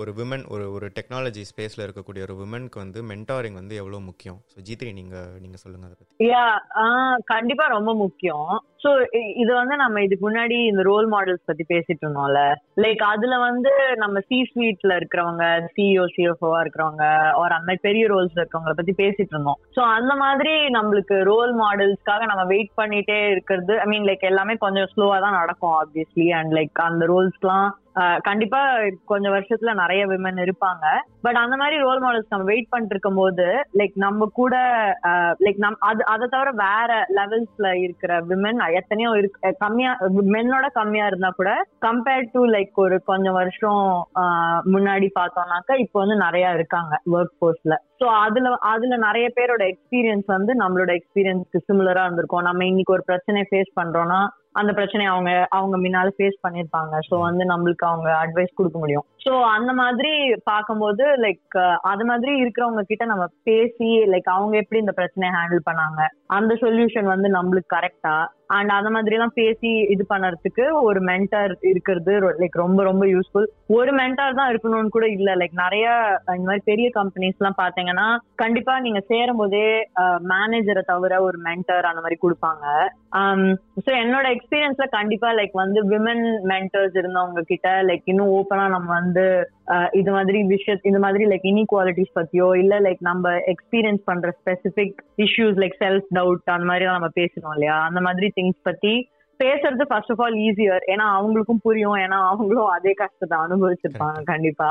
ஒரு 0.00 0.12
விமன் 0.20 0.44
ஒரு 0.56 0.66
ஒரு 0.76 0.88
டெக்னாலஜி 0.98 1.44
ஸ்பேஸில் 1.52 1.84
இருக்கக்கூடிய 1.86 2.24
ஒரு 2.28 2.36
விமனுக்கு 2.42 2.78
வந்து 2.84 3.02
மென்டாரிங் 3.12 3.60
வந்து 3.60 3.76
எவ்வளோ 3.82 4.00
முக்கியம்? 4.10 4.40
ஸோ 4.52 4.58
ஜீத்ரி 4.68 4.92
நீங்கள் 5.00 5.32
நீங்கள் 5.44 5.62
சொல்லுங்கள் 5.64 5.90
அதை 5.90 5.96
பற்றி 6.00 6.28
கண்டிப்பாக 7.32 7.74
ரொம்ப 7.76 7.90
முக்கியம். 8.04 8.50
ஸோ 8.82 8.90
இது 9.42 9.50
வந்து 9.58 9.74
நம்ம 9.82 10.00
இதுக்கு 10.04 10.24
முன்னாடி 10.26 10.56
இந்த 10.70 10.82
ரோல் 10.88 11.08
மாடல்ஸ் 11.12 11.48
பத்தி 11.50 11.64
பேசிட்டு 11.72 12.02
இருந்தோம்ல. 12.04 12.40
லைக் 12.82 13.02
அதுல 13.10 13.34
வந்து 13.48 13.72
நம்ம 14.02 14.20
சி 14.28 14.38
ஸ்வீட்ல 14.50 14.92
இருக்கிறவங்க 15.00 15.44
சிஇஓ 15.74 16.04
சிஎஃப்ஓவா 16.14 16.60
இருக்கிறவங்க 16.64 17.04
ஒரு 17.42 17.52
அந்த 17.56 17.66
மாதிரி 17.68 17.84
பெரிய 17.88 18.04
ரோல்ஸ் 18.12 18.36
இருக்கிறவங்கள 18.38 18.74
பத்தி 18.78 18.91
பேசிட்டு 18.96 19.32
இருந்தோம். 19.34 19.58
சோ 19.76 19.80
அந்த 19.96 20.14
மாதிரி 20.14 20.54
நம்மளுக்கு 20.68 21.16
ரோல் 21.22 21.52
மாடல்ஸ்க்காக 21.56 22.26
நம்ம 22.26 22.44
வெயிட் 22.44 22.72
பண்ணிட்டே 22.80 23.18
இருக்கிறது 23.30 23.80
ஐ 23.80 23.86
மீன் 23.86 24.04
லைக் 24.04 24.28
எல்லாமே 24.30 24.54
கொஞ்சம் 24.56 24.90
ஸ்லோவா 24.94 25.20
தான் 25.20 25.38
நடக்கும் 25.40 25.74
ஆப்வியஸ்லி 25.82 26.28
அண்ட் 26.30 26.52
லைக் 26.52 26.84
அந்த 26.88 27.06
ரோல்ஸ்லாம் 27.06 27.70
கண்டிப்பா 28.22 28.60
கொஞ்சம் 29.04 29.34
வருஷத்துல 29.34 29.72
நிறைய 29.80 30.02
விமன் 30.06 30.38
இருப்பாங்க. 30.44 30.84
பட் 31.24 31.38
அந்த 31.42 31.54
மாதிரி 31.56 31.76
ரோல் 31.76 32.00
மாடல்ஸ் 32.04 32.30
நம்ம 32.30 32.46
வெயிட் 32.50 32.70
பண்ணிட்டு 32.70 32.94
இருக்கும் 32.94 33.20
போது 33.22 33.46
லைக் 33.78 33.96
நம்ம 34.04 34.28
கூட 34.32 34.54
லைக் 35.44 35.60
நம் 35.64 35.78
அது 35.80 36.02
அதை 36.04 36.26
தவிர 36.28 36.50
வேற 36.62 36.90
லெவல்ஸ்ல 37.18 37.68
இருக்கிற 37.84 38.20
விமன் 38.30 38.60
எத்தனையோ 38.80 39.10
இருக்கு 39.20 39.52
கம்மியா 39.64 39.92
மென்னோட 40.36 40.66
கம்மியா 40.72 41.06
இருந்தா 41.06 41.30
கூட 41.30 41.52
கம்பேர்ட் 41.86 42.32
டு 42.32 42.42
லைக் 42.46 42.82
ஒரு 42.86 42.98
கொஞ்சம் 43.02 43.38
வருஷம் 43.40 43.82
முன்னாடி 44.74 45.08
பார்த்தோம்னாக்கா 45.20 45.76
இப்போ 45.84 45.98
வந்து 46.00 46.18
நிறைய 46.26 46.50
இருக்காங்க 46.50 46.94
ஒர்க் 47.16 47.36
ஃபோர்ஸ்ல 47.38 47.76
ஸோ 48.00 48.06
அதுல 48.24 48.54
அதுல 48.72 48.94
நிறைய 49.08 49.26
பேரோட 49.36 49.64
எக்ஸ்பீரியன்ஸ் 49.72 50.26
வந்து 50.26 50.52
நம்மளோட 50.54 50.90
எக்ஸ்பீரியன்ஸ்க்கு 50.98 51.58
சிமிலரா 51.68 52.04
இருந்திருக்கும். 52.04 52.46
நம்ம 52.48 52.64
இன்னைக்கு 52.64 52.92
ஒரு 52.92 53.04
பிரச்சனை 53.10 53.42
ஃபேஸ் 53.50 53.70
பண்றோம்னா 53.80 54.20
அந்த 54.52 54.72
பிரச்சனையை 54.72 55.12
அவங்க 55.12 55.30
அவங்க 55.50 55.76
முன்னால 55.78 56.08
ஃபேஸ் 56.16 56.42
பண்ணிருப்பாங்க. 56.46 56.94
ஸோ 57.08 57.14
வந்து 57.18 57.44
நம்மளுக்கு 57.44 57.84
அவங்க 57.90 58.08
அட்வைஸ் 58.24 58.58
கொடுக்க 58.58 58.78
முடியும். 58.78 59.06
ஸோ 59.24 59.32
அந்த 59.56 59.72
மாதிரி 59.72 60.12
பார்க்கும்போது 60.44 61.04
லைக் 61.24 61.58
அது 61.82 62.04
மாதிரி 62.04 62.32
இருக்கிறவங்க 62.42 62.80
கிட்ட 62.80 63.04
நம்ம 63.04 63.26
பேசி 63.42 63.90
லைக் 64.12 64.28
அவங்க 64.36 64.56
எப்படி 64.56 64.80
இந்த 64.80 64.92
பிரச்சனையை 64.92 65.32
ஹேண்டில் 65.38 65.66
பண்ணாங்க? 65.70 66.02
அந்த 66.38 66.54
சொல்யூஷன் 66.54 67.08
வந்து 67.14 67.30
நம்மளுக்கு 67.38 67.74
கரெக்டா 67.76 68.14
அண்ட் 68.56 68.70
அந்த 68.70 68.88
மாதிரி 68.90 69.16
எல்லாம் 69.16 69.36
பேசி 69.40 69.70
இது 69.94 70.04
பண்ணறதுக்கு 70.08 70.64
ஒரு 70.88 71.00
மென்டர் 71.10 71.52
இருக்கிறது 71.70 72.14
லைக் 72.40 72.56
ரொம்ப 72.64 72.80
ரொம்ப 72.82 73.04
யூஸ்ஃபுல் 73.06 73.48
ஒரு 73.76 73.92
மென்டார் 73.92 74.38
தான் 74.38 74.50
இருக்கணும்னு 74.52 74.94
கூட 74.96 75.06
இல்ல. 75.08 75.30
லைக் 75.40 75.54
நிறைய 75.64 75.86
இந்த 76.36 76.46
மாதிரி 76.48 76.64
பெரிய 76.64 76.88
கம்பெனிஸ் 76.98 77.38
எல்லாம் 77.40 77.60
பாத்தீங்கன்னா 77.62 78.06
கண்டிப்பா 78.34 78.74
நீங்க 78.80 79.00
சேரும் 79.12 79.40
போதே 79.42 79.66
மேனேஜரை 80.32 80.82
தவிர 80.84 81.20
ஒரு 81.22 81.38
மென்டர் 81.48 81.90
அந்த 81.90 82.02
மாதிரி 82.04 82.18
கொடுப்பாங்க. 82.22 82.66
Um, 83.20 83.40
ஸோ 83.84 83.90
என்னோட 84.02 84.26
எக்ஸ்பீரியன்ஸ்ல 84.34 84.86
கண்டிப்பா 84.90 85.28
லைக் 85.32 85.54
வந்து 85.54 85.80
விமன் 85.88 86.24
மென்டர்ஸ் 86.52 86.94
இருந்தவங்க 86.96 87.42
கிட்ட 87.42 87.68
லைக் 87.82 88.04
இன்னும் 88.04 88.32
ஓப்பனா 88.32 88.64
நம்ம 88.68 88.88
வந்து 88.92 89.24
இது 89.92 90.10
மாதிரி 90.10 90.38
விஷய 90.44 90.76
இந்த 90.82 90.98
மாதிரி 90.98 91.24
லைக் 91.24 91.46
இன்இக்வாலிட்டிஸ் 91.50 92.16
பத்தியோ 92.18 92.48
இல்ல 92.62 92.74
லைக் 92.80 93.00
நம்ம 93.00 93.34
எக்ஸ்பீரியன்ஸ் 93.52 94.04
பண்ற 94.04 94.30
specific 94.40 94.96
issues 95.26 95.58
like 95.62 95.76
self 95.82 96.08
doubt 96.18 96.54
அந்த 96.54 96.68
மாதிரி 96.70 96.86
நம்ம 96.96 97.10
பேசணும் 97.20 97.54
இல்லையா? 97.54 97.78
அந்த 97.88 98.00
மாதிரி 98.00 98.28
திங்ஸ் 98.38 98.62
பத்தி 98.62 98.94
பேசுறது 99.40 99.84
ஃபர்ஸ்ட் 99.90 100.10
ஆஃப் 100.10 100.20
ஆல் 100.22 100.36
ஈஸியர் 100.46 100.82
ஏன்னா 100.92 101.04
அவங்களுக்கும் 101.18 101.62
புரியும். 101.62 101.96
ஏன்னா 101.96 102.18
அவங்களும் 102.30 102.68
அதே 102.74 102.92
கஷ்டத்தை 102.92 103.36
அனுபவிச்சிருப்பாங்க 103.38 104.20
கண்டிப்பா. 104.24 104.68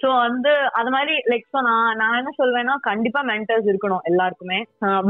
சோ 0.00 0.08
வந்து 0.26 0.50
அது 0.80 0.90
மாதிரி 0.90 1.14
லைக் 1.30 1.46
ஸோ 1.54 1.60
நான் 1.68 1.96
நான் 1.96 2.18
என்ன 2.18 2.32
சொல்வேன்னா 2.40 2.74
கண்டிப்பா 2.80 3.20
மென்டர்ஸ் 3.30 3.70
இருக்கணும் 3.72 4.04
எல்லாருக்குமே. 4.10 4.58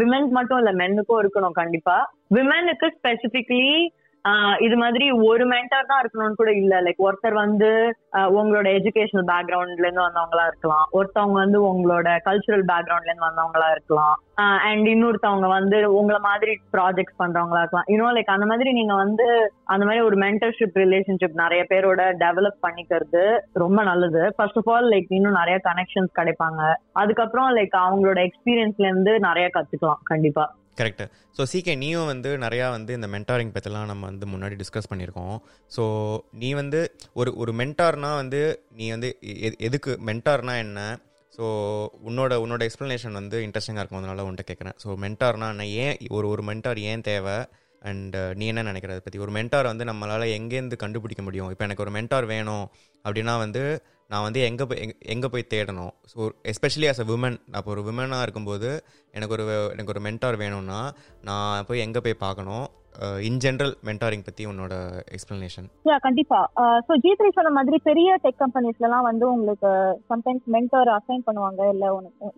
விமென்ஸ் 0.01 0.33
மட்டும் 0.39 0.61
இல்ல 0.63 0.73
மென்னுக்கும் 0.83 1.23
இருக்கணும் 1.23 1.59
கண்டிப்பா. 1.63 1.97
விமெனுக்கு 2.37 2.89
ஸ்பெசிபிக்லி 2.99 3.73
இது 4.61 4.77
மாதிரி 4.77 5.07
ஒரு 5.29 5.45
மென்டர் 5.53 5.89
தான் 5.91 6.01
இருக்கணும்னு 6.03 6.39
கூட 6.41 6.51
இல்ல. 6.53 6.75
லைக் 6.87 7.01
ஒருத்தர் 7.07 7.37
வந்து 7.45 7.71
உங்களோட 8.39 8.67
எஜுகேஷனல் 8.79 9.27
பேக்ரவுண்ட்ல 9.31 9.87
இருந்து 9.87 10.07
வந்தவங்களா 10.07 10.45
இருக்கலாம். 10.51 10.87
ஒருத்தவங்க 10.99 11.37
வந்து 11.45 11.59
உங்களோட 11.71 12.09
கல்ச்சுரல் 12.29 12.65
பேக்ரவுண்ட்ல 12.71 13.11
இருந்து 13.11 13.29
வந்தவங்களா 13.29 13.71
இருக்கலாம். 13.71 14.17
அண்ட் 14.69 14.87
இன்னொருத்தவங்க 14.93 15.49
வந்து 15.49 15.79
உங்களை 15.99 16.21
மாதிரி 16.29 16.53
ப்ராஜெக்ட் 16.77 17.19
பண்றவங்களா 17.19 17.63
இருக்கலாம். 17.63 17.89
இன்னும் 17.89 18.15
லைக் 18.17 18.35
அந்த 18.37 18.47
மாதிரி 18.47 18.73
நீங்க 18.73 18.95
வந்து 18.95 19.27
அந்த 19.65 19.85
மாதிரி 19.85 20.05
ஒரு 20.05 20.17
மென்டர்ஷிப் 20.17 20.81
ரிலேஷன்ஷிப் 20.85 21.41
நிறைய 21.45 21.67
பேரோட 21.73 22.01
டெவலப் 22.25 22.63
பண்ணிக்கிறது 22.67 23.25
ரொம்ப 23.65 23.83
நல்லது. 23.83 24.23
ஃபர்ஸ்ட் 24.37 24.61
ஆஃப் 24.63 24.71
ஆல் 24.77 24.91
லைக் 24.95 25.15
இன்னும் 25.19 25.39
நிறைய 25.41 25.59
கனெக்ஷன்ஸ் 25.69 26.19
கிடைப்பாங்க. 26.21 26.63
அதுக்கப்புறம் 26.93 27.51
லைக் 27.57 27.77
அவங்களோட 27.85 28.21
எக்ஸ்பீரியன்ஸ்ல 28.29 28.91
இருந்து 28.91 29.15
நிறைய 29.21 29.49
கத்துக்கலாம் 29.59 30.03
கண்டிப்பா. 30.05 30.47
கரெக்டு 30.79 31.05
ஸோ 31.37 31.43
சீக்கே 31.53 31.75
நீயும் 31.77 32.11
வந்து 32.13 32.31
நிறையா 32.45 32.67
வந்து 32.71 32.93
இந்த 32.99 33.09
மென்டாரிங் 33.15 33.53
பற்றிலாம் 33.55 33.91
நம்ம 33.93 34.03
வந்து 34.11 34.27
முன்னாடி 34.27 34.55
டிஸ்கஸ் 34.63 34.91
பண்ணியிருக்கோம். 34.91 35.37
ஸோ 35.77 35.85
நீ 36.43 36.51
வந்து 36.53 36.81
ஒரு 37.21 37.31
ஒரு 37.37 37.53
மென்டார்னால் 37.53 38.19
வந்து 38.23 38.41
நீ 38.79 38.87
வந்து 38.91 39.09
எதுக்கு 39.69 39.93
மென்டார்னா 40.07 40.55
என்ன? 40.67 40.81
ஸோ 41.37 41.45
உன்னோட 42.09 42.33
உன்னோட 42.45 42.63
எக்ஸ்ப்ளனேஷன் 42.69 43.19
வந்து 43.21 43.37
இன்ட்ரெஸ்டிங்காக 43.47 43.83
இருக்கும். 43.83 44.01
அதனால 44.03 44.25
உன்ட்ட 44.31 44.45
கேட்குறேன். 44.51 44.77
ஸோ 44.85 44.89
மென்டார்னா 45.05 45.49
என்ன? 45.55 45.67
ஏன் 45.85 45.97
ஒரு 46.19 46.29
ஒரு 46.29 46.45
மென்டார் 46.51 46.81
ஏன் 46.93 47.05
தேவை? 47.11 47.37
அண்ட் 47.83 48.17
நீ 48.39 48.45
என்ன 48.47 48.63
நினைக்கிற 48.63 48.93
அதை 48.95 49.03
பற்றி 49.05 49.19
ஒரு 49.19 49.33
மென்டார் 49.33 49.71
வந்து 49.71 49.85
நம்மளால் 49.85 50.25
எங்கேருந்து 50.39 50.77
கண்டுபிடிக்க 50.83 51.23
முடியும்? 51.23 51.51
இப்போ 51.51 51.65
எனக்கு 51.65 51.85
ஒரு 51.85 51.93
மென்டார் 51.97 52.27
வேணும். 52.35 52.67
அப்படின்னா 53.05 53.35
வந்து 53.45 53.65
நான் 54.11 54.27
வந்து 54.27 54.41
எங்கே 54.49 54.65
போய் 54.71 54.81
எங்கே 55.15 55.29
போய் 55.35 55.51
தேடணும்? 55.53 55.93
So 56.11 56.19
especially 56.53 56.89
as 56.91 57.03
a 57.05 57.07
women 57.13 57.39
அப்போ 57.59 57.71
ஒரு 57.75 57.83
விமனாக 57.89 58.27
இருக்கும்போது 58.27 58.71
எனக்கு 59.15 59.37
ஒரு 59.39 59.47
எனக்கு 59.73 59.95
ஒரு 59.95 60.05
மென்டார் 60.09 60.43
வேணும்னா 60.45 60.81
நான் 61.31 61.67
போய் 61.71 61.85
எங்கே 61.87 62.03
போய் 62.07 62.23
பார்க்கணும்? 62.27 62.69
இன் 63.27 63.39
ஜென்ரல் 63.43 63.73
மென்டாரிங் 63.89 64.25
பற்றி 64.27 64.43
உன்னோட 64.49 64.75
எக்ஸ்பிளனேஷன் 65.17 65.69
யா 65.89 65.95
கண்டிப்பா. 66.07 66.41
ஸோ 66.87 66.93
ஜி 67.05 67.11
த்ரீ 67.19 67.29
சொன்ன 67.37 67.53
மாதிரி 67.59 67.77
பெரிய 67.87 68.09
டெக் 68.25 68.43
கம்பெனிஸ்லாம் 68.43 69.07
வந்து 69.09 69.25
உங்களுக்கு 69.35 69.71
சம்டைம்ஸ் 70.11 70.45
மென்டர் 70.55 70.91
அசைன் 70.97 71.25
பண்ணுவாங்க 71.29 71.69
இல்லை 71.75 71.89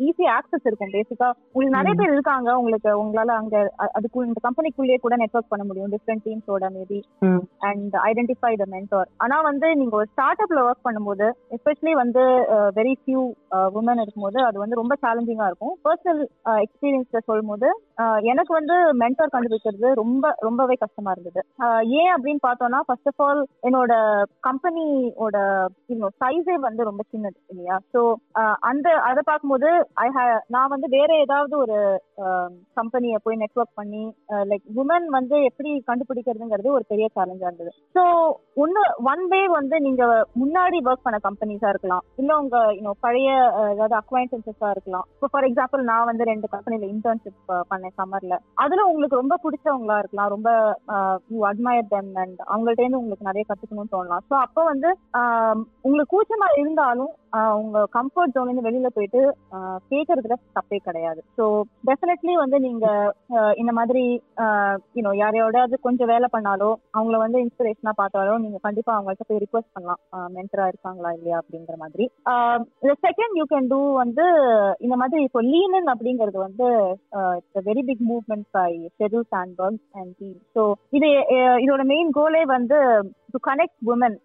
ஈஸி 0.08 0.26
ஆக்சஸ் 0.36 0.68
இருக்கும் 0.68 0.94
பேசிக்கா 0.96 1.28
உங்களுக்கு 1.54 1.76
நிறைய 1.78 1.94
பேர் 2.00 2.14
இருக்காங்க 2.16 2.52
உங்களுக்கு 2.60 2.92
உங்களால 3.02 3.34
அங்க 3.40 3.56
அதுக்கு 3.98 4.26
இந்த 4.28 4.42
கம்பெனிக்குள்ளேயே 4.46 4.98
கூட 5.06 5.18
நெட்ஒர்க் 5.22 5.52
பண்ண 5.54 5.66
முடியும் 5.70 5.92
different 5.96 6.24
டீம்ஸோட 6.28 6.70
maybe 6.76 7.00
and 7.70 7.96
identify 8.10 8.52
the 8.62 8.68
mentor 8.76 9.10
ஆனா 9.26 9.38
வந்து 9.50 9.70
நீங்க 9.82 9.96
ஒரு 10.02 10.08
ஸ்டார்ட் 10.14 10.44
அப்ல 10.54 10.66
ஒர்க் 10.66 10.86
பண்ணும்போது 10.86 11.26
எஸ்பெஷலி 11.54 11.92
வந்து 12.00 12.22
வெரி 12.78 12.92
ஃபியூ 13.00 13.20
உமன் 13.78 14.02
இருக்கும்போது 14.02 14.38
அது 14.48 14.56
வந்து 14.62 14.78
ரொம்ப 14.80 14.94
சேலஞ்சிங்கா 15.04 15.46
இருக்கும். 15.50 15.74
பர்சனல் 15.86 16.20
எக்ஸ்பீரியன்ஸ் 16.64 17.26
சொல்லும்போது 17.28 17.68
எனக்கு 18.30 18.52
வந்து 18.52 18.76
மென்டர் 19.00 19.32
கண்டுபிடிக்கிறது 19.32 19.88
ரொம்ப 19.94 20.24
ரொம்பவே 20.40 20.74
கஷ்டமா 20.74 21.10
இருந்தது. 21.14 21.40
ஏன் 22.00 22.12
அப்படின்னு 22.14 22.42
பார்த்தோம்னா 22.46 22.80
ஃபர்ஸ்ட் 22.86 23.10
ஆஃப் 23.10 23.22
ஆல் 23.26 23.42
என்னோட 23.66 23.92
கம்பெனியோட 24.48 25.36
சைஸே 26.22 26.56
வந்து 26.66 26.88
ரொம்ப 26.88 27.02
சின்னது 27.12 27.38
இல்லையா? 27.52 27.76
ஸோ 27.94 28.00
அந்த 28.70 28.88
அதை 29.10 29.22
பார்க்கும்போது 29.26 29.68
ஐ 30.04 30.08
ஹ 30.08 30.20
நான் 30.46 30.72
வந்து 30.74 30.88
வேற 30.96 31.10
ஏதாவது 31.16 31.54
ஒரு 31.58 31.78
கம்பெனியை 32.78 33.18
போய் 33.24 33.40
நெட்ஒர்க் 33.42 33.78
பண்ணி 33.80 34.02
லைக் 34.50 34.66
உமன் 34.82 35.08
வந்து 35.18 35.36
எப்படி 35.50 35.70
கண்டுபிடிக்கிறதுங்கிறது 35.90 36.74
ஒரு 36.76 36.84
பெரிய 36.92 37.06
சேலஞ்சா 37.16 37.48
இருந்தது. 37.48 37.72
ஸோ 37.94 38.02
ஒன்னு 38.64 38.80
ஒன் 39.12 39.24
வே 39.32 39.42
வந்து 39.58 39.76
நீங்க 39.80 40.02
முன்னாடி 40.42 40.78
ஒர்க் 40.88 41.06
பண்ண 41.06 41.18
கம்பெனிஸா 41.28 41.68
இருக்கலாம். 41.72 42.04
இல்ல 42.16 42.32
உங்க 42.42 42.56
இன்னும் 42.78 43.00
பழைய 43.00 43.30
ஏதாவது 43.72 43.96
அக்வைண்டன்சஸா 44.00 44.70
இருக்கலாம். 44.74 45.06
இப்போ 45.14 45.28
ஃபார் 45.32 45.48
எக்ஸாம்பிள் 45.50 45.88
நான் 45.92 46.08
வந்து 46.10 46.30
ரெண்டு 46.32 46.48
கம்பெனில 46.54 46.86
இன்டர்ன்ஷிப் 46.94 47.52
பண்ணேன் 47.84 47.98
சம்மர்ல 48.00 48.34
அதுல 48.64 48.84
உங்களுக்கு 48.90 49.20
ரொம்ப 49.20 49.34
பிடிச்சவங்களா 49.44 49.96
இருக்கலாம். 50.00 50.32
ரொம்ப 50.34 50.50
யூ 51.34 51.40
அட்மயர் 51.50 51.90
தெம் 51.94 52.12
அண்ட் 52.22 52.40
அவங்கள்ட்ட 52.52 52.84
இருந்து 52.84 53.02
உங்களுக்கு 53.02 53.28
நிறைய 53.30 53.44
கத்துக்கணும்னு 53.48 53.94
தோணலாம். 53.94 54.24
ஸோ 54.30 54.34
அப்போ 54.44 54.62
வந்து 54.72 54.90
உங்களுக்கு 55.86 56.14
கூச்சமா 56.14 56.48
இருந்தாலும் 56.62 57.12
உங்க 57.60 57.78
கம்ஃபர்ட் 57.96 58.34
ஜோன்ல 58.34 58.50
இருந்து 58.50 58.66
வெளியில 58.66 58.88
போயிட்டு 58.96 59.20
கேட்கறதுல 59.92 60.34
தப்பே 60.56 60.78
கிடையாது. 60.88 61.20
ஸோ 61.36 61.44
டெஃபினெட்லி 61.88 62.34
வந்து 62.42 62.58
நீங்க 62.66 62.86
இந்த 63.62 63.72
மாதிரி 63.78 64.04
யூனோ 64.96 65.12
யாரையோடாவது 65.22 65.76
கொஞ்சம் 65.86 66.10
வேலை 66.12 66.28
பண்ணாலோ 66.34 66.70
அவங்கள 66.96 67.18
வந்து 67.24 67.38
இன்ஸ்பிரேஷனா 67.44 67.94
பார்த்தாலோ 68.02 68.36
நீங்க 68.44 68.58
கண்டிப்பா 68.66 68.92
அவங்கள்ட்ட 68.96 69.26
போய் 69.28 69.42
ரிக்வஸ்ட் 69.44 69.74
பண்ணலாம். 69.76 70.00
மென்டரா 70.36 70.66
இருக்காங்களா 70.72 71.12
இல்லையா 71.16 71.38
அப்படிங்கிற 71.42 71.76
மாதிரி. 71.84 72.06
செகண்ட் 73.06 73.36
யூ 73.40 73.46
கேன் 73.54 73.70
டூ 73.72 73.80
வந்து 74.02 74.26
இந்த 74.86 74.96
மாதிரி 75.02 75.22
இப்போ 75.28 75.42
லீனன் 75.52 75.90
அப்படிங்கிறது 75.94 76.38
வந்து 76.46 76.68
very 77.74 77.82
big 77.86 78.02
movement 78.08 78.46
by 78.50 78.68
Sheryl 78.98 79.26
Sandberg 79.30 79.80
and 79.92 80.12
team 80.18 80.38
so 80.54 80.62
இது 80.90 81.08
இதோட 81.62 81.82
மெயின் 81.84 82.10
கோலே 82.14 82.42
வந்து 82.48 82.78
to 83.34 83.40
connect 83.48 83.78
women 83.92 84.16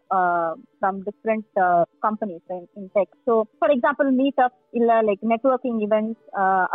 from 0.80 1.00
different 1.08 1.60
companies 2.06 2.50
in 2.80 2.89
tech 2.98 3.13
so 3.28 3.34
for 3.58 3.74
example 3.76 4.10
meet 4.19 4.41
up 4.45 4.58
இல்லை 4.80 4.95
லைக் 5.08 5.24
நெட்ஒர்க்கிங் 5.32 5.80
ஈவெண்ட்ஸ் 5.86 6.22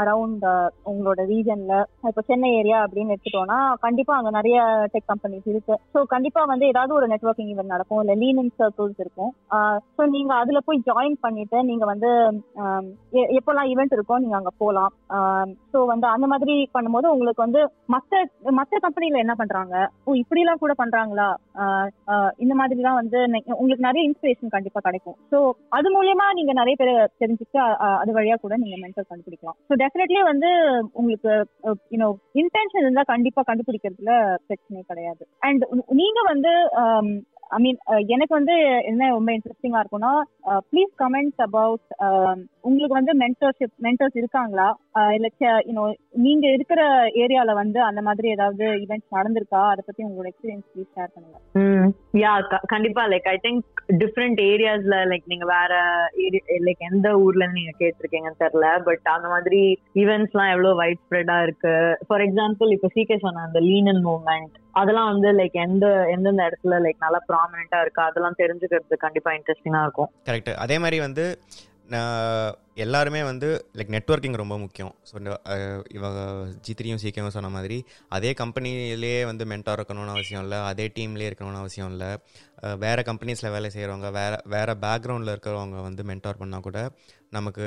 அரவுண்ட் 0.03 0.45
உங்களோட 0.91 1.21
ரீஜன்ல 1.33 1.75
இப்போ 2.11 2.23
சென்னை 2.31 2.51
ஏரியா 2.61 2.79
அப்படின்னு 2.85 3.15
எடுத்துட்டோம்னா 3.15 3.59
கண்டிப்பா 3.85 4.15
அங்க 4.17 4.31
நிறைய 4.39 4.59
டெக் 4.95 5.11
கம்பெனிஸ் 5.13 5.47
இருக்கு. 5.53 5.75
ஸோ 5.95 6.01
கண்டிப்பா 6.15 6.43
வந்து 6.53 6.67
ஏதாவது 6.73 6.93
ஒரு 6.99 7.09
நெட்ஒர்க்கிங் 7.13 7.53
ஈவெண்ட் 7.55 7.75
நடக்கும் 7.75 8.03
இல்ல 8.03 8.15
லீனிங் 8.23 8.53
சர்க்கிள்ஸ் 8.61 9.01
இருக்கும். 9.05 9.33
Uh, 9.57 9.77
ஸோ 9.97 10.03
நீங்க 10.17 10.33
அதுல 10.43 10.61
போய் 10.67 10.85
ஜாயின் 10.89 11.17
பண்ணிட்டு 11.25 11.59
நீங்க 11.71 11.85
வந்து 11.93 12.11
um, 12.65 12.85
எப்போல்லாம் 13.39 13.71
ஈவெண்ட் 13.73 13.97
இருக்கோ 13.97 14.19
நீங்க 14.25 14.37
அங்க 14.41 14.53
போகலாம் 14.63 14.93
ஸோ 15.73 15.79
um, 15.79 15.89
வந்து 15.93 16.07
அந்த 16.15 16.27
மாதிரி 16.33 16.57
பண்ணும்போது 16.77 17.07
உங்களுக்கு 17.15 17.45
வந்து 17.47 17.63
மற்ற 17.87 18.23
மற்ற 18.61 18.79
கம்பெனில 18.79 19.23
என்ன 19.25 19.35
பண்றாங்க? 19.35 19.75
ஓ 20.05 20.19
இப்படி 20.23 20.43
எல்லாம் 20.45 20.63
கூட 20.63 20.75
பண்றாங்களா? 20.83 21.31
Uh, 21.63 21.87
uh, 22.13 22.24
இந்த 22.45 22.55
மாதிரிலாம் 22.61 22.99
வந்து 23.01 23.19
உங்களுக்கு 23.61 23.87
நிறைய 23.89 24.03
இன்ஸ்பிரேஷன் 24.09 24.55
கண்டிப்பா 24.57 24.81
கிடைக்கும். 24.87 25.17
ஸோ 25.33 25.39
அது 25.77 25.89
மூலியமா 25.97 26.27
நீங்க 26.39 26.55
நிறைய 26.61 26.77
பேர் 26.81 26.93
தெரிஞ்சுட்டு 27.23 27.61
அது 28.03 28.13
வழியா 28.19 28.37
கூட 28.45 28.57
நீங்க 28.63 28.79
மென்டர் 28.85 29.11
கண்டுபிடிக்கலாம். 29.11 29.59
ஸோ 29.69 29.75
டெஃபினெட்லி 29.83 30.21
வந்து 30.33 30.51
உங்களுக்கு 31.01 31.33
யூனோ 31.95 32.09
இன்டென்ஷன் 32.43 32.85
இருந்தா 32.87 33.05
கண்டிப்பா 33.13 33.45
கண்டுபிடிக்கிறதுல 33.51 34.15
பிரச்சனை 34.49 34.83
கிடையாது. 34.91 35.23
அண்ட் 35.49 35.65
நீங்க 36.03 36.21
வந்து 36.33 36.53
ஐ 37.55 37.59
மீன் 37.65 37.79
uh, 37.91 38.01
எனக்கு 38.15 38.33
வந்து 38.39 38.55
என்ன 38.91 39.09
ரொம்ப 39.09 39.31
இன்ட்ரெஸ்டிங்கா 39.37 39.81
இருக்கும்னா 39.83 40.13
ப்ளீஸ் 40.71 40.93
கமெண்ட் 41.03 41.43
அபவுட் 41.47 41.85
உங்களுக்கு 42.61 42.97
வந்து 42.99 43.13
மென்டர்ஷிப் 43.23 43.75
மென்டர்ஸ் 43.87 44.17
இருக்காங்களா? 44.21 44.67
Uh, 44.99 45.11
இல்ல 45.17 45.29
யூனோ 45.69 45.85
நீங்க 46.27 46.45
இருக்கிற 46.57 46.81
ஏரியால 47.25 47.53
வந்து 47.53 47.79
அந்த 47.89 48.01
மாதிரி 48.03 48.29
ஏதாவது 48.29 48.65
ஈவெண்ட்ஸ் 48.85 49.17
நடந்திருக்கா? 49.17 49.63
அதை 49.73 49.83
பத்தி 49.87 50.07
உங்களோட 50.07 50.31
எக்ஸ்பீரியன்ஸ் 50.33 50.67
ப்ளீஸ் 50.73 50.91
ஷேர் 50.97 51.13
பண்ணுங்க. 51.15 51.93
யா 52.23 52.33
கண்டிப்பா 52.75 53.05
லைக் 53.13 53.29
ஐ 53.35 53.37
திங்க் 53.47 53.65
டிஃப்ரெண்ட் 54.03 54.41
ஏரியாஸ்ல 54.51 54.99
லைக் 55.13 55.31
நீங்க 55.35 55.49
வேற 55.57 55.73
லைக் 56.69 56.83
எந்த 56.91 57.09
ஊர்ல 57.25 57.47
நீங்க 57.53 57.73
கேட்டிருக்கீங்கன்னு 57.83 58.43
தெரியல 58.45 58.69
பட் 58.91 59.15
அந்த 59.17 59.29
மாதிரி 59.29 59.63
ஈவெண்ட்ஸ் 60.03 60.35
எல்லாம் 60.37 60.53
எவ்வளவு 60.55 60.81
வைட் 60.83 61.05
ஸ்ப்ரெடா 61.05 61.39
இருக்கு? 61.43 61.75
ஃபார் 62.09 62.25
எக்ஸாம்பிள் 62.29 62.77
இப்ப 62.79 62.91
சீக்கே 62.97 63.19
சொன்ன 63.27 63.47
அந்த 63.49 63.63
லீனன் 63.71 64.05
மூவ்மெண்ட் 64.11 64.55
அதெல்லாம் 64.81 65.11
வந்து 65.13 65.29
லைக் 65.41 65.57
எந்த 65.67 65.87
எந்தெந்த 66.15 66.49
இடத்துல 66.49 66.81
லைக் 66.87 67.05
நல்லா 67.07 67.21
ப்ராமினெண்டா 67.31 67.81
இருக்கா 67.85 68.05
அதெல்லாம் 68.11 68.41
தெரிஞ்சுக்கிறது 68.43 69.05
கண்டிப்பா 69.07 69.33
இன்ட்ரெஸ்டிங்கா 69.39 69.85
இருக்கும். 69.87 70.11
கரெக்ட் 70.31 70.53
அதே 70.65 70.79
மாதிரி 70.85 70.99
வந்து 71.07 71.27
எல்லாருமே 72.83 73.21
வந்து 73.29 73.49
லைக் 73.79 73.91
நெட்ஒர்க்கிங் 73.95 74.39
ரொம்ப 74.41 74.57
முக்கியம். 74.63 74.93
ஸோ 75.09 75.15
இவங்க 75.97 76.21
ஜித்ரியும் 76.67 77.01
சீக்கிரம் 77.03 77.35
சொன்ன 77.37 77.51
மாதிரி 77.57 77.77
அதே 78.17 78.31
கம்பெனிலேயே 78.41 79.19
வந்து 79.31 79.45
மென்டார் 79.51 79.79
இருக்கணும்னு 79.79 80.15
அவசியம் 80.15 80.45
இல்லை 80.47 80.59
அதே 80.71 80.87
டீம்லேயே 80.97 81.29
இருக்கணும்னு 81.31 81.63
அவசியம் 81.63 81.91
இல்லை. 81.95 82.11
வேறு 82.85 83.03
கம்பெனிஸில் 83.09 83.55
வேலை 83.57 83.69
செய்கிறவங்க 83.75 84.11
வேறு 84.19 84.39
வேறு 84.55 84.75
பேக்ரவுண்டில் 84.85 85.33
இருக்கிறவங்க 85.35 85.79
வந்து 85.89 86.03
மென்டார் 86.11 86.41
பண்ணால் 86.43 86.67
கூட 86.69 86.79
நமக்கு 87.39 87.67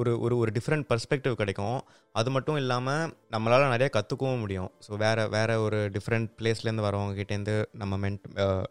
ஒரு 0.00 0.12
ஒரு 0.24 0.34
ஒரு 0.42 0.50
டிஃப்ரெண்ட் 0.56 0.86
பர்ஸ்பெக்டிவ் 0.90 1.34
கிடைக்கும். 1.40 1.78
அது 2.14 2.30
மட்டும் 2.36 2.58
இல்லாமல் 2.62 3.04
நம்மளால் 3.34 3.72
நிறைய 3.74 3.88
கற்றுக்கவும் 3.96 4.42
முடியும். 4.44 4.70
ஸோ 4.86 4.98
வேறு 5.04 5.24
வேறு 5.36 5.54
ஒரு 5.66 5.78
டிஃப்ரெண்ட் 5.96 6.30
பிளேஸ்லேருந்து 6.38 6.86
வரவங்க 6.88 7.14
கிட்டேருந்து 7.20 7.56
நம்ம 7.82 7.98
மென்ட் 8.04 8.26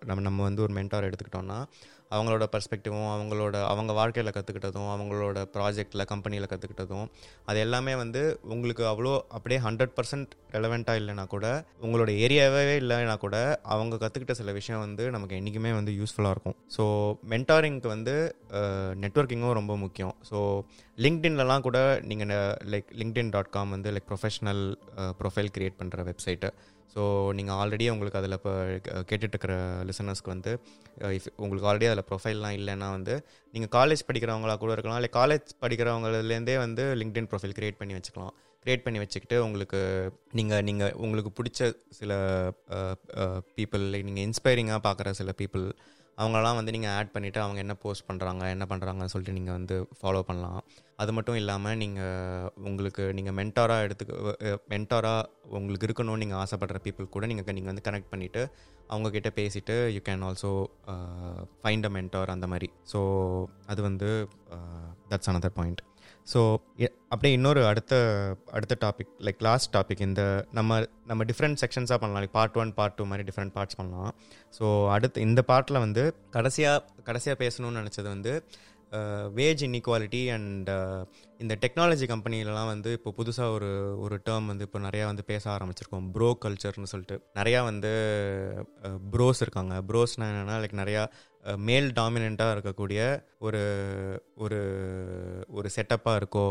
நம்ம 0.10 0.20
நம்ம 0.28 0.40
வந்து 0.48 0.64
ஒரு 0.66 0.76
மென்டார் 0.80 1.08
எடுத்துக்கிட்டோம்னா 1.10 1.60
அவங்களோட 2.16 2.44
பர்ஸ்பெக்டிவும் 2.54 3.08
அவங்களோட 3.16 3.56
அவங்க 3.72 3.92
வாழ்க்கையில் 4.00 4.34
கற்றுக்கிட்டதும் 4.36 4.88
அவங்களோட 4.94 5.40
ப்ராஜெக்டில் 5.56 6.06
கம்பெனியில் 6.12 6.48
கற்றுக்கிட்டதும் 6.52 7.08
அது 7.50 7.60
எல்லாமே 7.66 7.94
வந்து 8.02 8.22
உங்களுக்கு 8.54 8.84
அவ்வளோ 8.92 9.14
அப்படியே 9.38 9.60
ஹண்ட்ரட் 9.66 9.94
பர்சன்ட் 9.98 10.32
ரெலவெண்ட்டாக 10.56 11.02
இல்லைனா 11.02 11.26
கூட 11.36 11.48
உங்களோட 11.86 12.10
ஏரியாவே 12.26 12.64
இல்லைனா 12.84 13.16
கூட 13.26 13.38
அவங்க 13.76 14.00
கற்றுக்கிட்ட 14.04 14.36
சில 14.42 14.52
விஷயம் 14.60 14.84
வந்து 14.86 15.06
நமக்கு 15.16 15.38
என்றைக்குமே 15.40 15.74
வந்து 15.80 15.94
யூஸ்ஃபுல்லாக 16.00 16.36
இருக்கும். 16.36 16.58
ஸோ 16.78 16.84
மென்டாரிங்க்கு 17.34 17.90
வந்து 17.96 18.16
நெட்ஒர்க்கிங்கும் 19.04 19.58
ரொம்ப 19.60 19.76
முக்கியம். 19.84 20.16
ஸோ 20.32 20.40
லிங்க்டின்லலாம் 21.06 21.66
கூட 21.70 21.80
நீங்கள் 22.12 22.34
லைக் 22.74 22.90
லிங்க்டின் 23.02 23.32
டாட் 23.36 23.54
காம் 23.58 23.76
வந்து 23.76 23.92
லைக் 23.96 24.10
ப்ரொஃபஷனல் 24.12 24.64
ப்ரொஃபைல் 25.22 25.54
க்ரியேட் 25.58 25.80
பண்ணுற 25.82 26.04
வெப்சைட்டு 26.12 26.50
ஸோ 26.94 27.02
நீங்கள் 27.38 27.58
ஆல்ரெடி 27.62 27.86
உங்களுக்கு 27.94 28.20
அதில் 28.20 28.36
இப்போ 28.38 28.54
கேட்டுட்ருக்கிற 29.10 29.54
லிசனர்ஸ்க்கு 29.90 30.32
வந்து 30.34 30.52
இஃப் 31.18 31.28
உங்களுக்கு 31.44 31.68
ஆல்ரெடி 31.72 31.88
அதில் 31.90 32.08
ப்ரொஃபைல்லாம் 32.10 32.56
இல்லைன்னா 32.60 32.88
வந்து 32.98 33.16
நீங்கள் 33.54 33.74
காலேஜ் 33.78 34.08
படிக்கிறவங்களா 34.08 34.56
கூட 34.64 34.72
இருக்கலாம். 34.78 35.00
இல்லை 35.02 35.12
காலேஜ் 35.20 35.52
படிக்கிறவங்கலேருந்தே 35.64 36.58
வந்து 36.66 36.86
லிங்க்டின் 37.02 37.30
ப்ரொஃபைல் 37.34 37.56
க்ரியேட் 37.60 37.80
பண்ணி 37.82 37.96
வச்சுக்கலாம். 37.98 38.34
க்ரியேட் 38.66 38.86
பண்ணி 38.86 39.00
வச்சுக்கிட்டு 39.04 39.38
உங்களுக்கு 39.48 39.80
நீங்கள் 40.40 40.66
நீங்கள் 40.70 40.96
உங்களுக்கு 41.06 41.32
பிடிச்ச 41.38 41.70
சில 42.00 42.12
பீப்புள் 43.60 43.86
நீங்கள் 44.10 44.26
இன்ஸ்பைரிங்காக 44.28 44.82
பார்க்குற 44.88 45.12
சில 45.22 45.32
பீப்புள் 45.42 45.66
அவங்களாம் 46.22 46.58
வந்து 46.60 46.74
நீங்கள் 46.76 46.94
ஆட் 46.98 47.14
பண்ணிவிட்டு 47.16 47.40
அவங்க 47.44 47.60
என்ன 47.66 47.76
போஸ்ட் 47.84 48.08
பண்ணுறாங்க 48.10 48.44
என்ன 48.56 48.66
பண்ணுறாங்கன்னு 48.72 49.14
சொல்லிட்டு 49.14 49.38
நீங்கள் 49.40 49.58
வந்து 49.60 49.76
ஃபாலோ 50.00 50.22
பண்ணலாம். 50.30 50.62
அது 51.02 51.12
மட்டும் 51.18 51.38
இல்லாமல் 51.42 51.78
நீங்கள் 51.82 52.48
உங்களுக்கு 52.70 53.04
நீங்கள் 53.18 53.36
மென்டாராக 53.40 53.86
எடுத்துக்க 53.88 54.56
மென்டாராக 54.74 55.54
உங்களுக்கு 55.58 55.88
இருக்கணும்னு 55.88 56.24
நீங்கள் 56.24 56.42
ஆசைப்படுற 56.44 56.80
பீப்புள் 56.86 57.14
கூட 57.16 57.28
நீங்கள் 57.32 57.56
நீங்கள் 57.58 57.72
வந்து 57.74 57.86
கனெக்ட் 57.88 58.12
பண்ணிவிட்டு 58.14 58.42
அவங்கக்கிட்ட 58.94 59.30
பேசிவிட்டு 59.40 59.76
you 59.96 60.02
can 60.08 60.26
also 60.30 60.52
find 61.62 61.88
a 61.90 61.94
mentor 61.98 62.34
அந்த 62.36 62.48
மாதிரி. 62.54 62.70
ஸோ 62.94 63.02
அது 63.74 63.82
வந்து 63.90 64.10
தட்ஸ் 65.12 65.32
அனதர் 65.34 65.58
பாயிண்ட் 65.60 65.84
ஸோ 66.32 66.40
அப்படியே 67.14 67.34
இன்னொரு 67.38 67.62
அடுத்த 67.70 67.94
அடுத்த 68.58 68.74
டாபிக் 68.84 69.14
லைக் 69.26 69.40
லாஸ்ட் 69.48 69.70
டாபிக் 69.76 70.02
இந்த 70.08 70.22
நம்ம 70.58 70.80
நம்ம 71.10 71.24
டிஃப்ரெண்ட் 71.30 71.60
செக்ஷன்ஸாக 71.62 71.98
பண்ணலாம். 72.02 72.22
Like 72.24 72.36
part 72.38 72.58
one 72.62 72.72
part 72.80 72.96
two 72.98 73.06
மாதிரி 73.12 73.26
டிஃப்ரெண்ட் 73.30 73.54
பார்ட்ஸ் 73.56 73.78
பண்ணலாம். 73.80 74.12
ஸோ 74.58 74.66
அடுத்து 74.96 75.24
இந்த 75.28 75.44
பார்ட்டில் 75.52 75.84
வந்து 75.86 76.04
கடைசியாக 76.36 76.84
கடைசியாக 77.08 77.38
பேசணும்னு 77.44 77.82
நினச்சது 77.82 78.08
வந்து 78.16 78.34
வேஜ் 79.40 79.64
இன்இக்வாலிட்டி 79.68 80.22
அண்ட் 80.36 80.70
இந்த 81.40 81.54
டெக்னாலஜி 81.64 82.06
கம்பெனிலலாம் 82.12 82.70
வந்து 82.72 82.92
இப்போ 82.92 83.10
புதுசாக 83.18 83.56
ஒரு 83.58 83.70
ஒரு 84.00 84.16
டேர்ம் 84.26 84.50
வந்து 84.52 84.66
இப்போ 84.68 84.80
நிறையா 84.80 85.06
வந்து 85.06 85.24
பேச 85.24 85.44
ஆரம்பிச்சிருக்கோம். 85.56 86.08
ப்ரோ 86.12 86.30
கல்ச்சர்னு 86.46 86.92
சொல்லிட்டு. 86.94 87.18
நிறையா 87.36 87.60
வந்து 87.64 87.92
uh, 88.88 88.98
ப்ரோஸ் 89.12 89.42
இருக்காங்க. 89.42 89.76
ப்ரோஸ்னால் 89.90 90.32
என்னென்னா 90.32 90.58
லைக் 90.64 90.80
நிறையா 90.84 91.04
uh, 91.46 91.58
மேல் 91.70 91.90
டாமினண்ட்டாக 92.00 92.56
இருக்கக்கூடிய 92.56 93.02
ஒரு 93.40 93.62
ஒரு 94.36 94.60
ஒரு 95.50 95.70
செட்டப்பாக 95.76 96.20
இருக்கோ 96.22 96.48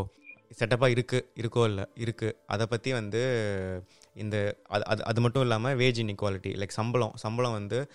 செட்டப்பாக 0.59 0.93
இருக்குது 0.95 1.27
இருக்கோ 1.41 1.63
இல்லை 1.69 1.83
இருக்குது 2.03 2.37
அதை 2.45 2.65
பற்றி 2.65 2.89
வந்து 2.93 3.21
இந்த 4.15 4.57
அது 4.67 4.85
அது 4.85 5.03
அது 5.03 5.21
மட்டும் 5.21 5.41
இல்லாமல் 5.41 5.77
வேஜ் 5.77 5.99
இன்இக்வாலிட்டி 6.03 6.51
லைக் 6.55 6.69
சம்பளம் 6.69 7.13
சம்பளம் 7.15 7.51
வந்து 7.51 7.89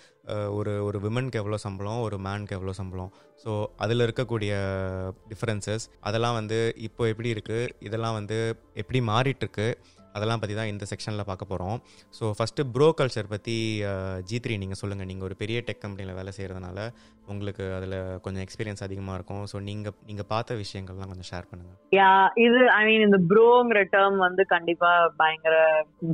ஒரு 0.49 0.83
ஒரு 0.83 0.99
விமனுக்கு 0.99 1.39
எவ்வளோ 1.39 1.57
சம்பளம் 1.57 1.99
ஒரு 1.99 2.17
மேனுக்கு 2.17 2.51
எவ்வளோ 2.51 2.73
சம்பளம். 2.73 3.11
ஸோ 3.45 3.65
அதில் 3.77 3.99
இருக்கக்கூடிய 3.99 4.51
டிஃப்ரென்சஸ் 5.29 5.89
அதெல்லாம் 5.99 6.33
வந்து 6.33 6.73
இப்போ 6.75 7.07
எப்படி 7.07 7.33
இருக்குது 7.33 7.69
இதெல்லாம் 7.79 8.13
வந்து 8.13 8.55
எப்படி 8.73 9.01
மாறிட்டுருக்கு 9.01 9.75
அதெல்லாம் 10.15 10.41
பற்றி 10.43 10.55
தான் 10.59 10.71
இந்த 10.73 10.85
செக்ஷனில் 10.91 11.27
பார்க்க 11.29 11.51
போகிறோம் 11.51 11.77
ஸோ 12.19 12.33
ஃபஸ்ட்டு 12.37 12.67
ப்ரோ 12.75 12.87
கல்ச்சர் 12.99 13.33
பற்றி 13.33 13.57
ஜி 14.29 14.39
த்ரீ 14.45 14.55
நீங்கள் 14.63 14.81
சொல்லுங்கள் 14.81 15.09
நீங்கள் 15.11 15.27
ஒரு 15.29 15.37
பெரிய 15.43 15.59
டெக் 15.67 15.83
கம்பெனியில் 15.83 16.17
வேலை 16.19 16.33
செய்கிறதுனால 16.37 16.79
உங்களுக்கு 17.31 17.63
அதில் 17.77 17.95
கொஞ்சம் 18.23 18.43
எக்ஸ்பீரியன்ஸ் 18.45 18.83
அதிகமாக 18.85 19.15
இருக்கும். 19.17 19.43
ஸோ 19.51 19.57
நீங்கள் 19.69 19.95
நீங்கள் 20.09 20.27
பார்த்த 20.33 20.57
விஷயங்கள்லாம் 20.61 21.11
கொஞ்சம் 21.11 21.29
ஷேர் 21.29 21.47
பண்ணுங்கள் 21.49 21.77
யா 21.97 22.09
இது 22.45 22.59
ஐ 22.77 22.81
மீன் 22.89 23.05
இந்த 23.07 23.19
ப்ரோங்கிற 23.31 23.81
டேர்ம் 23.93 24.19
வந்து 24.25 24.43
கண்டிப்பாக 24.53 25.09
பயங்கர 25.21 25.55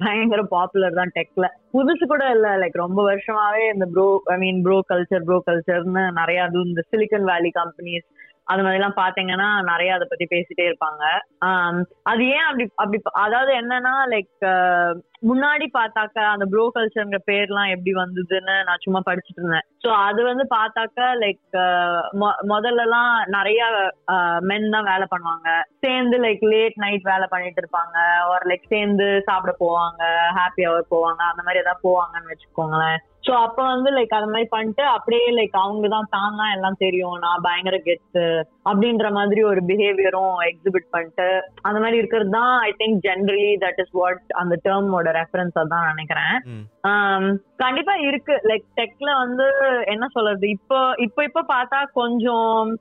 பயங்கர 0.06 0.44
பாப்புலர் 0.56 0.98
தான் 1.00 1.14
டெக்கில் 1.18 1.50
புதுசு 1.76 2.06
கூட 2.14 2.24
இல்லை. 2.36 2.52
லைக் 2.62 2.78
ரொம்ப 2.86 3.02
வருஷமாவே 3.10 3.66
இந்த 3.74 3.86
bro 3.94 4.08
I 4.36 4.38
mean 4.44 4.62
bro 4.68 4.78
culture 4.92 5.26
bro 5.30 5.40
கல்ச்சர்னு 5.50 6.06
நிறைய 6.20 6.40
அதுவும் 6.48 6.72
இந்த 6.72 6.84
சிலிக்கன் 6.92 7.30
வேலி 7.32 7.52
கம்பெனிஸ் 7.62 8.08
அது 8.52 8.64
மாதிரி 8.64 8.80
எல்லாம் 8.80 9.00
பாத்தீங்கன்னா 9.00 9.48
நிறைய 9.64 9.96
அதை 9.96 10.06
பத்தி 10.10 10.26
பேசிட்டே 10.26 10.66
இருப்பாங்க. 10.70 11.04
அது 12.04 12.24
ஏன் 12.36 12.48
அப்படி 12.50 12.66
அப்படி 12.76 13.00
அதாவது 13.24 13.54
என்னன்னா 13.62 13.94
லைக் 14.14 14.36
முன்னாடி 15.30 15.66
பார்த்தாக்க 15.78 16.18
அந்த 16.34 16.46
ப்ரோ 16.52 16.64
கல்ச்சர்ங்கிற 16.76 17.20
பேர்லாம் 17.30 17.72
எப்படி 17.74 17.92
வந்ததுன்னு 18.00 18.56
நான் 18.68 18.84
சும்மா 18.86 19.00
படிச்சுட்டு 19.08 19.42
இருந்தேன். 19.42 19.68
ஸோ 19.84 19.90
அது 20.08 20.22
வந்து 20.30 20.46
பார்த்தாக்க 20.56 21.10
லைக் 21.24 21.58
முதல்லலாம் 22.52 23.14
நிறைய 23.36 23.62
மென் 24.50 24.68
தான் 24.76 24.90
வேலை 24.92 25.08
பண்ணுவாங்க. 25.14 25.50
சேர்ந்து 25.86 26.18
லைக் 26.26 26.44
லேட் 26.54 26.82
நைட் 26.86 27.06
வேலை 27.12 27.28
பண்ணிட்டு 27.36 27.62
இருப்பாங்க. 27.64 27.98
ஒரு 28.34 28.44
லைக் 28.52 28.74
சேர்ந்து 28.74 29.08
சாப்பிட 29.30 29.54
போவாங்க. 29.64 30.04
ஹாப்பி 30.40 30.66
அவர் 30.72 30.92
போவாங்க. 30.96 31.22
அந்த 31.32 31.44
மாதிரி 31.46 31.64
ஏதாவது 31.64 31.86
போவாங்கன்னு 31.88 32.34
வச்சுக்கோங்களேன். 32.34 33.00
ஸோ 33.26 33.32
அப்ப 33.46 33.60
வந்து 33.72 33.90
லைக் 33.96 34.14
அது 34.18 34.28
மாதிரி 34.34 34.48
பண்ணிட்டு 34.54 34.84
அப்படியே 34.94 35.26
லைக் 35.38 35.56
அவங்க 35.64 35.88
தான் 35.94 36.08
தான் 36.14 36.38
தான் 36.40 36.54
எல்லாம் 36.56 36.80
தெரியும். 36.86 37.18
நான் 37.26 37.44
பயங்கர 37.48 37.78
கெத்து 37.88 38.24
அப்படின்ற 38.70 39.08
மாதிரி 39.18 39.42
ஒரு 39.50 39.62
பிஹேவியரும் 39.70 40.36
எக்ஸிபிட் 40.48 40.88
பண்ணிட்டு 40.96 41.28
அந்த 41.68 41.78
மாதிரி 41.84 42.00
இருக்கிறது 42.02 42.32
தான் 42.38 42.54
I 42.70 42.72
think 42.82 42.98
generally 43.08 43.52
that 43.66 43.82
is 43.84 43.94
what 44.00 44.24
அந்த 44.42 44.56
டேர்மோட 44.66 45.11
ரெஃபரன்ஸா 45.20 45.64
தான் 45.74 45.88
நினைக்கிறேன். 45.92 46.36
கண்டிப்பா 47.64 47.94
இருக்கு. 48.10 48.36
லைக் 48.50 48.66
டெக்ல 48.80 49.10
வந்து 49.24 49.46
என்ன 49.94 50.06
சொல்றது? 50.14 50.46
இப்போ 50.56 50.78
இப்போ 51.06 51.22
இப்போ 51.28 51.42
பார்த்தா 51.52 51.80
கொஞ்சம் 52.00 52.72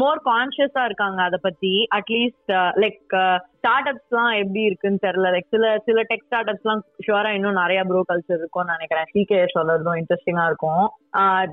மோர் 0.00 0.20
கான்சியஸா 0.30 0.84
இருக்காங்க 0.88 1.20
அதை 1.28 1.38
பத்தி. 1.46 1.74
அட்லீஸ்ட் 1.98 2.52
லைக் 2.84 3.14
ஸ்டார்ட் 3.60 3.88
அப்ஸ் 3.90 4.10
எல்லாம் 4.12 4.34
எப்படி 4.40 4.60
இருக்குன்னு 4.68 5.04
தெரியல. 5.04 5.30
லைக் 5.34 5.48
சில 5.54 5.70
சில 5.86 6.02
டெக் 6.10 6.26
ஸ்டார்ட் 6.26 6.50
அப்ஸ் 6.50 6.64
எல்லாம் 6.66 6.82
ஷுவரா 7.06 7.30
இன்னும் 7.36 7.60
நிறைய 7.62 7.80
ப்ரோ 7.88 8.00
கல்ச்சர் 8.10 8.40
இருக்கும்னு 8.40 8.74
நினைக்கிறேன். 8.76 9.10
சிகே 9.14 9.40
சொல்றதும் 9.54 9.98
இன்ட்ரெஸ்டிங்கா 10.00 10.44
இருக்கும். 10.50 10.84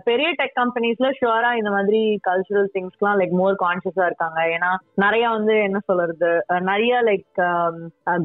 பெரிய 0.09 0.29
டெக் 0.39 0.55
கம்பெனிஸ்ல 0.61 1.07
ஷுவரா 1.19 1.51
இந்த 1.59 1.69
மாதிரி 1.75 2.01
கல்ச்சுரல் 2.29 2.71
திங்ஸ்லாம் 2.75 3.19
லைக் 3.21 3.35
மோர் 3.41 3.61
கான்சியஸா 3.65 4.05
இருக்காங்க. 4.09 4.39
ஏன்னா 4.55 4.71
நிறைய 5.05 5.25
வந்து 5.37 5.55
என்ன 5.67 5.81
சொல்றது? 5.89 6.31
நிறைய 6.71 7.01
லைக் 7.09 7.41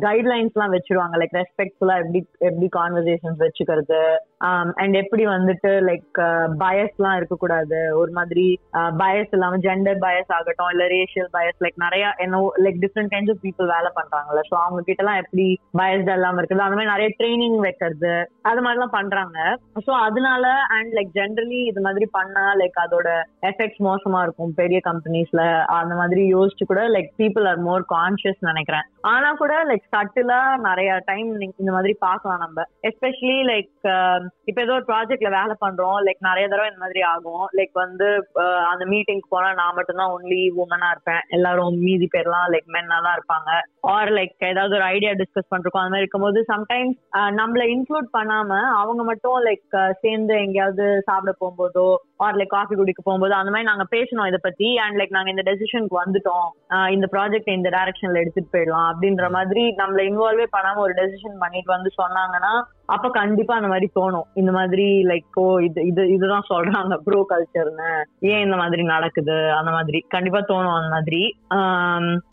கைட்லைன்ஸ் 0.07 0.57
எல்லாம் 0.57 0.75
வச்சிருவாங்க. 0.77 1.17
லைக் 1.23 1.39
ரெஸ்பெக்ட்ஃபுல்லா 1.41 1.97
எப்படி 2.05 2.23
எப்படி 2.51 2.69
கான்வர்சேஷன்ஸ் 2.81 3.42
வச்சுக்கிறது. 3.45 4.03
Um, 4.49 4.69
அண்ட் 4.83 4.95
எப்படி 5.01 5.25
வந்துட்டு 5.33 5.71
லைக் 5.89 6.19
பயஸ் 6.63 6.95
எல்லாம் 6.99 7.17
இருக்கக்கூடாது. 7.19 7.81
ஒரு 8.01 8.13
மாதிரி 8.19 8.47
uh, 8.79 8.91
பயஸ் 9.03 9.33
இல்லாம 9.37 9.59
ஜெண்டர் 9.67 10.01
பயஸ் 10.05 10.33
ஆகட்டும் 10.39 10.71
இல்ல 10.75 10.85
ரேஷியல் 10.95 11.31
பயஸ் 11.37 11.59
லைக் 11.65 11.79
நிறைய 11.85 12.05
என்ன 12.25 12.41
like 12.65 12.79
different 12.85 13.13
kinds 13.13 13.33
of 13.35 13.43
people 13.47 13.69
வேலை 13.75 13.91
பண்றாங்கல்ல. 13.99 14.43
ஸோ 14.51 14.57
அவங்க 14.63 14.83
கிட்ட 14.89 15.05
எல்லாம் 15.05 15.21
எப்படி 15.23 15.47
பயஸ்ட் 15.81 16.13
இல்லாம 16.17 16.41
இருக்குது 16.41 16.67
அந்த 16.67 16.79
மாதிரி 16.79 16.93
நிறைய 16.95 17.11
ட்ரைனிங் 17.21 17.59
வைக்கிறது. 17.67 18.15
அது 18.51 18.63
மாதிரி 18.65 18.79
எல்லாம் 18.79 18.97
பண்றாங்க. 18.99 19.39
ஸோ 19.87 19.95
அதனால 20.07 20.45
அண்ட் 20.79 20.93
லைக் 20.99 21.13
ஜென்ரலி 21.21 21.61
இது 21.71 21.83
மாதிரி 21.89 22.09
பண்ணா 22.19 22.45
லைக் 22.63 22.79
அதோட 22.85 23.09
எஃபெக்ட்ஸ் 23.51 23.83
மோசமா 23.89 24.21
இருக்கும். 24.27 24.53
பெரிய 24.63 24.81
கம்பெனிஸ்ல 24.91 25.45
அந்த 25.81 25.95
மாதிரி 26.03 26.25
யோசிச்சு 26.37 26.71
கூட 26.73 26.83
like 26.97 27.11
people 27.23 27.47
are 27.53 27.63
more 27.69 27.85
conscious 27.97 28.43
நினைக்கிறேன். 28.51 28.89
ஆனா 29.11 29.29
கூட 29.33 29.53
லைக் 29.69 29.87
சட்டிலா 29.95 30.41
நிறைய 30.67 30.91
டைம் 31.05 31.29
இந்த 31.41 31.71
மாதிரி 31.73 31.93
பார்க்கலாம் 32.05 32.43
நம்ம. 32.45 32.65
எஸ்பெஷலி 32.89 33.39
லைக் 33.51 33.71
um, 33.95 34.23
இப்ப 34.45 34.61
ஏதோ 34.63 34.73
ஒரு 34.73 34.85
ப்ராஜெக்ட்ல 34.89 35.31
வேலை 35.39 35.55
பண்றோம். 35.65 35.99
லைக் 36.07 36.21
நிறைய 36.29 36.49
தடவை 36.49 36.69
இந்த 36.71 36.83
மாதிரி 36.85 37.03
ஆகும். 37.03 37.45
லைக் 37.59 37.73
வந்து 37.73 38.09
uh, 38.43 38.63
அந்த 38.73 38.85
மீட்டிங்க்கு 38.85 39.29
போனா 39.29 39.49
நான் 39.53 39.75
மட்டும்தான் 39.75 40.13
ஒன்லி 40.17 40.43
உமனா 40.63 40.91
இருப்பேன். 40.91 41.23
எல்லாரும் 41.29 41.79
மீதி 41.87 42.09
பேர்லாம் 42.15 42.47
லைக் 42.55 42.69
மென்னா 42.77 42.99
தான் 43.07 43.17
இருப்பாங்க. 43.19 43.51
ஆர் 43.95 44.13
லைக் 44.19 44.37
ஏதாவது 44.51 44.77
ஒரு 44.79 44.87
ஐடியா 44.97 45.13
டிஸ்கஸ் 45.23 45.51
பண்றோம். 45.55 45.81
அந்த 45.83 45.95
மாதிரி 45.95 46.05
இருக்கும்போது 46.05 46.45
சம்டைம்ஸ் 46.53 46.97
நம்மள 47.41 47.67
இன்க்ளூட் 47.75 48.09
பண்ணாம 48.19 48.61
அவங்க 48.83 49.03
மட்டும் 49.11 49.39
லைக் 49.49 49.79
uh, 49.83 49.93
சேர்ந்து 50.05 50.35
எங்கேயாவது 50.45 50.87
சாப்பிட 51.11 51.35
போகும்போதோ 51.43 51.89
ஆர் 52.17 52.37
லைக் 52.37 52.55
காஃபி 52.57 52.75
குடிக்க 52.75 53.01
போகும்போது 53.05 53.35
அந்த 53.35 53.51
மாதிரி 53.51 53.71
நாங்க 53.71 53.87
பேசணும் 53.97 54.29
இதை 54.31 54.41
பத்தி. 54.43 54.71
அண்ட் 54.77 54.99
லைக் 55.01 55.17
நாங்க 55.19 55.31
இந்த 55.31 55.45
டெசிஷனுக்கு 55.51 56.03
வந்துட்டோம். 56.05 56.49
Uh, 56.75 56.89
இந்த 56.97 57.09
ப்ராஜெக்ட் 57.13 57.57
இந்த 57.59 57.71
டைரக்ஷன்ல 57.79 58.23
எடுத்துட்டு 58.25 58.55
போயிடலாம். 58.57 58.91
அப்படின்ற 58.93 59.27
மாதிரி 59.31 59.63
நம்மள 59.81 60.01
இன்வால்வே 60.11 60.47
பண்ணாம 60.57 60.83
ஒரு 60.87 60.95
டெசிஷன் 61.01 61.43
பண்ணிட்டு 61.43 61.71
வந்து 61.77 61.93
சொன்னாங்கன்னா 62.01 62.53
அப்ப 62.95 63.09
கண்டிப்பா 63.19 63.53
அந்த 63.59 63.69
மாதிரி 63.73 63.87
தோணும். 63.99 64.27
இந்த 64.41 64.51
மாதிரி 64.57 64.87
லைக் 65.11 65.39
ஓ 65.43 65.45
இது 65.67 65.87
இது 65.91 66.03
இதுதான் 66.15 66.49
சொல்றாங்க 66.51 66.97
ப்ரோ 67.07 67.21
கல்ச்சர்னு 67.31 67.91
ஏன் 68.31 68.45
இந்த 68.47 68.57
மாதிரி 68.63 68.83
நடக்குது? 68.95 69.37
அந்த 69.59 69.71
மாதிரி. 69.77 70.01
கண்டிப்பா 70.15 70.41
தோணும் 70.51 70.77
அந்த 70.79 70.91
மாதிரி. 70.97 71.23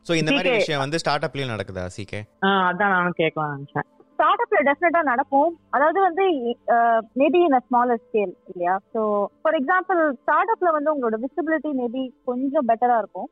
ஸோ 0.07 0.15
இந்த 0.21 0.31
மாதிரி 0.31 0.51
விஷயம் 0.57 0.83
வந்து 0.85 1.01
ஸ்டார்ட் 1.03 1.27
அப்லயும் 1.27 1.53
நடக்குதா 1.55 1.85
சிகே 1.97 2.21
அதான் 2.67 2.93
நானும் 2.95 3.19
கேட்கலாம் 3.21 3.53
நினைச்சேன். 3.55 3.87
ஸ்டார்ட் 4.19 4.41
அப்ல 4.43 4.61
டெஃபினட்டா 4.67 5.01
நடக்கும். 5.09 5.51
அதாவது 5.75 5.99
வந்து 6.05 6.23
maybe 7.21 7.39
in 7.45 7.55
a 7.57 7.61
smaller 7.67 8.01
scale 8.05 8.33
இல்லையா? 8.51 8.73
ஸோ 8.93 9.01
ஃபார் 9.41 9.57
எக்ஸாம்பிள் 9.59 9.99
ஸ்டார்ட் 10.21 10.51
அப்ல 10.53 10.71
வந்து 10.77 10.91
உங்களோட 10.93 11.17
விசிபிலிட்டி 11.21 11.69
மேபி 11.79 12.01
கொஞ்சம் 12.29 12.67
பெட்டரா 12.69 12.97
இருக்கும். 13.03 13.29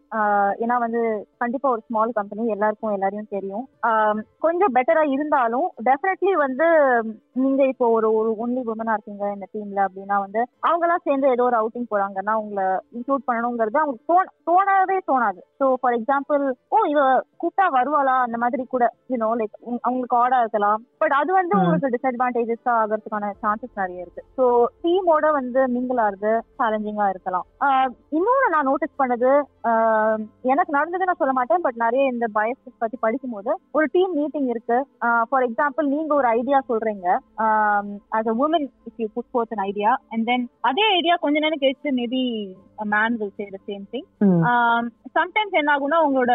ஏன்னா 0.64 0.76
வந்து 0.86 1.02
கண்டிப்பா 1.44 1.68
ஒரு 1.74 1.82
ஸ்மால் 1.88 2.14
கம்பெனி 2.20 2.46
எல்லாருக்கும் 2.56 2.96
எல்லாரையும் 2.98 3.34
தெரியும். 3.36 3.66
கொஞ்சம் 4.46 4.76
பெட்டரா 4.78 5.04
இருந்தாலும் 5.16 5.68
டெஃபினெட்லி 5.90 6.36
வந்து 6.46 6.68
நீங்க 7.44 7.62
இப்போ 7.74 7.88
ஒரு 7.98 8.08
ஒரு 8.20 8.32
ஒன்லி 8.46 8.64
உமனா 8.76 8.96
இருக்கீங்க 8.96 9.26
இந்த 9.36 9.50
டீம்ல 9.54 9.82
அப்படின்னா 9.88 10.20
வந்து 10.26 10.42
அவங்க 10.68 10.86
எல்லாம் 10.88 11.06
சேர்ந்து 11.08 11.34
ஏதோ 11.36 11.46
ஒரு 11.50 11.60
அவுட்டிங் 11.62 11.92
போறாங்கன்னா 11.92 12.36
உங்களை 12.44 12.68
இன்க்ளூட் 12.98 13.28
பண்ணணுங்கிறது 13.30 13.82
அவங்களுக்கு 13.84 14.10
தோண 14.14 14.26
தோணவே 14.50 15.00
தோணாது. 15.12 15.42
ஸோ 15.60 15.68
ஃபார் 15.82 15.98
எக்ஸாம்பிள் 16.00 16.44
ஓ 16.76 16.80
இவ 16.94 17.02
கூப்பிட்டா 17.42 17.68
வருவாளா? 17.78 18.18
அந்த 18.28 18.38
மாதிரி 18.46 18.64
கூட 18.76 18.86
யூனோ 19.14 19.32
லைக் 19.42 19.56
அவங்களுக்கு 19.86 20.20
ஆடா 20.24 20.40
இருக்கலாம். 20.44 20.77
பட் 21.02 21.16
அது 21.20 21.32
வந்து. 21.38 21.54
உங்களுக்கு 21.60 21.92
டிஸ்அட்வான்டேஜஸ் 21.96 22.70
ஆகிறதுக்கான 22.76 23.32
சான்சஸ் 23.44 23.80
நிறைய 23.82 24.06
இருக்கு. 24.06 24.24
ஸோ 24.38 24.44
டீமோட 24.84 25.26
வந்து 25.40 25.62
மிங்கிள் 25.76 26.02
ஆகுது 26.06 26.32
சேலஞ்சிங்கா 26.60 27.08
இருக்கலாம். 27.14 27.46
இன்னொன்னு 28.18 28.54
நான் 28.56 28.70
நோட்டீஸ் 28.72 29.00
பண்ணது 29.02 29.32
எனக்கு 30.52 30.76
நடந்தது 30.78 31.08
நான் 31.08 31.22
சொல்ல 31.22 31.34
மாட்டேன் 31.38 31.64
பட் 31.66 31.80
நிறைய 31.86 32.04
இந்த 32.14 32.26
பயஸ் 32.38 32.80
பத்தி 32.84 32.98
படிக்கும்போது 33.06 33.52
ஒரு 33.78 33.88
டீம் 33.96 34.14
மீட்டிங் 34.20 34.50
இருக்கு. 34.54 34.78
ஃபார் 35.30 35.46
எக்ஸாம்பிள் 35.48 35.92
நீங்க 35.96 36.14
ஒரு 36.20 36.30
ஐடியா 36.38 36.60
சொல்றீங்க. 36.72 37.08
As 38.18 38.32
a 38.34 38.36
woman 38.44 38.68
if 38.90 39.02
you 39.04 39.10
put 39.18 39.30
forth 39.32 39.54
an 39.56 39.66
idea 39.70 39.92
and 40.14 40.26
then 40.32 40.46
அதே 40.70 40.86
ஐடியா 41.00 41.18
கொஞ்ச 41.26 41.38
நேரம் 41.46 41.64
கழிச்சு 41.64 41.92
maybe 42.00 42.24
man 42.96 43.18
will 43.20 43.36
say 43.40 43.46
the 43.56 43.60
same 43.70 43.86
thing 43.94 44.08
sometimes 45.18 45.58
என்ன 45.60 45.74
ஆகும்னா 45.76 46.00
உங்களோட 46.06 46.34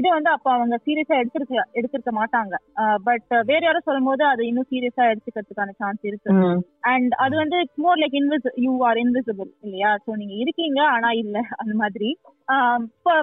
இதை 0.00 0.08
வந்து 0.16 0.30
அப்ப 0.34 0.48
அவங்க 0.56 0.76
சீரியஸா 0.86 1.14
எடுத்திருக்க 1.22 1.64
எடுத்திருக்க 1.78 2.12
மாட்டாங்க. 2.20 2.54
பட் 3.08 3.30
வேற 3.50 3.60
யாரும் 3.64 3.86
சொல்லும் 3.88 4.08
போது 4.10 4.24
அது 4.32 4.42
இன்னும் 4.50 4.70
சீரியஸா 4.72 5.04
எடுத்துக்கிறதுக்கான 5.12 5.74
சான்ஸ் 5.82 6.02
இருக்கு. 6.10 6.36
அண்ட் 6.92 7.14
அது 7.24 7.34
வந்து 7.42 7.58
more 7.84 8.00
like 8.02 8.16
இன்விஸ் 8.20 8.48
you 8.66 8.72
are 8.88 9.00
invisible 9.04 9.50
இல்லையா? 9.66 9.92
ஸோ 10.04 10.10
நீங்க 10.22 10.36
இருக்கீங்க 10.44 10.80
ஆனா 10.94 11.10
இல்ல 11.22 11.36
அந்த 11.62 11.74
மாதிரி. 11.82 12.10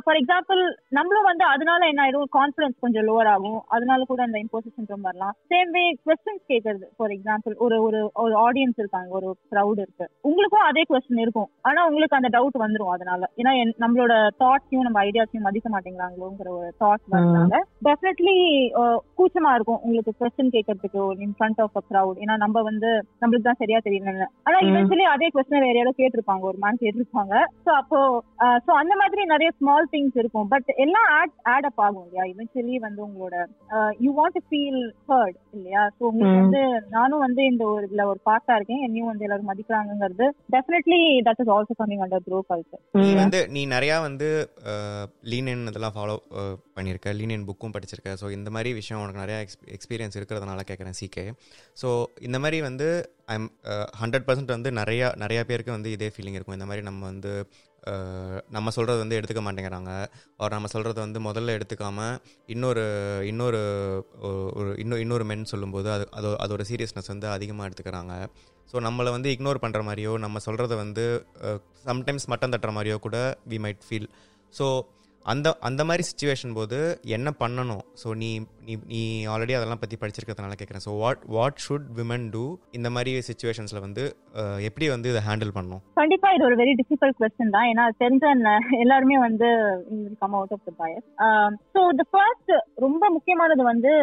ஃபார் 0.05 0.17
எக்ஸாம்பிள் 0.19 0.61
நம்மளும் 0.97 1.27
வந்து 1.29 1.43
அதனால 1.45 1.87
என்ன 1.89 2.01
ஆயிடும் 2.03 2.29
கான்ஃபிடன்ஸ் 2.37 2.77
கொஞ்சம் 2.79 3.05
லோவர் 3.07 3.29
ஆகும். 3.33 3.59
அதனால 3.75 4.05
கூட 4.11 4.21
அந்த 4.27 4.37
இம்போசிஷன் 4.43 4.69
வரலாம். 5.07 5.35
சேம் 5.51 5.71
வே 5.75 5.83
கொஸ்டின்ஸ் 6.07 6.45
கேட்கறது 6.51 6.85
ஃபார் 6.97 7.13
எக்ஸாம்பிள் 7.15 7.55
ஒரு 7.65 7.75
ஒரு 7.87 7.99
ஒரு 8.23 8.33
ஆடியன்ஸ் 8.45 8.79
இருக்காங்க. 8.81 9.09
ஒரு 9.19 9.29
க்ரௌட் 9.51 9.81
இருக்கு. 9.83 10.07
உங்களுக்கும் 10.29 10.67
அதே 10.69 10.83
கொஸ்டின் 10.91 11.23
இருக்கும். 11.25 11.49
ஆனா 11.69 11.81
உங்களுக்கு 11.89 12.19
அந்த 12.19 12.31
டவுட் 12.37 12.57
வந்துரும் 12.63 12.93
அதனால. 12.95 13.29
ஏன்னா 13.41 13.53
நம்மளோட 13.83 14.13
தாட்ஸையும் 14.41 14.87
நம்ம 14.87 15.03
ஐடியாஸையும் 15.05 15.47
மதிக்க 15.49 15.69
மாட்டேங்கிறாங்களோங்கிற 15.75 16.49
ஒரு 16.57 16.69
தாட் 16.83 17.05
வரனால 17.15 17.53
டெஃபினெட்லி 17.89 18.35
கூச்சமா 19.19 19.53
இருக்கும். 19.57 19.81
உங்களுக்கு 19.83 20.13
கொஸ்டின் 20.21 20.53
கேட்கறதுக்கு 20.55 20.89
in 21.25 21.35
front 21.37 21.61
of 21.65 21.77
a 21.81 21.85
crowd 21.91 22.19
ஏன்னா 22.25 22.37
நம்ம 22.37 22.57
வந்து 22.69 22.89
நம்மளுக்கு 23.21 23.49
தான் 23.49 23.61
சரியா 23.63 23.81
தெரியல 23.87 23.99
ஆனா. 24.47 24.57
இவென்ச்சுவலி 24.69 25.07
அதே 25.13 25.29
கொஸ்டின் 25.35 25.65
வேற 25.67 25.77
யாரோ 25.79 25.95
கேட்டிருப்பாங்க. 26.01 26.43
ஒரு 26.51 26.59
மேம் 26.65 26.81
கேட்டிருப்பாங்க. 26.83 27.33
சோ 27.65 27.71
அப்போ 27.81 27.99
சோ 28.65 28.71
அந்த 28.81 28.93
மாதிரி 28.95 29.09
நிறைய 29.31 29.49
ஸ்மால் 29.57 29.87
திங்ஸ் 29.93 30.17
இருக்கும். 30.21 30.47
பட் 30.53 30.69
எல்லாம் 30.83 31.07
ஆட் 31.17 31.35
ஆட் 31.53 31.67
அப் 31.69 31.81
ஆகும் 31.85 32.03
இல்லையா? 32.05 32.25
இவென்ச்சுவலி 32.31 32.75
வந்து 32.85 33.01
உங்களோட 33.07 33.35
you 34.05 34.11
want 34.19 34.37
to 34.37 34.43
feel 34.49 34.81
hurt 35.09 35.37
இல்லையா? 35.57 35.83
சோ 35.97 36.03
உங்களுக்கு. 36.11 36.41
வந்து 36.41 36.61
நானும் 36.97 37.23
வந்து 37.25 37.41
இந்த 37.51 37.63
ஒரு 37.73 37.83
இதுல 37.89 38.05
ஒரு 38.11 38.21
பார்ட்டா 38.29 38.55
இருக்கேன். 38.59 38.83
என்னையும் 38.87 39.09
வந்து 39.11 39.25
எல்லாரும் 39.27 39.51
மதிக்கிறாங்கிறது 39.51 40.27
definitely 40.55 41.01
that 41.27 41.41
is 41.43 41.53
also 41.55 41.75
coming 41.81 42.03
under 42.05 42.25
bro 42.27 42.41
culture 42.51 42.83
நீ. 43.01 43.07
வந்து 43.23 43.41
நீ 43.55 43.63
நிறையா 43.75 43.97
வந்து 44.07 44.29
லீனியன் 45.33 45.65
இதெல்லாம் 45.71 45.97
ஃபாலோ 45.97 46.17
பண்ணியிருக்க. 46.77 47.15
லீனியன் 47.21 47.47
புக்கும் 47.49 47.75
படிச்சிருக்க. 47.77 48.13
ஸோ 48.23 48.29
இந்த 48.39 48.49
மாதிரி 48.57 48.71
விஷயம் 48.81 49.01
உனக்கு 49.03 49.23
நிறையா 49.23 49.39
எக்ஸ் 49.45 49.59
எக்ஸ்பீரியன்ஸ் 49.77 50.19
இருக்கிறதுனால 50.19 50.63
கேட்குறேன் 50.69 50.99
சிகே 51.01 51.25
ஸோ 51.81 51.89
இந்த 52.29 52.37
மாதிரி 52.43 52.59
வந்து 52.69 52.87
ஐம் 53.33 53.49
ஹண்ட்ரட் 54.01 54.25
பர்சன்ட் 54.27 54.55
வந்து 54.55 54.69
நிறையா 54.79 55.09
நிறையா 55.23 55.41
பேருக்கு 55.49 55.77
வந்து 55.77 55.91
இதே 55.95 56.09
ஃபீலிங் 56.13 56.37
இருக்கும். 56.37 56.57
இந்த 56.57 56.67
மாதிரி 56.69 56.83
நம்ம 56.87 57.01
வந்து 57.11 57.33
நம்ம 58.55 58.71
சொல்கிறது 58.75 58.99
வந்து 58.99 59.17
எடுத்துக்க 59.19 59.41
மாட்டேங்கிறாங்க. 59.45 59.91
அவர் 60.37 60.55
நம்ம 60.57 60.69
சொல்கிறத 60.73 60.99
வந்து 61.05 61.19
முதல்ல 61.19 61.55
எடுத்துக்காம 61.57 61.99
இன்னொரு 62.45 62.83
இன்னொரு 63.31 63.61
ஒரு 64.59 64.69
இன்னொரு 64.77 65.01
இன்னொரு 65.01 65.25
மென் 65.25 65.51
சொல்லும்போது 65.53 65.89
அது 65.91 66.05
அது 66.19 66.29
அதோட 66.45 66.65
சீரியஸ்னஸ் 66.71 67.11
வந்து 67.13 67.27
அதிகமாக 67.27 67.69
எடுத்துக்கிறாங்க. 67.69 68.15
ஸோ 68.73 68.77
நம்மளை 68.87 69.11
வந்து 69.11 69.29
இக்னோர் 69.35 69.63
பண்ணுற 69.63 69.81
மாதிரியோ 69.87 70.11
நம்ம 70.25 70.39
சொல்கிறத 70.45 70.75
வந்து 70.75 71.05
சம்டைம்ஸ் 71.85 72.29
மட்டம் 72.33 72.53
தட்டுற 72.53 72.71
மாதிரியோ 72.77 72.97
கூட 73.07 73.17
வி 73.49 73.59
மைட் 73.65 73.81
ஃபீல் 73.87 74.09
ஸோ 74.53 74.65
அந்த 75.31 75.47
அந்த 75.67 75.81
மாதிரி 75.87 76.03
சுச்சுவேஷன் 76.07 76.53
போது 76.57 76.77
என்ன 77.15 77.29
பண்ணணும்? 77.41 77.83
ஸோ 78.01 78.07
நீ 78.21 78.29
நீ 78.67 78.73
நீ 78.91 79.01
ஆல்ரெடி 79.31 79.53
அதெல்லாம் 79.57 79.81
பற்றி 79.81 79.97
படிச்சிருக்கிறதுனால 80.01 80.55
கேட்குறேன் 80.59 80.83
so 80.85 80.91
what 81.01 81.23
what 81.35 81.61
should 81.65 81.87
women 81.99 82.25
do 82.35 82.43
இந்த 82.77 82.89
மாதிரி 82.95 83.11
சுச்சுவேஷன்ஸில் 83.27 83.83
வந்து 83.85 84.03
எப்படி 84.69 84.87
வந்து 84.93 85.11
இதை 85.13 85.21
ஹேண்டில் 85.27 85.53
பண்ணணும்? 85.57 85.81
கண்டிப்பா 86.01 86.29
இது 86.35 86.47
ஒரு 86.49 86.57
வெரி 86.61 86.73
டிஃபிகல்ட் 86.81 87.17
கொஸ்டின் 87.21 87.55
தான். 87.55 87.67
ஏன்னா 87.71 87.85
தெரிஞ்ச 88.03 88.25
எல்லாருமே 88.83 89.17
வந்து 89.27 89.49
come 90.21 90.37
out 90.39 90.55
of 90.57 90.65
the 90.69 90.73
bias 90.81 91.07
so 91.75 91.83
the 92.01 92.05
first 92.13 92.53
ரொம்ப 92.85 93.03
முக்கியமானது 93.17 93.65
வந்து 93.71 93.93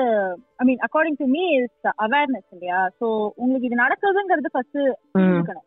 I 0.63 0.67
mean 0.71 0.83
according 0.89 1.19
to 1.23 1.29
me 1.37 1.45
is 1.61 1.91
awareness 2.07 2.49
இல்லையா? 2.57 2.83
ஸோ 3.01 3.09
உங்களுக்கு 3.43 3.71
இது 3.71 3.85
நடக்குதுங்கிறது 3.85 4.55
ஃபர்ஸ்ட் 4.55 4.81
இருக்கணும் 4.83 5.67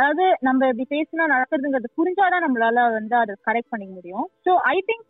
அதாவது 0.00 0.24
நம்ம 0.46 0.68
இப்படி 0.70 0.86
பேசினா 0.94 1.24
நடக்கிறதுங்கிறது 1.32 1.88
புரிஞ்சாதான் 1.98 2.44
நம்மளால 2.44 2.84
வந்து 2.96 3.14
அதை 3.22 3.34
கரெக்ட் 3.48 3.72
பண்ணிக்க 3.72 3.92
முடியும். 3.98 4.26
ஸோ 4.46 4.52
ஐ 4.74 4.76
திங்க் 4.88 5.06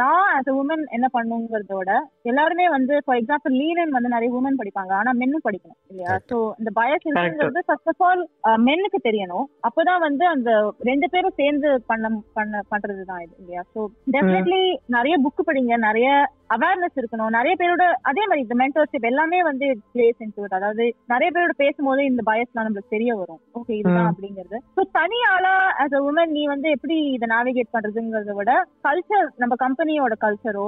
நான் 0.00 0.26
as 0.38 0.46
a 0.50 0.54
உமன் 0.60 0.82
என்ன 0.96 1.06
பண்ணுங்கிறதோட 1.14 1.90
எல்லாருமே 2.30 2.66
வந்து 2.74 2.94
ஃபார் 3.04 3.18
எக்ஸாம்பிள் 3.20 3.54
லீனன் 3.60 3.94
வந்து 3.96 4.14
நிறைய 4.14 4.30
உமன் 4.38 4.58
படிப்பாங்க. 4.60 4.92
ஆனா 5.00 5.12
மென்னும் 5.20 5.46
படிக்கணும் 5.46 5.78
இல்லையா. 5.92 6.14
ஸோ 6.30 6.38
இந்த 6.60 6.70
பயஸ் 6.80 7.06
இருக்குங்கிறது 7.06 7.62
ஃபர்ஸ்ட் 7.68 7.90
ஆஃப் 7.92 8.04
ஆல் 8.08 8.22
மென்னுக்கு 8.68 9.00
தெரியணும். 9.08 9.46
அப்பதான் 9.68 10.04
வந்து 10.08 10.26
அந்த 10.34 10.50
ரெண்டு 10.90 11.08
பேரும் 11.14 11.38
சேர்ந்து 11.40 11.70
பண்ண 11.92 12.10
பண்ண 12.38 12.62
பண்றது 12.74 13.04
தான் 13.12 13.22
இது 13.24 13.34
இல்லையா? 13.42 13.64
ஸோ 13.74 13.80
டெஃபினெட்லி 14.16 14.62
நிறைய 14.96 15.16
புக் 15.26 15.48
படிங்க 15.48 15.76
நிறைய 15.88 16.10
அவேர்னஸ் 16.50 16.98
இருக்கணும். 17.00 17.34
நிறைய 17.36 17.54
பேரோட 17.58 17.84
அதே 18.10 18.22
மாதிரி 18.22 18.44
இந்த 18.44 18.56
மென்டர்ஷிப் 18.60 19.08
எல்லாமே 19.10 19.40
வந்து 19.42 19.66
பிளேஸ் 19.92 20.22
இன்டு 20.24 20.48
அதாவது 20.58 20.84
நிறைய 21.08 21.28
பேரோட 21.30 21.54
பேசும்போது 21.56 22.02
இந்த 22.04 22.22
பயஸ்லாம் 22.30 22.66
நம்மளுக்கு 22.66 22.94
தெரிய 22.96 23.10
வரும். 23.14 23.40
ஓகே 23.58 23.74
இதுதான். 23.80 24.10
அப்படிங்கிறது. 24.10 24.58
ஸோ 24.76 24.84
தனி 24.98 25.20
ஆளா 25.32 25.54
ஆஸ் 25.82 25.96
அ 25.98 26.02
உமன் 26.08 26.34
நீ 26.36 26.42
வந்து 26.46 26.70
எப்படி 26.70 26.98
இதை 27.16 27.28
நேவிகேட் 27.34 27.74
பண்றதுங்கிறத 27.74 28.34
விட 28.34 28.52
கல்ச்சர் 28.88 29.28
நம்ம 29.36 29.56
கம்பெனியோட 29.64 30.16
கல்ச்சரோ 30.24 30.66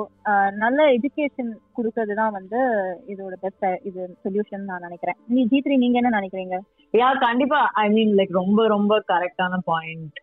நல்ல 0.56 0.80
எஜுகேஷன் 0.96 1.52
கொடுக்கறது 1.76 2.14
தான் 2.20 2.36
வந்து 2.36 2.60
இதோட 3.12 3.34
பெஸ்ட் 3.44 3.66
இது 3.88 4.00
சொல்யூஷன் 4.24 4.68
நான் 4.70 4.84
நினைக்கிறேன். 4.86 5.18
நீ 5.34 5.42
ஜீத்ரி 5.52 5.76
நீங்க 5.82 5.96
என்ன 6.00 6.12
நினைக்கிறீங்க? 6.18 6.56
யா 7.00 7.08
கண்டிப்பா. 7.24 7.60
ஐ 7.82 7.84
மீன் 7.96 8.12
லைக் 8.18 8.32
ரொம்ப 8.40 8.60
ரொம்ப 8.74 8.92
கரெக்டான 9.12 9.58
பாயிண்ட் 9.70 10.18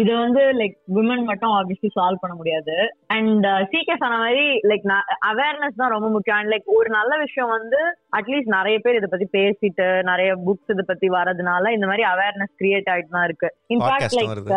இது 0.00 0.12
வந்து 0.24 0.42
லைக் 0.60 0.76
விமன் 0.96 1.24
மட்டும் 1.30 1.54
ஆப்வியஸ்லி 1.58 1.90
சால்வ் 1.96 2.22
பண்ண 2.22 2.34
முடியாது. 2.40 2.76
அண்ட் 3.16 3.48
சீக்கிய 3.72 3.96
சொன்ன 4.04 4.20
மாதிரி 4.24 4.46
லைக் 4.70 4.86
அவேர்னஸ் 5.32 5.80
தான் 5.82 5.94
ரொம்ப 5.96 6.10
முக்கியம். 6.14 6.38
அண்ட் 6.40 6.52
லைக் 6.54 6.70
ஒரு 6.78 6.90
நல்ல 6.98 7.12
விஷயம் 7.24 7.54
வந்து 7.56 7.80
அட்லீஸ்ட் 8.20 8.56
நிறைய 8.58 8.78
பேர் 8.86 9.00
இதை 9.00 9.10
பத்தி 9.12 9.28
பேசிட்டு 9.38 9.88
நிறைய 10.12 10.30
புக்ஸ் 10.46 10.72
இதை 10.76 10.86
பத்தி 10.92 11.10
வரதுனால 11.18 11.72
இந்த 11.78 11.88
மாதிரி 11.92 12.06
அவேர்னஸ் 12.14 12.58
கிரியேட் 12.62 12.90
ஆயிட்டு 12.94 13.16
தான் 13.18 13.28
இருக்கு 13.30 13.50
இன்ஃபேக்ட் 13.76 14.18
லைக். 14.20 14.56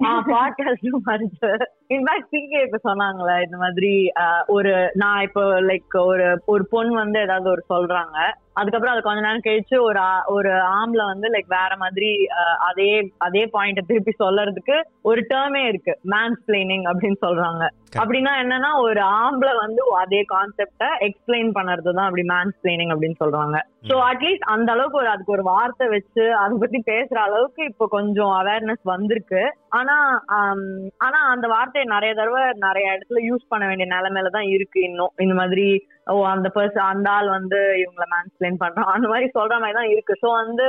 பாட்காஸ்டும் 0.00 1.04
வருது 1.06 1.50
இன்ஃபேக்ட் 1.88 2.30
சிகே 2.30 2.62
இப்ப 2.62 2.94
சொன்னாங்களே 2.94 3.42
இந்த 3.42 3.56
மாதிரி 3.56 4.12
ஆஹ், 4.20 4.44
ஒரு 4.46 4.90
நான் 4.94 5.22
இப்போ 5.22 5.60
லைக் 5.60 5.98
ஒரு 6.04 6.42
ஒரு 6.46 6.66
பொண்ணு 6.70 6.94
வந்து 6.94 7.20
ஏதாவது 7.20 7.50
ஒரு 7.50 7.64
சொல்றாங்க. 7.68 8.16
அதுக்கப்புறம் 8.60 8.94
அது 8.94 9.02
கொஞ்ச 9.06 9.20
நேரம் 9.26 9.46
கழிச்சு 9.46 9.76
ஒரு 9.88 10.00
ஒரு 10.34 10.50
ஆம்ல 10.78 11.04
வந்து 11.12 11.26
லைக் 11.34 11.48
வேற 11.56 11.72
மாதிரி 11.82 12.10
அதே 12.68 12.90
அதே 13.26 13.42
பாயிண்ட 13.54 13.82
திருப்பி 13.90 14.12
சொல்லறதுக்கு 14.24 14.76
ஒரு 15.10 15.20
டேர்மே 15.32 15.62
இருக்கு. 15.70 15.92
மேன்ஸ் 16.14 16.42
பிளேனிங் 16.48 16.86
அப்படின்னு 16.90 17.18
சொல்றாங்க. 17.26 17.64
அப்படின்னா 18.02 18.32
என்னன்னா 18.42 18.70
ஒரு 18.86 19.00
ஆம்பளை 19.22 19.54
வந்து 19.64 19.82
அதே 20.02 20.20
கான்செப்ட 20.34 20.84
எக்ஸ்பிளைன் 21.08 21.50
பண்றது 21.58 21.88
தான் 21.90 22.08
அப்படி 22.08 22.24
மேன்ஸ் 22.32 22.58
பிளேனிங் 22.62 22.92
அப்படின்னு 22.94 23.18
சொல்றாங்க. 23.22 23.56
சோ 23.88 23.96
அட்லீஸ்ட் 24.10 24.46
அந்த 24.54 24.68
அளவுக்கு 24.74 25.00
ஒரு 25.02 25.10
அதுக்கு 25.14 25.34
ஒரு 25.36 25.44
வார்த்தை 25.52 25.86
வச்சு 25.94 26.24
அதை 26.42 26.54
பத்தி 26.62 26.78
பேசுற 26.92 27.18
அளவுக்கு 27.26 27.62
இப்போ 27.70 27.86
கொஞ்சம் 27.96 28.32
அவேர்னஸ் 28.40 28.84
வந்திருக்கு. 28.94 29.42
ஆனா 29.78 29.96
ஆனா 31.06 31.18
அந்த 31.32 31.46
வார்த்தையை 31.54 31.86
நிறைய 31.94 32.12
தடவை 32.20 32.44
நிறைய 32.66 32.94
இடத்துல 32.94 33.22
யூஸ் 33.30 33.50
பண்ண 33.52 33.64
வேண்டிய 33.70 33.88
நிலைமையில 33.96 34.32
தான் 34.36 34.48
இருக்கு 34.56 34.80
இன்னும். 34.90 35.14
இந்த 35.24 35.36
மாதிரி 35.40 35.66
ஓ 36.06 36.14
அந்த 36.26 36.50
பர்சன் 36.54 36.90
அந்த 36.92 37.10
ஆள் 37.10 37.28
வந்து 37.28 37.58
இவங்களை 37.82 38.06
மேன்ஸ்பிளைன் 38.14 38.58
பண்றான். 38.60 38.90
அந்த 38.94 39.08
மாதிரி 39.08 39.30
சொல்ற 39.34 39.54
மாதிரி 39.58 39.72
தான் 39.72 39.90
இருக்கு. 39.90 40.14
ஸோ 40.22 40.28
வந்து 40.44 40.66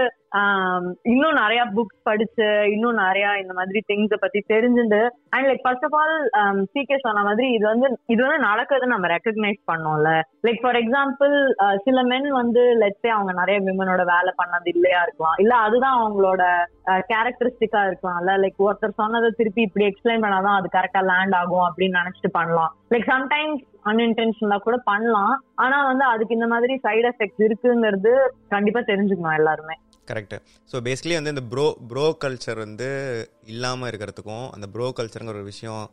இன்னும் 1.12 1.38
நிறைய 1.42 1.62
புக்ஸ் 1.76 2.06
படிச்சு 2.08 2.48
இன்னும் 2.74 3.02
நிறைய 3.04 3.26
இந்த 3.42 3.54
மாதிரி 3.58 3.80
திங்ஸ 3.90 4.16
பத்தி 4.24 4.40
தெரிஞ்சுண்டு 4.54 5.00
and 5.34 5.48
like 5.50 5.64
first 5.66 5.86
of 5.88 5.96
all 6.00 6.16
CK 6.74 6.98
சொன்ன 7.06 7.24
மாதிரி 7.28 7.48
இது 7.58 7.66
வந்து 7.72 7.88
இது 8.14 8.20
வந்து 8.26 8.40
நடக்கிறது 8.48 8.88
நம்ம 8.94 9.10
ரெக்கக்னைஸ் 9.14 9.62
பண்ணோம்ல. 9.72 10.10
லைக் 10.48 10.62
ஃபார் 10.64 10.80
எக்ஸாம்பிள் 10.82 11.36
சில 11.86 12.04
மென் 12.12 12.30
வந்து 12.42 12.64
லெட்ஸே 12.82 13.12
அவங்க 13.18 13.34
நிறைய 13.42 13.60
விமனோட 13.68 14.04
வேலை 14.14 14.34
பண்ணது 14.42 14.70
இல்லையா 14.74 15.02
இருக்கலாம். 15.06 15.38
இல்ல 15.44 15.54
அதுதான் 15.68 16.00
அவங்களோட 16.02 16.42
கேரக்டரிஸ்டிக்கா 17.12 17.84
இருக்கலாம்ல. 17.88 18.34
லைக் 18.44 18.66
ஒருத்தர் 18.68 19.00
சொன்னதை 19.02 19.30
திருப்பி 19.40 19.64
இப்படி 19.68 19.88
எக்ஸ்பிளைன் 19.92 20.26
பண்ணாதான் 20.26 20.60
அது 20.60 20.70
கரெக்டா 20.78 21.04
லேண்ட் 21.12 21.38
ஆகும் 21.42 21.66
அப்படின்னு 21.70 22.00
நினைச்சிட்டு 22.02 22.32
பண்ணலாம். 22.40 22.74
லைக் 22.94 23.10
சம்டைம்ஸ் 23.14 23.64
அன்இன்டென்ஷனலா 23.90 24.60
கூட 24.68 24.78
பண்ணலாம். 24.92 25.34
ஆனா 25.64 25.80
வந்து 25.90 26.06
அதுக்கு 26.12 26.38
இந்த 26.38 26.48
மாதிரி 26.54 26.76
சைடு 26.86 27.08
எஃபெக்ட்ஸ் 27.14 27.44
இருக்குங்கிறது 27.48 28.14
கண்டிப்பா 28.54 28.82
தெரிஞ்சுக்கணும் 28.92 29.40
எல்லாருமே. 29.42 29.76
கரெக்டு 30.08 30.38
ஸோ 30.72 30.76
பேசிக்கலி 30.88 31.16
வந்து 31.20 31.34
இந்த 31.36 31.44
ப்ரோ 31.52 31.66
ப்ரோ 31.92 32.06
கல்ச்சர் 32.24 32.60
வந்து 32.66 32.88
இல்லாமல் 33.54 33.90
இருக்கிறதுக்கும் 33.92 34.46
அந்த 34.56 34.68
ப்ரோ 34.76 34.88
கல்ச்சருங்கிற 34.98 35.36
ஒரு 35.36 35.50
விஷயம் 35.54 35.84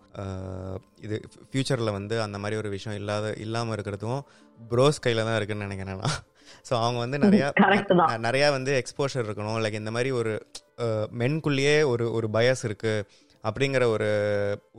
இது 1.07 1.19
ஃப்யூச்சரில் 1.51 1.97
வந்து 1.99 2.19
அந்த 2.27 2.39
மாதிரி 2.43 2.59
ஒரு 2.63 2.71
விஷயம் 2.77 2.99
இல்லாத 3.01 3.33
இல்லாமல் 3.47 3.77
இருக்கிறதும் 3.77 4.21
ப்ரோஸ் 4.61 5.03
கையில் 5.07 5.27
தான் 5.29 5.39
இருக்குன்னு 5.39 5.67
நினைக்கிறேன் 5.69 6.01
நான். 6.03 6.19
ஸோ 6.69 6.73
அவங்க 6.85 6.99
வந்து 7.05 7.19
நிறையா 7.25 7.49
நிறையா 8.27 8.49
வந்து 8.57 8.73
எக்ஸ்போஷர் 8.81 9.27
இருக்கணும். 9.27 9.59
லைக் 9.65 9.81
இந்த 9.81 9.93
மாதிரி 9.97 10.11
ஒரு 10.21 10.33
மென்குள்ளேயே 11.23 11.77
ஒரு 11.93 12.05
ஒரு 12.19 12.27
பயஸ் 12.37 12.63
இருக்குது 12.69 13.07
அப்படிங்கிற 13.45 13.85
ஒரு 13.95 14.09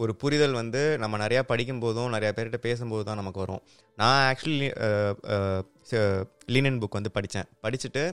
ஒரு 0.04 0.12
புரிதல் 0.22 0.54
வந்து 0.60 0.82
நம்ம 1.04 1.16
நிறையா 1.24 1.42
படிக்கும் 1.52 1.82
போதும் 1.86 2.14
நிறையா 2.16 2.32
பேர்கிட்ட 2.36 2.60
பேசும்போது 2.68 3.04
தான் 3.08 3.20
நமக்கு 3.22 3.40
வரும். 3.44 3.62
நான் 3.98 4.22
ஆக்சுவலி 4.30 4.70
லீனன் 6.56 6.80
புக் 6.84 7.00
வந்து 7.00 7.16
படித்தேன். 7.18 7.50
படிச்சுட்டு 7.66 8.04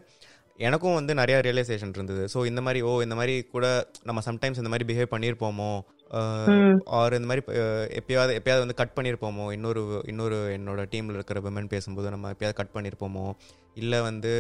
எனக்கும் 0.69 0.97
வந்து 0.99 1.13
நிறைய 1.21 1.37
ரியலைசேஷன் 1.47 1.95
இருந்தது. 1.97 2.23
ஸோ 2.33 2.39
இந்த 2.51 2.61
மாதிரி 2.67 2.81
ஓ 2.89 2.91
இந்த 3.05 3.17
மாதிரி 3.19 3.35
கூட 3.55 3.67
நம்ம 4.09 4.23
சம்டைம்ஸ் 4.29 4.61
இந்த 4.63 4.71
மாதிரி 4.73 4.87
பிஹேவ் 4.91 5.13
பண்ணியிருப்போமோ 5.15 5.71
ஆர் 6.99 7.17
இந்த 7.19 7.29
மாதிரி 7.31 7.43
எப்பயாவது 8.01 8.33
எப்பயாவது 8.39 8.65
வந்து 8.65 8.79
கட் 8.81 8.95
பண்ணியிருப்போமோ 8.97 9.45
இன்னொரு 9.57 9.83
இன்னொரு 10.13 10.39
என்னோட 10.57 10.83
டீமில் 10.95 11.19
இருக்கிற 11.19 11.41
விமன் 11.47 11.73
பேசும்போது 11.75 12.13
நம்ம 12.15 12.33
எப்பயாவது 12.35 12.59
கட் 12.61 12.75
பண்ணியிருப்போமோ 12.77 13.27
இல்லை 13.83 14.01
வந்து 14.09 14.33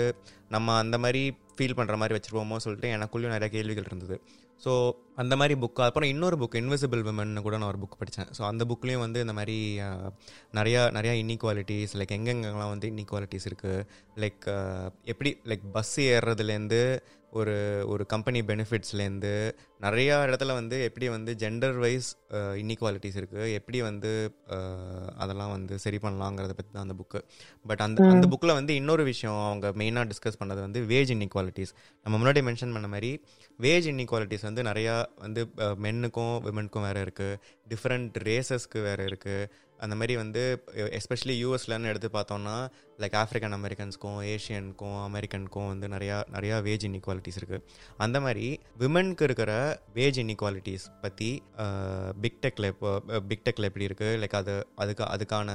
நம்ம 0.55 0.77
அந்த 0.83 0.99
மாதிரி 1.05 1.23
ஃபீல் 1.57 1.79
பண்ணுற 1.79 1.97
மாதிரி 2.03 2.17
வச்சுருப்போமோ 2.17 2.59
சொல்லிட்டு 2.65 2.89
எனக்குள்ளேயும் 2.97 3.37
நிறைய 3.37 3.51
கேள்விகள் 3.57 3.89
இருந்தது. 3.91 4.17
ஸோ 4.65 4.73
அந்த 5.17 5.37
மாதிரி 5.37 5.61
புக் 5.61 5.81
அப்புறம் 5.81 6.09
இன்னொரு 6.09 6.37
புக் 6.37 6.57
இன்விசிபிள் 6.57 7.03
விமன் 7.03 7.43
கூட 7.43 7.59
நான் 7.59 7.69
ஒரு 7.69 7.79
புக் 7.79 7.99
படித்தேன் 7.99 8.31
ஸோ 8.39 8.43
அந்த 8.43 8.65
புக்லேயும் 8.65 8.99
வந்து 8.99 9.21
இந்த 9.21 9.33
மாதிரி 9.33 9.57
நிறையா 10.53 10.83
நிறையா 10.97 11.15
இன்இக்வாலிட்டிஸ் 11.23 11.95
லைக் 11.97 12.15
எங்கெங்கெல்லாம் 12.19 12.69
வந்து 12.69 12.89
இன்இக்வாலிட்டிஸ் 12.89 13.49
இருக்குது 13.51 13.87
லைக் 14.17 14.45
எப்படி 15.05 15.33
லைக் 15.45 15.65
பஸ் 15.73 16.01
ஏறுறதுலேருந்து 16.01 16.83
ஒரு 17.33 17.85
ஒரு 17.87 18.07
கம்பெனி 18.07 18.41
பெனிஃபிட்ஸ்லேருந்து 18.41 19.33
நிறையா 19.81 20.15
இடத்துல 20.27 20.53
வந்து 20.53 20.83
எப்படி 20.83 21.09
வந்து 21.09 21.33
ஜெண்டர் 21.35 21.79
வைஸ் 21.79 22.09
இன்இக்வாலிட்டிஸ் 22.57 23.17
இருக்குது 23.17 23.53
எப்படி 23.53 23.83
வந்து 23.83 24.11
அதெல்லாம் 25.17 25.51
வந்து 25.51 25.79
சரி 25.79 25.97
பண்ணலாங்கிறத 25.97 26.53
பற்றி 26.53 26.73
தான் 26.73 26.89
அந்த 26.89 26.95
புக்கு 26.95 27.21
பட் 27.67 27.81
அந்த 27.81 28.09
அந்த 28.09 28.29
புக்கில் 28.29 28.53
வந்து 28.53 28.75
இன்னொரு 28.75 29.05
விஷயம் 29.05 29.37
அவங்க 29.47 29.69
மெயினாக 29.71 30.11
டிஸ்கஸ் 30.11 30.41
பண்ணது 30.45 30.61
வந்து 30.61 30.81
வேஜ் 30.81 31.13
இன்இக்வாலிட்டிஸ் 31.17 31.73
நம்ம 32.03 32.17
முன்னாடி 32.19 32.43
மென்ஷன் 32.43 32.73
பண்ண 32.73 32.89
மாதிரி 32.89 33.13
வேஜ் 33.61 33.89
இன்இக்வாலிட்டிஸ் 33.91 34.47
வந்து 34.49 34.63
நிறையா 34.63 34.95
வந்து 35.17 35.43
மென்னுக்கும் 35.83 36.37
விமனுக்கும் 36.45 36.87
வேறு 36.87 37.03
இருக்குது 37.03 37.41
டிஃப்ரெண்ட் 37.69 38.17
ரேசஸ்க்கு 38.27 38.79
வேறு 38.83 39.05
இருக்குது 39.07 39.51
அந்த 39.81 39.95
மாதிரி 39.97 40.15
வந்து 40.17 40.41
எஸ்பெஷலி 40.97 41.35
யூஎஸ்லன்னு 41.43 41.91
எடுத்து 41.91 42.09
பார்த்தோம்னா 42.13 42.55
லைக் 42.99 43.15
ஆஃப்ரிக்கன் 43.17 43.57
அமெரிக்கன்ஸ்க்கும் 43.57 44.19
ஏஷியனுக்கும் 44.31 44.99
அமெரிக்கனுக்கும் 45.05 45.69
வந்து 45.69 45.87
நிறையா 45.89 46.17
நிறையா 46.33 46.57
வேஜ் 46.63 46.85
இன்இக்வாலிட்டிஸ் 46.89 47.39
இருக்குது 47.41 47.63
அந்த 47.97 48.21
மாதிரி 48.21 48.47
விமனுக்கு 48.79 49.25
இருக்கிற 49.25 49.53
வேஜ் 49.95 50.19
இன்இக்வாலிட்டிஸ் 50.19 50.87
பற்றி 51.01 51.31
பிக் 52.21 52.41
டெக்கில் 52.43 52.65
இப்போ 52.65 52.91
பிக் 53.29 53.45
டெக்கில் 53.45 53.69
எப்படி 53.69 53.89
இருக்குது 53.89 54.19
லைக் 54.23 54.37
அது 54.37 54.57
அதுக்கு 54.77 55.05
அதுக்கான 55.07 55.51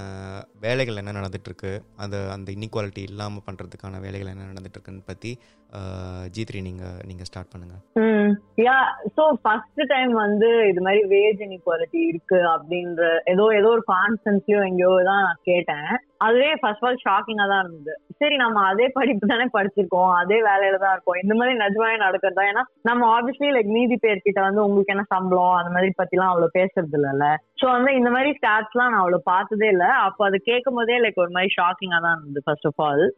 வேலைகள் 0.60 0.95
என்ன 0.95 1.16
நடந்துகிட்ருக்கு 1.20 1.74
அந்த 1.97 2.18
அந்த 2.32 2.51
இன்இக்வாலிட்டி 2.51 3.03
இல்லாமல் 3.03 3.45
பண்ணுறதுக்கான 3.47 4.01
வேலைகள் 4.01 4.34
என்ன 4.34 4.49
நடந்துகிட்ருக்குன்னு 4.51 5.06
பற்றி 5.06 5.34
ஜி 6.32 6.43
த்ரீ 6.43 6.59
நீங்க 6.61 6.86
நீங்கள் 7.05 7.28
ஸ்டார்ட் 7.30 7.51
பண்ணுங்கள் 7.53 7.82
யா 8.66 8.76
சோ 9.18 9.24
ஃபர்ஸ்ட் 9.43 9.82
டைம் 9.88 10.11
வந்து 10.13 10.49
இது 10.70 10.82
மாதிரி 10.82 11.01
வேஜ் 11.07 11.41
இன்இக்வாலிட்டி 11.45 12.01
இருக்கு 12.11 12.39
அப்படின்ற 12.53 13.03
ஏதோ 13.34 13.45
ஏதோ 13.59 13.70
ஒரு 13.70 13.84
கான்ஃபரன்ஸ்லயோ 13.88 14.61
எங்கேயோ 14.70 14.91
தான் 15.03 15.24
நான் 15.24 15.43
கேட்டேன். 15.43 15.89
அதுவே 16.18 16.55
ஃபர்ஸ்ட் 16.55 16.86
ஆல் 16.86 16.97
ஷாக்கிங்கா 17.09 17.47
தான் 17.47 17.63
இருந்தது. 17.63 17.99
சரி 18.18 18.36
நம்ம 18.36 18.63
அதே 18.66 18.88
படிப்பு 18.88 19.28
தானே 19.28 19.45
படிச்சிருக்கோம். 19.53 20.16
அதே 20.16 20.41
வேலையில 20.41 20.78
தான் 20.78 20.91
இருக்கோம். 20.91 21.20
இந்த 21.24 21.36
மாதிரி 21.36 21.57
நிஜமாவே 21.57 21.99
நடக்கிறதா 21.99 22.49
ஏன்னா 22.51 22.61
நம்ம 22.82 23.22
ஆப்வியஸ்லி 23.22 23.49
லைக் 23.49 23.66
மீதி 23.66 23.99
பேர்கிட்ட 24.01 24.39
வந்து 24.41 24.61
உங்களுக்கு 24.61 24.93
என்ன 24.93 25.05
சம்பளம் 25.07 25.51
அந்த 25.51 25.70
மாதிரி 25.70 25.91
பத்திலாம் 26.03 26.28
அவ்வளவு 26.28 26.51
பேசுறது 26.57 26.93
இல்லைல்ல. 26.93 27.36
சோ 27.61 27.72
வந்து 27.72 27.95
இந்த 27.95 28.09
மாதிரி 28.09 28.30
ஸ்டாட்ஸ்லாம் 28.30 28.86
நான் 28.86 28.93
அவ்வளவு 28.93 29.22
பார்த்ததே 29.24 29.68
இல்ல. 29.68 29.86
அப்போ 29.86 30.26
அது 30.26 30.38
கேட்கும் 30.38 30.76
போதே 30.76 30.99
லைக் 30.99 31.13
ஒரு 31.16 31.30
மாதிரி 31.30 31.51
ஷாக்கிங்கா 31.61 32.01
தான் 32.01 32.18
இருந்தது 32.18 32.41
ஃபர்ஸ்ட் 32.43 32.66
ஆஃப் 32.66 32.82
ஆல் 32.82 33.13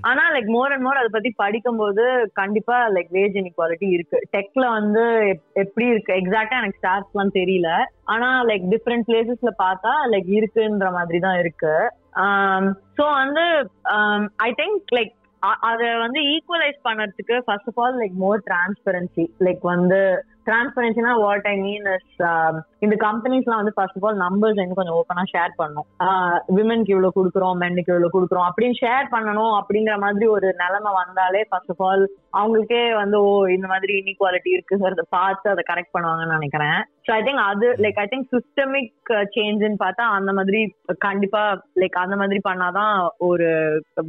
ஆனா 0.00 0.32
லைக் 0.32 0.46
மோர் 0.46 0.72
அண்ட் 0.72 0.82
மோர் 0.82 0.96
அதை 0.96 1.08
பத்தி 1.12 1.32
படிக்கும்போது 1.36 2.30
கண்டிப்பா 2.32 2.88
லைக் 2.88 3.08
வேஜ் 3.12 3.40
இன்இக்வாலிட்டி 3.40 3.90
இருக்கு. 3.90 4.20
டெக்ல 4.36 4.70
வந்து 4.70 5.02
எப்- 5.02 5.52
எப்படி 5.52 5.86
இருக்கு? 5.86 6.12
எக்ஸாக்டா 6.12 6.62
எனக்கு 6.62 6.78
ஸ்டாட்ஸ் 6.82 7.10
எல்லாம் 7.12 7.34
தெரியல. 7.34 7.84
ஆனா 8.04 8.42
லைக் 8.44 8.64
டிஃப்ரெண்ட் 8.70 9.02
பிளேசஸ்ல 9.06 9.50
பார்த்தா 9.62 9.92
லைக் 10.10 10.42
இருக்குன்ற 10.42 10.92
மாதிரி 10.92 11.18
தான் 11.18 11.38
இருக்கு. 11.38 11.92
Um, 12.14 12.64
ஸோ 12.96 13.04
வந்து 13.14 13.44
ஐ 14.38 14.48
திங்க் 14.52 14.90
லைக் 14.92 15.12
அதை 15.62 15.86
வந்து 15.98 16.20
equalise 16.32 16.78
பண்ணறதுக்கு 16.84 17.36
first 17.44 17.68
of 17.68 17.78
all 17.80 17.96
like 17.98 18.16
more 18.16 18.40
transparency 18.46 19.24
like 19.40 19.62
வந்து 19.70 20.00
டிரான்ஸ்பரன்சினா 20.46 21.12
வாட் 21.22 21.46
ஐ 21.50 21.54
மீன் 21.64 21.86
இஸ் 21.94 22.22
இந்த 22.84 22.94
கம்பெனிஸ்லாம் 23.04 23.60
வந்து 23.60 23.74
ஃபர்ஸ்ட் 23.76 23.96
ஆஃப் 23.98 24.06
ஆல் 24.08 24.18
நம்பர்ஸ் 24.24 24.60
இன்னும் 24.60 24.78
கொஞ்சம் 24.80 24.98
ஓப்பனா 25.00 25.24
ஷேர் 25.32 25.52
பண்ணும் 25.60 25.86
விமனுக்கு 26.58 26.94
இவ்வளவு 26.94 27.16
கொடுக்குறோம் 27.18 27.60
மென்னுக்கு 27.62 27.92
இவ்வளவு 27.94 28.14
கொடுக்குறோம் 28.16 28.48
அப்படின்னு 28.48 28.78
ஷேர் 28.82 29.06
பண்ணணும் 29.14 29.54
அப்படிங்கிற 29.60 29.96
மாதிரி 29.98 30.26
ஒரு 30.36 30.48
நிலைமை 30.62 30.92
வந்தாலே 31.02 31.42
ஃபர்ஸ்ட் 31.50 31.72
ஆஃப் 31.74 31.84
ஆல் 31.88 32.04
அவங்களுக்கே 32.40 32.82
வந்து 32.94 33.16
ஓ 33.22 33.32
இந்த 33.56 33.66
மாதிரி 33.66 33.94
இன்இக்வாலிட்டி 34.00 34.50
இருக்குங்கிறத 34.56 35.04
பார்த்து 35.18 35.52
அதை 35.54 35.64
கரெக்ட் 35.70 35.94
பண்ணுவாங்கன்னு 35.96 36.36
நினைக்கிறேன். 36.38 36.78
ஸோ 37.06 37.10
ஐ 37.18 37.20
திங்க் 37.22 37.42
அது 37.50 37.68
லைக் 37.84 38.00
ஐ 38.04 38.06
திங்க் 38.12 38.30
சிஸ்டமிக் 38.36 39.12
சேஞ்சுன்னு 39.36 39.82
பார்த்தா 39.84 40.06
அந்த 40.18 40.32
மாதிரி 40.32 40.60
கண்டிப்பா 41.08 41.42
லைக் 41.82 42.02
அந்த 42.04 42.16
மாதிரி 42.16 42.40
பண்ணாதான் 42.48 42.94
ஒரு 43.30 43.50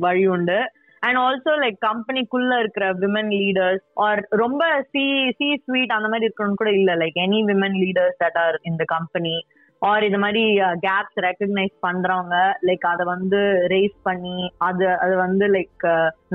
வழி 0.06 0.26
உண்டு. 0.28 0.60
அண்ட் 1.08 1.20
ஆல்சோ 1.24 1.54
லைக் 1.64 1.80
கம்பெனிக்குள்ள 1.90 2.60
இருக்கிற 2.64 2.86
விமன் 3.04 3.32
லீடர்ஸ் 3.42 3.86
ஆர் 4.06 4.22
ரொம்ப 4.44 4.64
சி 4.94 5.06
சி 5.40 5.50
ஸ்வீட் 5.66 5.98
அந்த 5.98 6.10
மாதிரி 6.12 6.28
இருக்கணும்னு 6.28 6.62
கூட 6.62 6.72
இல்ல. 6.80 6.92
Like 7.04 7.20
any 7.26 7.42
women 7.52 7.78
leaders 7.84 8.22
that 8.24 8.40
are 8.46 8.58
இந்த 8.72 8.86
கம்பெனி 8.96 9.36
ஆர் 9.82 10.04
இது 10.08 10.18
மாதிரி 10.24 10.44
uh, 10.66 10.76
கேப்ஸ் 10.84 11.18
ரெக்கக்னைஸ் 11.26 11.74
பண்றவங்க 11.86 12.36
லைக் 12.68 12.86
அதை 12.92 13.04
வந்து 13.14 13.40
ரேஸ் 13.74 13.98
பண்ணி 14.08 14.38
அது 14.68 14.86
அது 15.04 15.16
வந்து 15.24 15.46
லைக் 15.56 15.84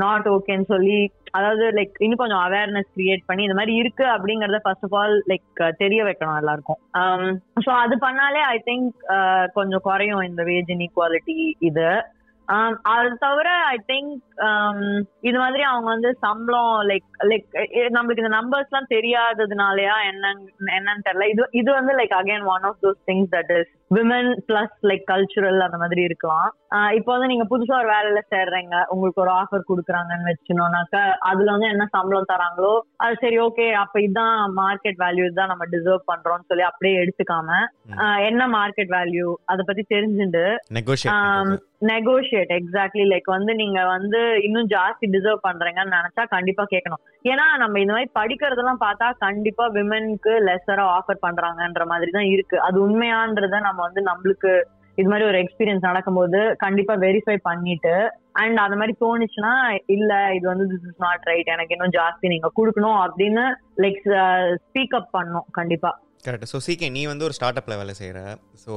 நாட் 0.02 0.26
ஓகேன்னு 0.34 0.66
சொல்லி 0.72 0.98
அதாவது 1.38 1.64
லைக் 1.78 1.96
இன்னும் 2.04 2.20
கொஞ்சம் 2.22 2.44
அவேர்னஸ் 2.46 2.90
கிரியேட் 2.96 3.24
பண்ணி 3.28 3.42
இந்த 3.46 3.56
மாதிரி 3.60 3.74
இருக்கு 3.82 4.04
அப்படிங்கறத 4.14 4.60
ஃபர்ஸ்ட் 4.64 4.86
ஆஃப் 4.88 4.96
ஆல் 5.00 5.16
லைக் 5.32 5.62
தெரிய 5.82 6.02
வைக்கணும் 6.08 6.38
எல்லாருக்கும். 6.42 6.80
Um, 7.00 7.24
ஸோ 7.66 7.72
அது 7.84 7.96
பண்ணாலே 8.06 8.42
ஐ 8.54 8.58
திங்க் 8.68 8.92
uh, 9.16 9.44
கொஞ்சம் 9.58 9.84
குறையும் 9.88 10.22
இந்த 10.28 10.44
வேஜ் 10.50 10.72
இன்இக்வாலிட்டி 10.76 11.38
இது. 11.70 11.88
Um, 12.48 12.74
அது 12.90 13.08
தவிர 13.18 13.48
ஐ 13.70 13.74
திங்க் 13.88 14.12
um, 14.46 14.78
இது 15.20 15.38
மாதிரி 15.38 15.62
அவங்க 15.62 15.88
வந்து 15.90 16.10
சம்பளம் 16.24 16.76
லைக் 16.90 17.08
லைக் 17.30 17.48
நம்மளுக்கு 17.96 18.22
இந்த 18.24 18.32
நம்பர்ஸ் 18.36 18.70
எல்லாம் 18.70 18.92
தெரியாததுனாலயா 18.94 19.96
என்ன 20.10 20.30
என்னன்னு 20.76 21.04
தெரியல. 21.08 21.26
இது 21.32 21.42
இது 21.52 21.70
வந்து 21.72 21.94
like 21.98 22.14
again 22.20 22.46
one 22.54 22.64
of 22.70 22.80
those 22.84 23.00
things 23.10 23.30
that 23.36 23.52
is 23.58 23.72
women 23.96 24.30
plus 24.48 24.74
like 24.88 25.04
cultural 25.10 25.60
அந்த 25.66 25.78
மாதிரி 25.82 26.02
இருக்கலாம். 26.08 26.48
இப்போ 26.98 27.10
வந்து 27.12 27.28
நீங்க 27.30 27.44
புதுசா 27.50 27.74
ஒரு 27.82 27.88
வேலையில 27.92 28.20
சேர்றீங்க. 28.32 28.74
உங்களுக்கு 28.94 29.22
ஒரு 29.24 29.32
ஆஃபர் 29.40 29.68
கொடுக்குறாங்கன்னு 29.70 30.30
வச்சுனோம்னாக்கா 30.30 31.02
அதுல 31.30 31.52
வந்து 31.54 31.70
என்ன 31.74 31.84
சம்பளம் 31.94 32.30
தராங்களோ 32.32 32.74
அது 33.04 33.14
சரி 33.22 33.38
ஓகே 33.46 33.66
அப்ப 33.82 34.02
இதான் 34.08 34.36
மார்க்கெட் 34.60 35.00
வேல்யூ 35.04 35.24
இதுதான் 35.26 35.52
நம்ம 35.52 35.66
டிசர்வ் 35.74 36.08
பண்றோம்னு 36.10 36.48
சொல்லி 36.50 36.66
அப்படியே 36.70 37.00
எடுத்துக்காம 37.04 37.60
என்ன 38.30 38.48
மார்க்கெட் 38.58 38.92
வேல்யூ 38.98 39.28
அதை 39.52 39.64
பத்தி 39.70 39.84
தெரிஞ்சுட்டு 39.94 40.44
நெகோஷியேட் 41.90 42.52
எக்ஸாக்ட்லி 42.58 43.04
லைக் 43.10 43.28
வந்து 43.36 43.52
நீங்க 43.60 43.80
வந்து 43.94 44.20
இன்னும் 44.46 44.70
ஜாஸ்தி 44.72 45.06
டிசர்வ் 45.16 45.44
பண்றீங்கன்னு 45.48 45.96
நினைச்சா 45.98 46.22
கண்டிப்பா 46.32 46.64
கேட்கணும். 46.72 47.02
ஏன்னா 47.32 47.44
நம்ம 47.62 47.78
இந்த 47.82 47.92
மாதிரி 47.94 48.10
படிக்கிறதெல்லாம் 48.18 48.80
பார்த்தா 48.86 49.08
கண்டிப்பா 49.26 49.64
விமென்க்கு 49.76 50.32
லெஸரா 50.48 50.86
ஆஃபர் 50.96 51.24
பண்றாங்கன்ற 51.26 51.84
மாதிரி 51.92 52.10
தான் 52.16 52.30
இருக்கு. 52.34 52.56
அது 52.68 52.76
உண்மையான்றத 52.86 53.60
நம்ம 53.68 53.77
வந்து 53.78 54.02
நம்மளுக்கு 54.02 54.50
இது 54.94 55.08
மாதிரி 55.08 55.28
ஒரு 55.28 55.38
எக்ஸ்பீரியன்ஸ் 55.38 55.88
நடக்கும்போது 55.88 56.54
கண்டிப்பா 56.56 56.94
வெரிஃபை 56.94 57.36
பண்ணிட்டு 57.42 58.10
அண்ட் 58.32 58.58
அந்த 58.58 58.76
மாதிரி 58.76 58.96
தோணுச்சுன்னா 59.00 59.52
இல்ல 59.86 60.34
இது 60.34 60.46
வந்து 60.48 60.64
திஸ் 60.64 60.86
இஸ் 60.88 60.98
நாட் 60.98 61.22
ரைட் 61.22 61.46
எனக்கு 61.46 61.74
இன்னும் 61.74 61.94
ஜாஸ்தி 61.98 62.26
நீங்க 62.28 62.50
கொடுக்கணும் 62.56 62.98
அப்படின்னு 63.06 63.44
லைக் 63.76 64.02
ஸ்பீக் 64.64 64.96
அப் 64.96 65.10
பண்ணும் 65.10 65.46
கண்டிப்பா. 65.50 65.90
கரெக்ட் 66.26 66.50
ஸோ 66.52 66.58
சிகே 66.66 66.88
நீ 66.96 67.02
வந்து 67.10 67.26
ஒரு 67.26 67.34
ஸ்டார்ட் 67.36 67.58
அப்பில் 67.60 67.80
வேலை 67.80 67.94
செய்கிற 67.98 68.20
ஸோ 68.62 68.72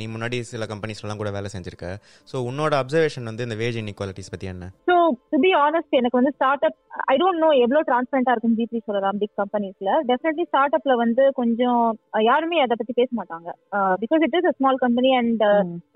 நீ 0.00 0.04
முன்னாடி 0.14 0.38
சில 0.50 0.64
கம்பெனிஸ்லாம் 0.72 1.20
கூட 1.20 1.30
வேலை 1.36 1.48
செஞ்சிருக்க. 1.54 1.86
ஸோ 2.30 2.36
உன்னோட 2.48 2.72
அப்சர்வேஷன் 2.82 3.28
வந்து 3.30 3.46
இந்த 3.46 3.56
வேஜ் 3.62 3.78
இன்இக்வாலிட்டிஸ் 3.82 4.32
பற்றி 4.32 4.48
என்ன? 4.52 4.66
ஸோ 4.88 4.94
டு 5.32 5.38
பி 5.44 5.50
ஆனஸ்ட் 5.66 5.96
எனக்கு 6.00 6.18
வந்து 6.20 6.32
start 6.36 6.66
up 6.68 6.76
I 7.12 7.14
don't 7.22 7.40
know 7.44 7.48
எவ்வளோ 7.64 7.80
டிரான்ஸ்பரண்டா 7.88 8.32
இருக்கும் 8.34 8.56
ஜிபி 8.58 8.78
சொல்லலாம் 8.88 9.18
பிக் 9.22 9.34
கம்பெனிஸ்ல 9.40 9.90
டெஃபினெட்லி 10.10 10.44
ஸ்டார்ட் 10.50 10.76
அப்ல 10.78 10.94
வந்து 11.04 11.24
கொஞ்சம் 11.40 11.82
யாருமே 12.28 12.58
அதை 12.64 12.76
பத்தி 12.80 12.94
பேச 13.00 13.10
மாட்டாங்க. 13.20 13.48
Because 14.02 14.24
it 14.26 14.36
is 14.40 14.48
a 14.50 14.54
small 14.58 14.80
company 14.84 15.10
and 15.20 15.44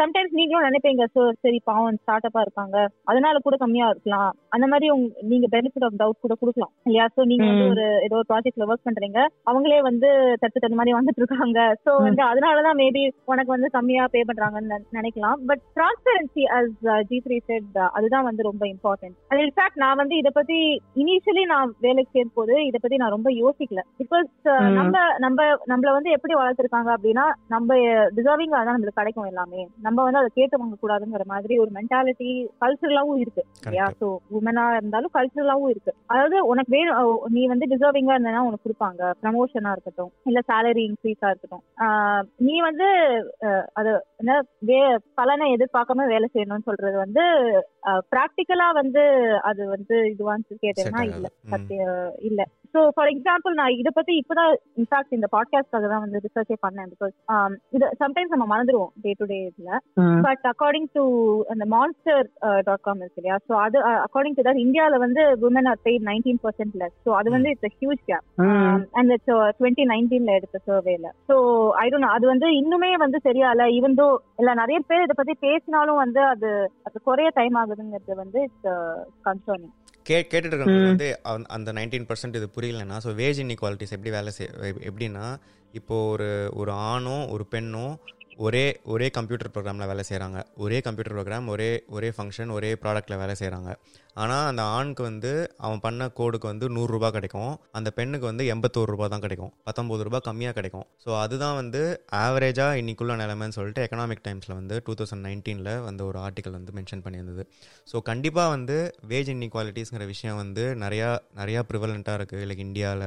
sometimes 0.02 0.36
நீங்களும் 0.40 0.66
நினைப்பீங்க 0.68 1.04
ஸோ 1.14 1.22
சரி 1.44 1.60
பாவம் 1.70 2.00
ஸ்டார்ட் 2.02 2.28
அப்பா 2.30 2.42
இருக்காங்க. 2.46 2.76
அதனால 3.12 3.38
கூட 3.46 3.56
கம்மியா 3.64 3.88
இருக்கலாம். 3.92 4.30
அந்த 4.56 4.68
மாதிரி 4.72 4.88
உங்க 4.96 5.24
நீங்க 5.32 5.46
பெனிஃபிட் 5.56 5.86
ஆஃப் 5.88 6.00
டவுட் 6.02 6.24
கூட 6.26 6.34
கொடுக்கலாம் 6.42 6.72
இல்லையா? 6.88 7.06
ஸோ 7.16 7.20
நீங்க 7.32 7.46
வந்து. 7.52 7.66
ஒரு 7.74 7.86
ஏதோ 8.06 8.16
ஒரு 8.20 8.28
ப்ராஜெக்ட்ல 8.32 8.68
ஒர்க் 8.70 8.86
பண்றீங்க. 8.88 9.18
அவங்களே 9.50 9.80
வந்து 9.90 10.08
தட்டு 10.42 10.58
தட்டு 10.70 10.92
மாதிரி 10.92 10.98
வந்துட்டு 10.98 11.16
இருக்காங்க 11.16 11.76
ம். 11.84 12.02
வந்து 12.02 12.24
அதனாலதான் 12.24 12.76
மேபி 12.76 13.10
உனக்கு 13.24 13.50
வந்து 13.50 13.70
கம்மியா 13.70 14.06
பே 14.10 14.22
பண்றாங்கன்னு 14.22 14.70
நினை- 14.70 14.88
நினைக்கலாம். 14.92 15.32
But 15.32 15.60
transparency 15.76 16.42
as 16.48 17.02
G 17.02 17.22
three 17.24 17.38
said 17.38 17.76
அதுதான் 17.92 18.22
வந்து 18.22 18.42
ரொம்ப 18.42 18.66
இம்பார்ட்டன்ட் 18.66 19.16
அண்ட் 19.28 19.40
இன்ஃபேக்ட் 19.40 19.74
நான் 19.74 19.96
வந்து 19.96 20.16
இதை 20.16 20.30
பத்தி 20.34 20.82
இனிஷியலி 20.96 21.44
நான் 21.44 21.74
வேலைக்கு 21.80 22.10
சேர்ந்த 22.12 22.32
போது 22.34 22.52
இதை 22.52 22.80
பத்தி 22.82 22.96
நான் 22.96 23.10
ரொம்ப 23.10 23.30
யோசிக்கல. 23.30 23.78
பிகாஸ் 23.98 24.30
ம். 24.42 24.72
நம்ம 24.72 25.18
நம்ம 25.18 25.44
நம்மள 25.44 25.92
வந்து 25.92 26.10
எப்படி 26.10 26.34
வளர்த்துருக்காங்க 26.34 26.94
அப்படின்னா 26.94 27.32
நம்ம 27.48 27.74
டிசர்விங் 28.16 28.50
தான் 28.50 28.66
நம்மளுக்கு 28.66 28.94
கிடைக்கும் 28.94 29.24
எல்லாமே. 29.24 29.68
நம்ம 29.82 30.02
வந்து 30.02 30.18
அதை 30.18 30.30
கேட்டு 30.34 30.58
வாங்க 30.58 30.76
கூடாதுங்கிற 30.82 31.24
மாதிரி 31.24 31.58
ஒரு 31.58 31.70
மென்டாலிட்டி 31.74 32.46
கல்ச்சரலாவும் 32.60 33.18
இருக்கு. 33.18 33.44
இல்லையா 33.62 33.86
ஸோ 34.00 34.16
உமனா 34.40 34.76
இருந்தாலும் 34.76 35.10
கல்ச்சரலாவும் 35.14 35.68
இருக்கு. 35.68 35.94
அதாவது 36.06 36.46
உனக்கு 36.46 36.76
வேணும் 36.76 37.20
நீ 37.28 37.46
வந்து 37.46 37.66
டிசர்விங்கா 37.66 38.18
இருந்தனா 38.18 38.38
உனக்கு 38.38 38.68
கொடுப்பாங்க. 38.68 39.12
ப்ரமோஷனா 39.22 39.70
இருக்கட்டும். 39.70 40.12
இல்ல 40.24 40.40
சேலரி 40.60 40.82
இன்க்ரீஸா 40.86 41.28
இருக்கட்டும். 41.30 41.64
நீ 42.38 42.54
வந்து 42.60 42.86
அது 43.72 43.90
என்ன 44.16 44.32
வே 44.62 44.78
பலனை 45.14 45.46
எதிர்பார்க்காம 45.52 46.06
வேலை 46.06 46.28
செய்யணும்னு 46.32 46.68
சொல்றது 46.68 46.96
வந்து 46.96 47.24
ப்ராக்டிக்கலா 48.12 48.68
வந்து 48.72 49.04
அது 49.42 49.62
வந்து 49.68 49.96
இதுவான்னு 50.12 50.60
கேட்டேன்னா 50.64 51.02
இல்ல. 51.10 51.26
சத்திய 51.50 51.82
இல்ல. 52.22 52.40
ஸோ 52.74 52.80
ஃபார் 52.94 53.10
எக்ஸாம்பிள் 53.12 53.54
நான் 53.54 53.76
இதை 53.76 53.90
பத்தி 53.92 54.12
இப்பதான் 54.18 54.50
இன்ஃபேக்ட் 54.80 55.14
இந்த 55.16 55.28
பாட்காஸ்ட்காக 55.32 55.88
தான் 55.88 56.02
வந்து 56.02 56.20
ரிசர்ச்சே 56.24 56.56
பண்ணேன் 56.62 56.90
பிகாஸ் 56.92 57.14
இது 57.72 57.86
சம்டைம்ஸ் 58.00 58.34
நம்ம 58.34 58.46
மறந்துடுவோம் 58.50 58.92
டே 59.04 59.12
டு 59.18 59.26
டே 59.26 59.38
இதுல 59.44 59.70
பட் 60.26 60.44
அக்கார்டிங் 60.50 60.88
டு 60.94 61.02
அந்த 61.52 61.66
மான்ஸ்டர் 61.72 62.22
டாட் 62.66 62.84
காம் 62.84 63.02
இருக்கு 63.02 63.20
இல்லையா? 63.22 63.38
ஸோ 63.46 63.54
அது 63.64 63.78
அக்கார்டிங் 64.04 64.36
டு 64.38 64.44
தட் 64.46 64.62
இந்தியாவில் 64.64 65.02
வந்து 65.04 65.22
woman 65.48 65.70
are 65.70 65.82
paid 65.86 66.06
nineteen 66.10 66.40
percent 66.44 66.76
less 66.80 66.96
so 67.04 67.12
அது 67.18 67.30
வந்து 67.30 67.52
it's 67.54 67.78
huge 67.78 68.02
gap 68.06 68.24
and 68.96 69.12
it's 69.12 69.32
twenty 69.58 69.86
நைன்டீன்ல 69.90 70.38
எடுத்த 70.38 70.60
சர்வேல 70.66 71.10
ஸோ 71.28 71.36
ஐ 71.80 71.88
டோன் 71.88 72.08
அது 72.12 72.26
வந்து 72.28 72.48
இன்னுமே 72.60 72.92
வந்து 73.00 73.20
சரியா 73.26 73.50
இல்ல 73.52 73.66
ஈவன் 73.76 73.98
தோ 73.98 74.08
இல்ல 74.40 74.54
நிறைய 74.60 74.80
பேர் 74.88 75.04
இதை 75.04 75.16
பத்தி 75.16 75.36
பேசினாலும் 75.44 76.00
வந்து 76.00 76.22
அது 76.28 76.50
அது 76.86 77.06
குறைய 77.06 77.30
டைம் 77.36 77.58
ஆகுதுங்கிறது 77.60 78.16
வந்து 78.18 78.40
இட்ஸ் 78.46 78.70
கன்சர்னிங் 79.26 79.76
கே 80.06 80.18
கேட்டுட்டு 80.22 80.52
இருக்கவங்க 80.52 80.78
ம். 80.78 80.90
வந்து 80.90 81.08
அந்த 81.54 81.70
நைன்டீன் 81.76 82.06
பர்சன்ட் 82.08 82.36
இது 82.38 82.46
புரியலன்னா 82.60 82.96
ஸோ 83.04 83.12
வேஜ் 83.14 83.40
இன்இக்வாலிட்டிஸ் 83.40 83.92
எப்படி 83.92 84.10
வேலை 84.10 84.32
செய் 84.32 84.50
எப்படின்னா 84.88 85.26
இப்போது 85.72 86.08
ஒரு 86.10 86.28
ஒரு 86.52 86.72
ஆணும் 86.86 87.30
ஒரு 87.30 87.44
பெண்ணும் 87.46 87.92
ஒரே 88.36 88.64
ஒரே 88.84 89.06
கம்ப்யூட்டர் 89.08 89.52
ப்ரோக்ராமில் 89.52 89.86
வேலை 89.86 90.04
செய்கிறாங்க 90.08 90.38
ஒரே 90.56 90.78
கம்ப்யூட்டர் 90.80 91.14
ப்ரோக்ராம் 91.14 91.48
ஒரே 91.48 91.82
ஒரே 91.88 92.08
ஃபங்க்ஷன் 92.08 92.50
ஒரே 92.50 92.70
ப்ராடக்ட்டில் 92.74 93.18
வேலை 93.18 93.34
செய்கிறாங்க 93.38 93.70
ஆனால் 94.16 94.46
அந்த 94.50 94.62
ஆணுக்கு 94.76 95.02
வந்து 95.02 95.30
அவன் 95.66 95.80
பண்ண 95.84 96.08
கோடுக்கு 96.18 96.46
வந்து 96.50 96.66
நூறுரூபா 96.76 97.08
கிடைக்கும். 97.16 97.52
அந்த 97.78 97.88
பெண்ணுக்கு 97.98 98.26
வந்து 98.30 98.44
எண்பத்தோரு 98.54 98.90
ரூபா 98.92 99.06
தான் 99.12 99.22
கிடைக்கும். 99.24 99.52
பத்தொம்பது 99.68 100.04
ரூபா 100.06 100.18
கம்மியாக 100.28 100.54
கிடைக்கும். 100.58 100.86
ஸோ 101.04 101.10
அதுதான் 101.22 101.56
வந்து 101.60 101.82
ஆவரேஜாக 102.22 102.80
இன்னைக்குள்ள 102.80 103.14
நிலைமைன்னு 103.22 103.56
சொல்லிட்டு 103.58 103.82
எக்கனாமிக் 103.86 104.24
டைம்ஸில் 104.26 104.54
வந்து 104.60 104.76
டூ 104.86 104.94
தௌசண்ட் 105.00 105.24
நைன்டீனில் 105.28 105.72
வந்து 105.88 106.04
ஒரு 106.08 106.20
ஆர்டிக்கல் 106.26 106.56
வந்து 106.58 106.74
மென்ஷன் 106.78 107.04
பண்ணியிருந்தது. 107.06 107.44
ஸோ 107.92 108.02
கண்டிப்பாக 108.10 108.50
வந்து 108.56 108.78
வேஜ் 109.12 109.30
இன்இக்வாலிட்டிஸ்ங்கிற 109.34 110.06
விஷயம் 110.12 110.40
வந்து 110.42 110.64
நிறையா 110.84 111.08
நிறையா 111.40 111.62
ப்ரிவலண்ட்டாக 111.70 112.18
இருக்குது 112.20 112.48
லைக் 112.50 112.64
இந்தியாவில் 112.66 113.06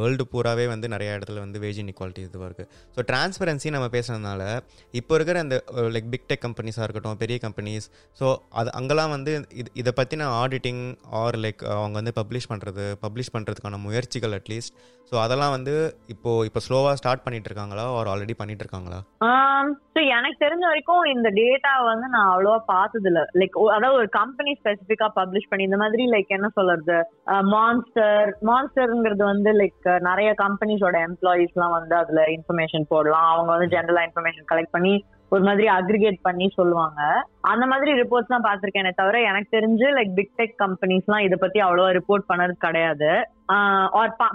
வேர்ல்டு 0.00 0.26
பூராவே 0.34 0.66
வந்து 0.74 0.86
நிறைய 0.94 1.16
இடத்துல 1.18 1.40
வந்து 1.46 1.58
வேஜ் 1.64 1.82
இன்இக்வாலிட்டி 1.84 2.22
இதுவாக 2.28 2.48
இருக்குது 2.50 2.70
ஸோ 2.96 3.02
டிரான்ஸ்பரன்சி 3.10 3.74
நம்ம 3.76 3.88
பேசுகிறதுனால 3.96 4.42
இப்போ 5.00 5.14
இருக்கிற 5.18 5.38
அந்த 5.46 5.56
லைக் 5.96 6.08
பிக் 6.14 6.28
டெக் 6.30 6.44
கம்பெனிஸாக 6.46 6.86
இருக்கட்டும் 6.86 7.20
பெரிய 7.24 7.38
கம்பெனிஸ் 7.46 7.86
ஸோ 8.20 8.26
அது 8.60 8.70
அங்கெல்லாம் 8.80 9.12
வந்து 9.16 9.32
இது 9.62 9.68
இதை 9.82 9.92
பற்றின 9.98 10.30
ஆடிட்டிங் 10.36 10.82
ஆர் 11.20 11.38
லைக் 11.42 11.62
அவங்க 11.74 11.96
வந்து 12.00 12.14
பப்ளிஷ் 12.18 12.50
பண்ணுறது 12.50 12.84
பப்ளிஷ் 13.02 13.34
பண்ணுறதுக்கான 13.34 13.80
முயற்சிகள் 13.84 14.36
அட்லீஸ்ட் 14.38 14.74
ஸோ 15.12 15.14
அதெல்லாம் 15.22 15.54
வந்து 15.54 15.74
இப்போ 16.08 16.30
இப்போ 16.44 16.60
ஸ்லோவாக 16.66 16.98
ஸ்டார்ட் 17.00 17.24
பண்ணிட்டு 17.24 17.48
இருக்காங்களா 17.50 17.84
ஆர் 17.96 18.10
ஆல்ரெடி 18.12 18.34
பண்ணிட்டு 18.38 18.64
இருக்காங்களா 18.64 19.00
ஸோ 19.88 20.00
um, 20.00 20.08
எனக்கு 20.14 20.38
தெரிஞ்ச 20.42 20.64
வரைக்கும் 20.70 21.02
இந்த 21.12 21.28
டேட்டா 21.36 21.72
வந்து 21.82 22.06
நான் 22.14 22.30
அவ்வளோவா 22.30 22.60
பார்த்தது 22.66 23.08
இல்ல 23.10 23.20
லைக் 23.40 23.56
அதாவது 23.74 23.98
ஒரு 24.00 24.08
கம்பெனி 24.16 24.52
ஸ்பெசிஃபிக்காக 24.58 25.12
பப்ளிஷ் 25.18 25.48
பண்ணி 25.50 25.66
இந்த 25.66 25.78
மாதிரி 25.82 26.04
லைக் 26.14 26.34
என்ன 26.36 26.48
சொல்றது? 26.56 26.96
Uh, 27.26 27.42
மான்ஸ்டர் 27.54 28.30
மான்ஸ்டர்ங்கிறது 28.50 29.24
வந்து 29.24 29.52
லைக் 29.60 29.88
நிறைய 30.08 30.30
கம்பெனிஸோட 30.42 30.98
எம்ப்ளாயீஸ்லாம் 31.08 31.76
வந்து 31.78 31.96
அதில் 32.00 32.22
இன்ஃபர்மேஷன் 32.36 32.90
போடலாம். 32.92 33.28
அவங்க 33.34 33.50
வந்து 33.54 33.70
ஜென்ரலாக 33.76 34.08
இன்ஃபர்மேஷன் 34.08 34.48
கலெக்ட் 34.52 34.74
பண்ணி 34.74 34.94
ஒரு 35.32 35.42
மாதிரி 35.46 35.66
அக்ரிகேட் 35.76 36.18
பண்ணி 36.26 36.46
சொல்லுவாங்க. 36.56 37.00
அந்த 37.52 37.64
மாதிரி 37.70 37.90
ரிப்போர்ட்ஸ் 38.00 38.32
தான் 38.32 38.44
பார்த்திருக்கேனே. 38.46 38.90
தவிர 38.98 39.16
எனக்கு 39.30 39.48
தெரிஞ்சு 39.56 39.86
லைக் 39.96 40.12
பிக் 40.18 40.36
டெக் 40.40 40.54
கம்பெனிஸ்லாம் 40.64 41.24
இதை 41.26 41.36
பத்தி 41.40 41.58
அவ்வளோவா 41.66 41.88
ரிப்போர்ட் 41.98 42.30
பண்ணது 42.30 42.54
கிடையாது. 42.66 43.10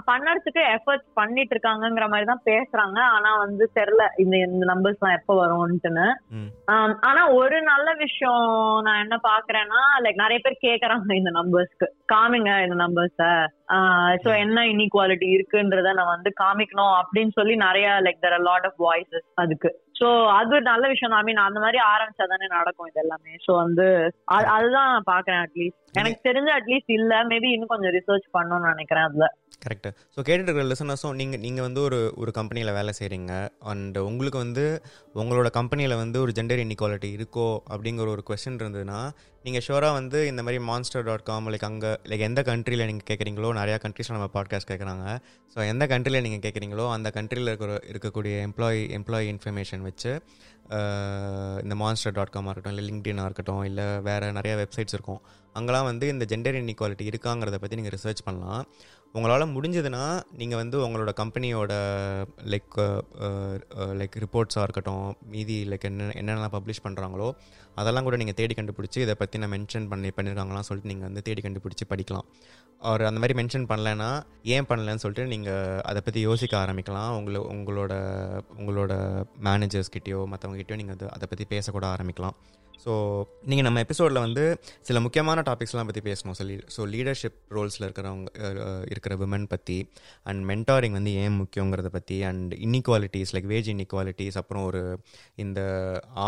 பண்ணறதுக்கு 0.08 0.62
எஃபர்ட்ஸ் 0.74 1.08
பண்ணிட்டு 1.18 1.54
இருக்காங்கங்கிற 1.54 2.06
மாதிரி 2.10 2.26
தான் 2.30 2.44
பேசுறாங்க. 2.50 2.98
ஆனா 3.14 3.30
வந்து 3.44 3.64
தெரியல 3.78 4.04
இந்த 4.24 4.34
இந்த 4.46 4.66
நம்பர்ஸ் 4.72 4.98
எல்லாம் 5.00 5.16
எப்போ 5.18 5.34
வரும்ட்டுன்னு 5.40 6.06
ஆனா 7.08 7.22
ஒரு 7.38 7.58
நல்ல 7.70 7.88
விஷயம் 8.04 8.44
நான் 8.86 9.02
என்ன 9.04 9.16
பாக்குறேன்னா 9.30 9.80
லைக் 10.04 10.22
நிறைய 10.24 10.40
பேர் 10.44 10.64
கேக்குறாங்க 10.68 11.18
இந்த 11.20 11.32
நம்பர்ஸ்க்கு 11.40 11.88
காமிங்க 12.14 12.52
இந்த 12.66 12.76
நம்பர்ஸ 12.84 13.30
சோ 14.24 14.30
என்ன 14.44 14.64
இன்இக்வாலிட்டி 14.72 15.28
இருக்குன்றத 15.36 15.90
நான் 15.98 16.14
வந்து 16.14 16.32
காமிக்கணும் 16.42 16.94
அப்படின்னு 17.00 17.34
சொல்லி 17.40 17.56
நிறைய 17.66 17.88
like 18.06 18.24
there 18.24 18.40
lot 18.50 18.68
of 18.70 18.80
voices 18.88 19.28
அதுக்கு. 19.44 19.72
சோ 20.00 20.28
அது 20.30 20.60
நல்ல 20.60 20.88
விஷயம் 20.88 21.16
ஐ 21.16 21.22
மீன் 21.22 21.36
அந்த 21.36 21.60
மாதிரி 21.60 21.78
ஆரம்பிச்சா 21.78 22.26
தானே 22.26 22.46
நடக்கும் 22.48 22.86
இது 22.86 23.00
எல்லாமே 23.00 23.36
சோ 23.46 23.54
வந்து 23.54 23.86
அது- 24.32 24.46
அதுதான் 24.46 24.90
நான் 24.90 25.08
பாக்குறேன் 25.10 25.42
அட்லீஸ்ட் 25.42 25.78
எனக்கு 25.92 26.28
தெரிஞ்ச 26.28 26.48
அட்லீஸ்ட் 26.58 26.92
இல்ல. 26.92 27.24
மேபி 27.24 27.52
இன்னும் 27.52 27.66
கொஞ்சம் 27.66 27.90
ரிசர்ச் 27.90 28.26
பண்ணணும்னு 28.38 28.68
நினைக்கிறேன் 28.68 29.04
அதுல. 29.04 29.26
கரெக்டு 29.66 29.90
ஸோ 30.14 30.20
கேட்டுட்டு 30.26 30.48
இருக்கிற 30.48 30.64
லிசனர்ஸும் 30.64 31.14
நீங்கள் 31.14 31.40
நீங்கள் 31.40 31.62
வந்து 31.62 31.80
ஒரு 31.80 31.98
ஒரு 32.16 32.30
கம்பெனியில் 32.30 32.72
வேலை 32.72 32.92
செய்கிறீங்க 32.98 33.32
அண்ட் 33.64 33.98
உங்களுக்கு 33.98 34.38
வந்து 34.38 34.64
உங்களோட 35.14 35.50
கம்பெனியில் 35.50 35.94
வந்து 35.94 36.20
ஒரு 36.20 36.32
ஜெண்டர் 36.32 36.62
இன்இக்வாலிட்டி 36.64 37.10
இருக்கோ 37.18 37.48
அப்படிங்கிற 37.68 38.08
ஒரு 38.08 38.22
கொஸ்டின் 38.30 38.60
இருந்ததுன்னா 38.60 39.00
நீங்கள் 39.42 39.64
ஷோராக 39.66 39.92
வந்து 39.92 40.26
இந்த 40.26 40.42
மாதிரி 40.42 40.62
மான்ஸ்டர் 40.64 41.04
டாட் 41.04 41.22
காம் 41.22 41.48
லைக் 41.48 41.64
அங்கே 41.64 41.92
லைக் 42.08 42.20
எந்த 42.20 42.42
கண்ட்ரியில் 42.42 42.86
நீங்கள் 42.86 43.08
கேட்குறீங்களோ 43.10 43.50
நிறையா 43.52 43.78
கண்ட்ரிஸில் 43.84 44.16
நம்ம 44.18 44.30
பாட்காஸ்ட் 44.32 44.70
கேட்குறாங்க 44.70 45.06
ஸோ 45.56 45.66
எந்த 45.68 45.86
கண்ட்ரியில் 45.86 46.22
நீங்கள் 46.22 46.44
கேட்குறீங்களோ 46.46 46.86
அந்த 46.90 47.10
கண்ட்ரியில் 47.14 47.48
இருக்கிற 47.48 47.78
இருக்கக்கூடிய 47.92 48.34
எம்ப்ளாயி 48.48 48.82
எம்ப்ளாயி 48.98 49.28
இன்ஃபர்மேஷன் 49.34 49.80
வச்சு 49.80 50.12
இந்த 51.62 51.74
மான்ஸ்டர் 51.74 52.12
டாட் 52.12 52.34
காமாக 52.34 52.52
இருக்கட்டும் 52.52 52.76
இல்லை 52.76 52.84
லிங்க்டினாக 52.90 53.24
இருக்கட்டும் 53.24 53.64
இல்லை 53.64 53.86
வேறு 54.00 54.26
நிறையா 54.32 54.56
வெப்சைட்ஸ் 54.62 54.96
இருக்கும். 54.96 55.22
அங்கெல்லாம் 55.58 55.88
வந்து 55.90 56.06
இந்த 56.14 56.24
ஜெண்டர் 56.32 56.58
இன்இக்வாலிட்டி 56.60 57.04
இருக்காங்கிறத 57.10 57.58
பற்றி 57.62 57.78
நீங்கள் 57.78 57.94
ரிசர்ச் 57.96 58.26
பண்ணலாம். 58.28 58.64
உங்களால் 59.16 59.52
முடிஞ்சதுன்னா 59.54 60.02
நீங்கள் 60.40 60.60
வந்து 60.60 60.76
உங்களோட 60.86 61.12
கம்பெனியோட 61.20 61.72
லைக் 62.52 62.76
லைக் 64.00 64.16
ரிப்போர்ட்ஸாக 64.24 64.66
இருக்கட்டும் 64.66 65.06
மீதி 65.32 65.56
லைக் 65.70 65.86
என்ன 65.88 66.06
என்னென்னலாம் 66.20 66.54
பப்ளிஷ் 66.56 66.82
பண்ணுறாங்களோ 66.84 67.28
அதெல்லாம் 67.80 68.06
கூட 68.08 68.16
நீங்கள் 68.22 68.38
தேடி 68.40 68.54
கண்டுபிடிச்சி 68.58 68.98
இதை 69.06 69.14
பற்றி 69.22 69.40
நான் 69.42 69.52
மென்ஷன் 69.56 69.88
பண்ணி 69.92 70.10
பண்ணியிருக்காங்களாம் 70.18 70.68
சொல்லிட்டு 70.68 70.92
நீங்கள் 70.92 71.08
வந்து 71.08 71.24
தேடி 71.28 71.42
கண்டுபிடிச்சி 71.46 71.86
படிக்கலாம். 71.92 72.28
அவர் 72.90 73.06
அந்த 73.08 73.20
மாதிரி 73.22 73.34
மென்ஷன் 73.40 73.66
பண்ணலைன்னா 73.72 74.10
ஏன் 74.54 74.68
பண்ணலன்னு 74.70 75.02
சொல்லிட்டு 75.04 75.26
நீங்கள் 75.34 75.82
அதை 75.90 76.02
பற்றி 76.06 76.22
யோசிக்க 76.28 76.54
ஆரம்பிக்கலாம். 76.62 77.10
உங்களை 77.18 77.42
உங்களோட 77.54 77.92
உங்களோட 78.60 78.92
மேனேஜர்ஸ்கிட்டயோ 79.48 80.22
மற்றவங்ககிட்டயோ 80.34 80.80
நீங்கள் 80.82 81.12
அதை 81.16 81.26
பற்றி 81.32 81.46
பேசக்கூட 81.54 81.86
ஆரம்பிக்கலாம். 81.94 82.36
ஸோ 82.84 82.92
நீங்கள் 83.50 83.66
நம்ம 83.66 83.80
எபிசோடில் 83.84 84.20
வந்து 84.24 84.44
சில 84.88 85.00
முக்கியமான 85.00 85.42
டாபிக்ஸ்லாம் 85.48 85.88
பற்றி 85.88 86.02
பேசணும். 86.06 86.36
சொல்லி 86.40 86.54
ஸோ 86.76 86.80
லீடர்ஷிப் 86.94 87.38
ரோல்ஸில் 87.56 87.84
இருக்கிறவங்க 87.86 88.28
இருக்கிற 88.92 89.16
விமன் 89.22 89.46
பற்றி 89.48 89.76
அண்ட் 90.22 90.40
மென்டாரிங் 90.50 90.96
வந்து 90.98 91.12
ஏன் 91.22 91.36
முக்கியங்கிறத 91.40 91.90
பற்றி 91.96 92.18
and 92.30 92.54
inequalities 92.66 93.32
like 93.36 93.48
wage 93.52 93.70
inequalities 93.74 94.38
அப்புறம் 94.42 94.64
ஒரு 94.64 94.82
இந்த 95.44 95.60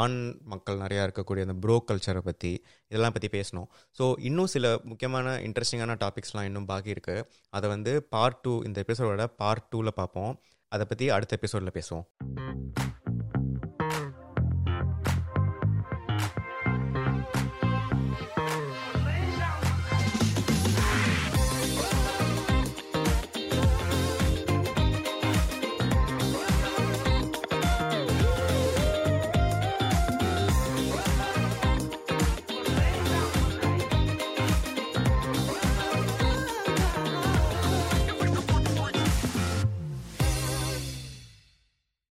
ஆண் 0.00 0.18
மக்கள் 0.52 0.78
நிறையா 0.78 1.04
இருக்கக்கூடிய 1.06 1.46
அந்த 1.48 1.56
ப்ரோ 1.64 1.76
கல்ச்சரை 1.90 2.22
பற்றி 2.30 2.52
இதெல்லாம் 2.88 3.16
பற்றி 3.16 3.30
பேசணும். 3.38 3.68
ஸோ 3.98 4.06
இன்னும் 4.20 4.52
சில 4.56 4.74
முக்கியமான 4.84 5.36
இன்ட்ரெஸ்டிங்கான 5.48 5.96
டாபிக்ஸ்லாம் 6.04 6.48
இன்னும் 6.50 6.70
பாக்கி 6.72 6.92
இருக்குது 6.96 7.26
அதை 7.50 7.68
வந்து 7.70 7.94
பார்ட் 8.16 8.40
டூ 8.40 8.54
இந்த 8.62 8.84
எபிசோடோட 8.86 9.26
பார்ட் 9.42 9.68
டூவில் 9.72 9.98
பார்ப்போம் 10.00 10.34
அதை 10.72 10.86
பற்றி 10.88 11.08
அடுத்த 11.16 11.38
எபிசோடில் 11.40 11.76
பேசுவோம். 11.78 12.06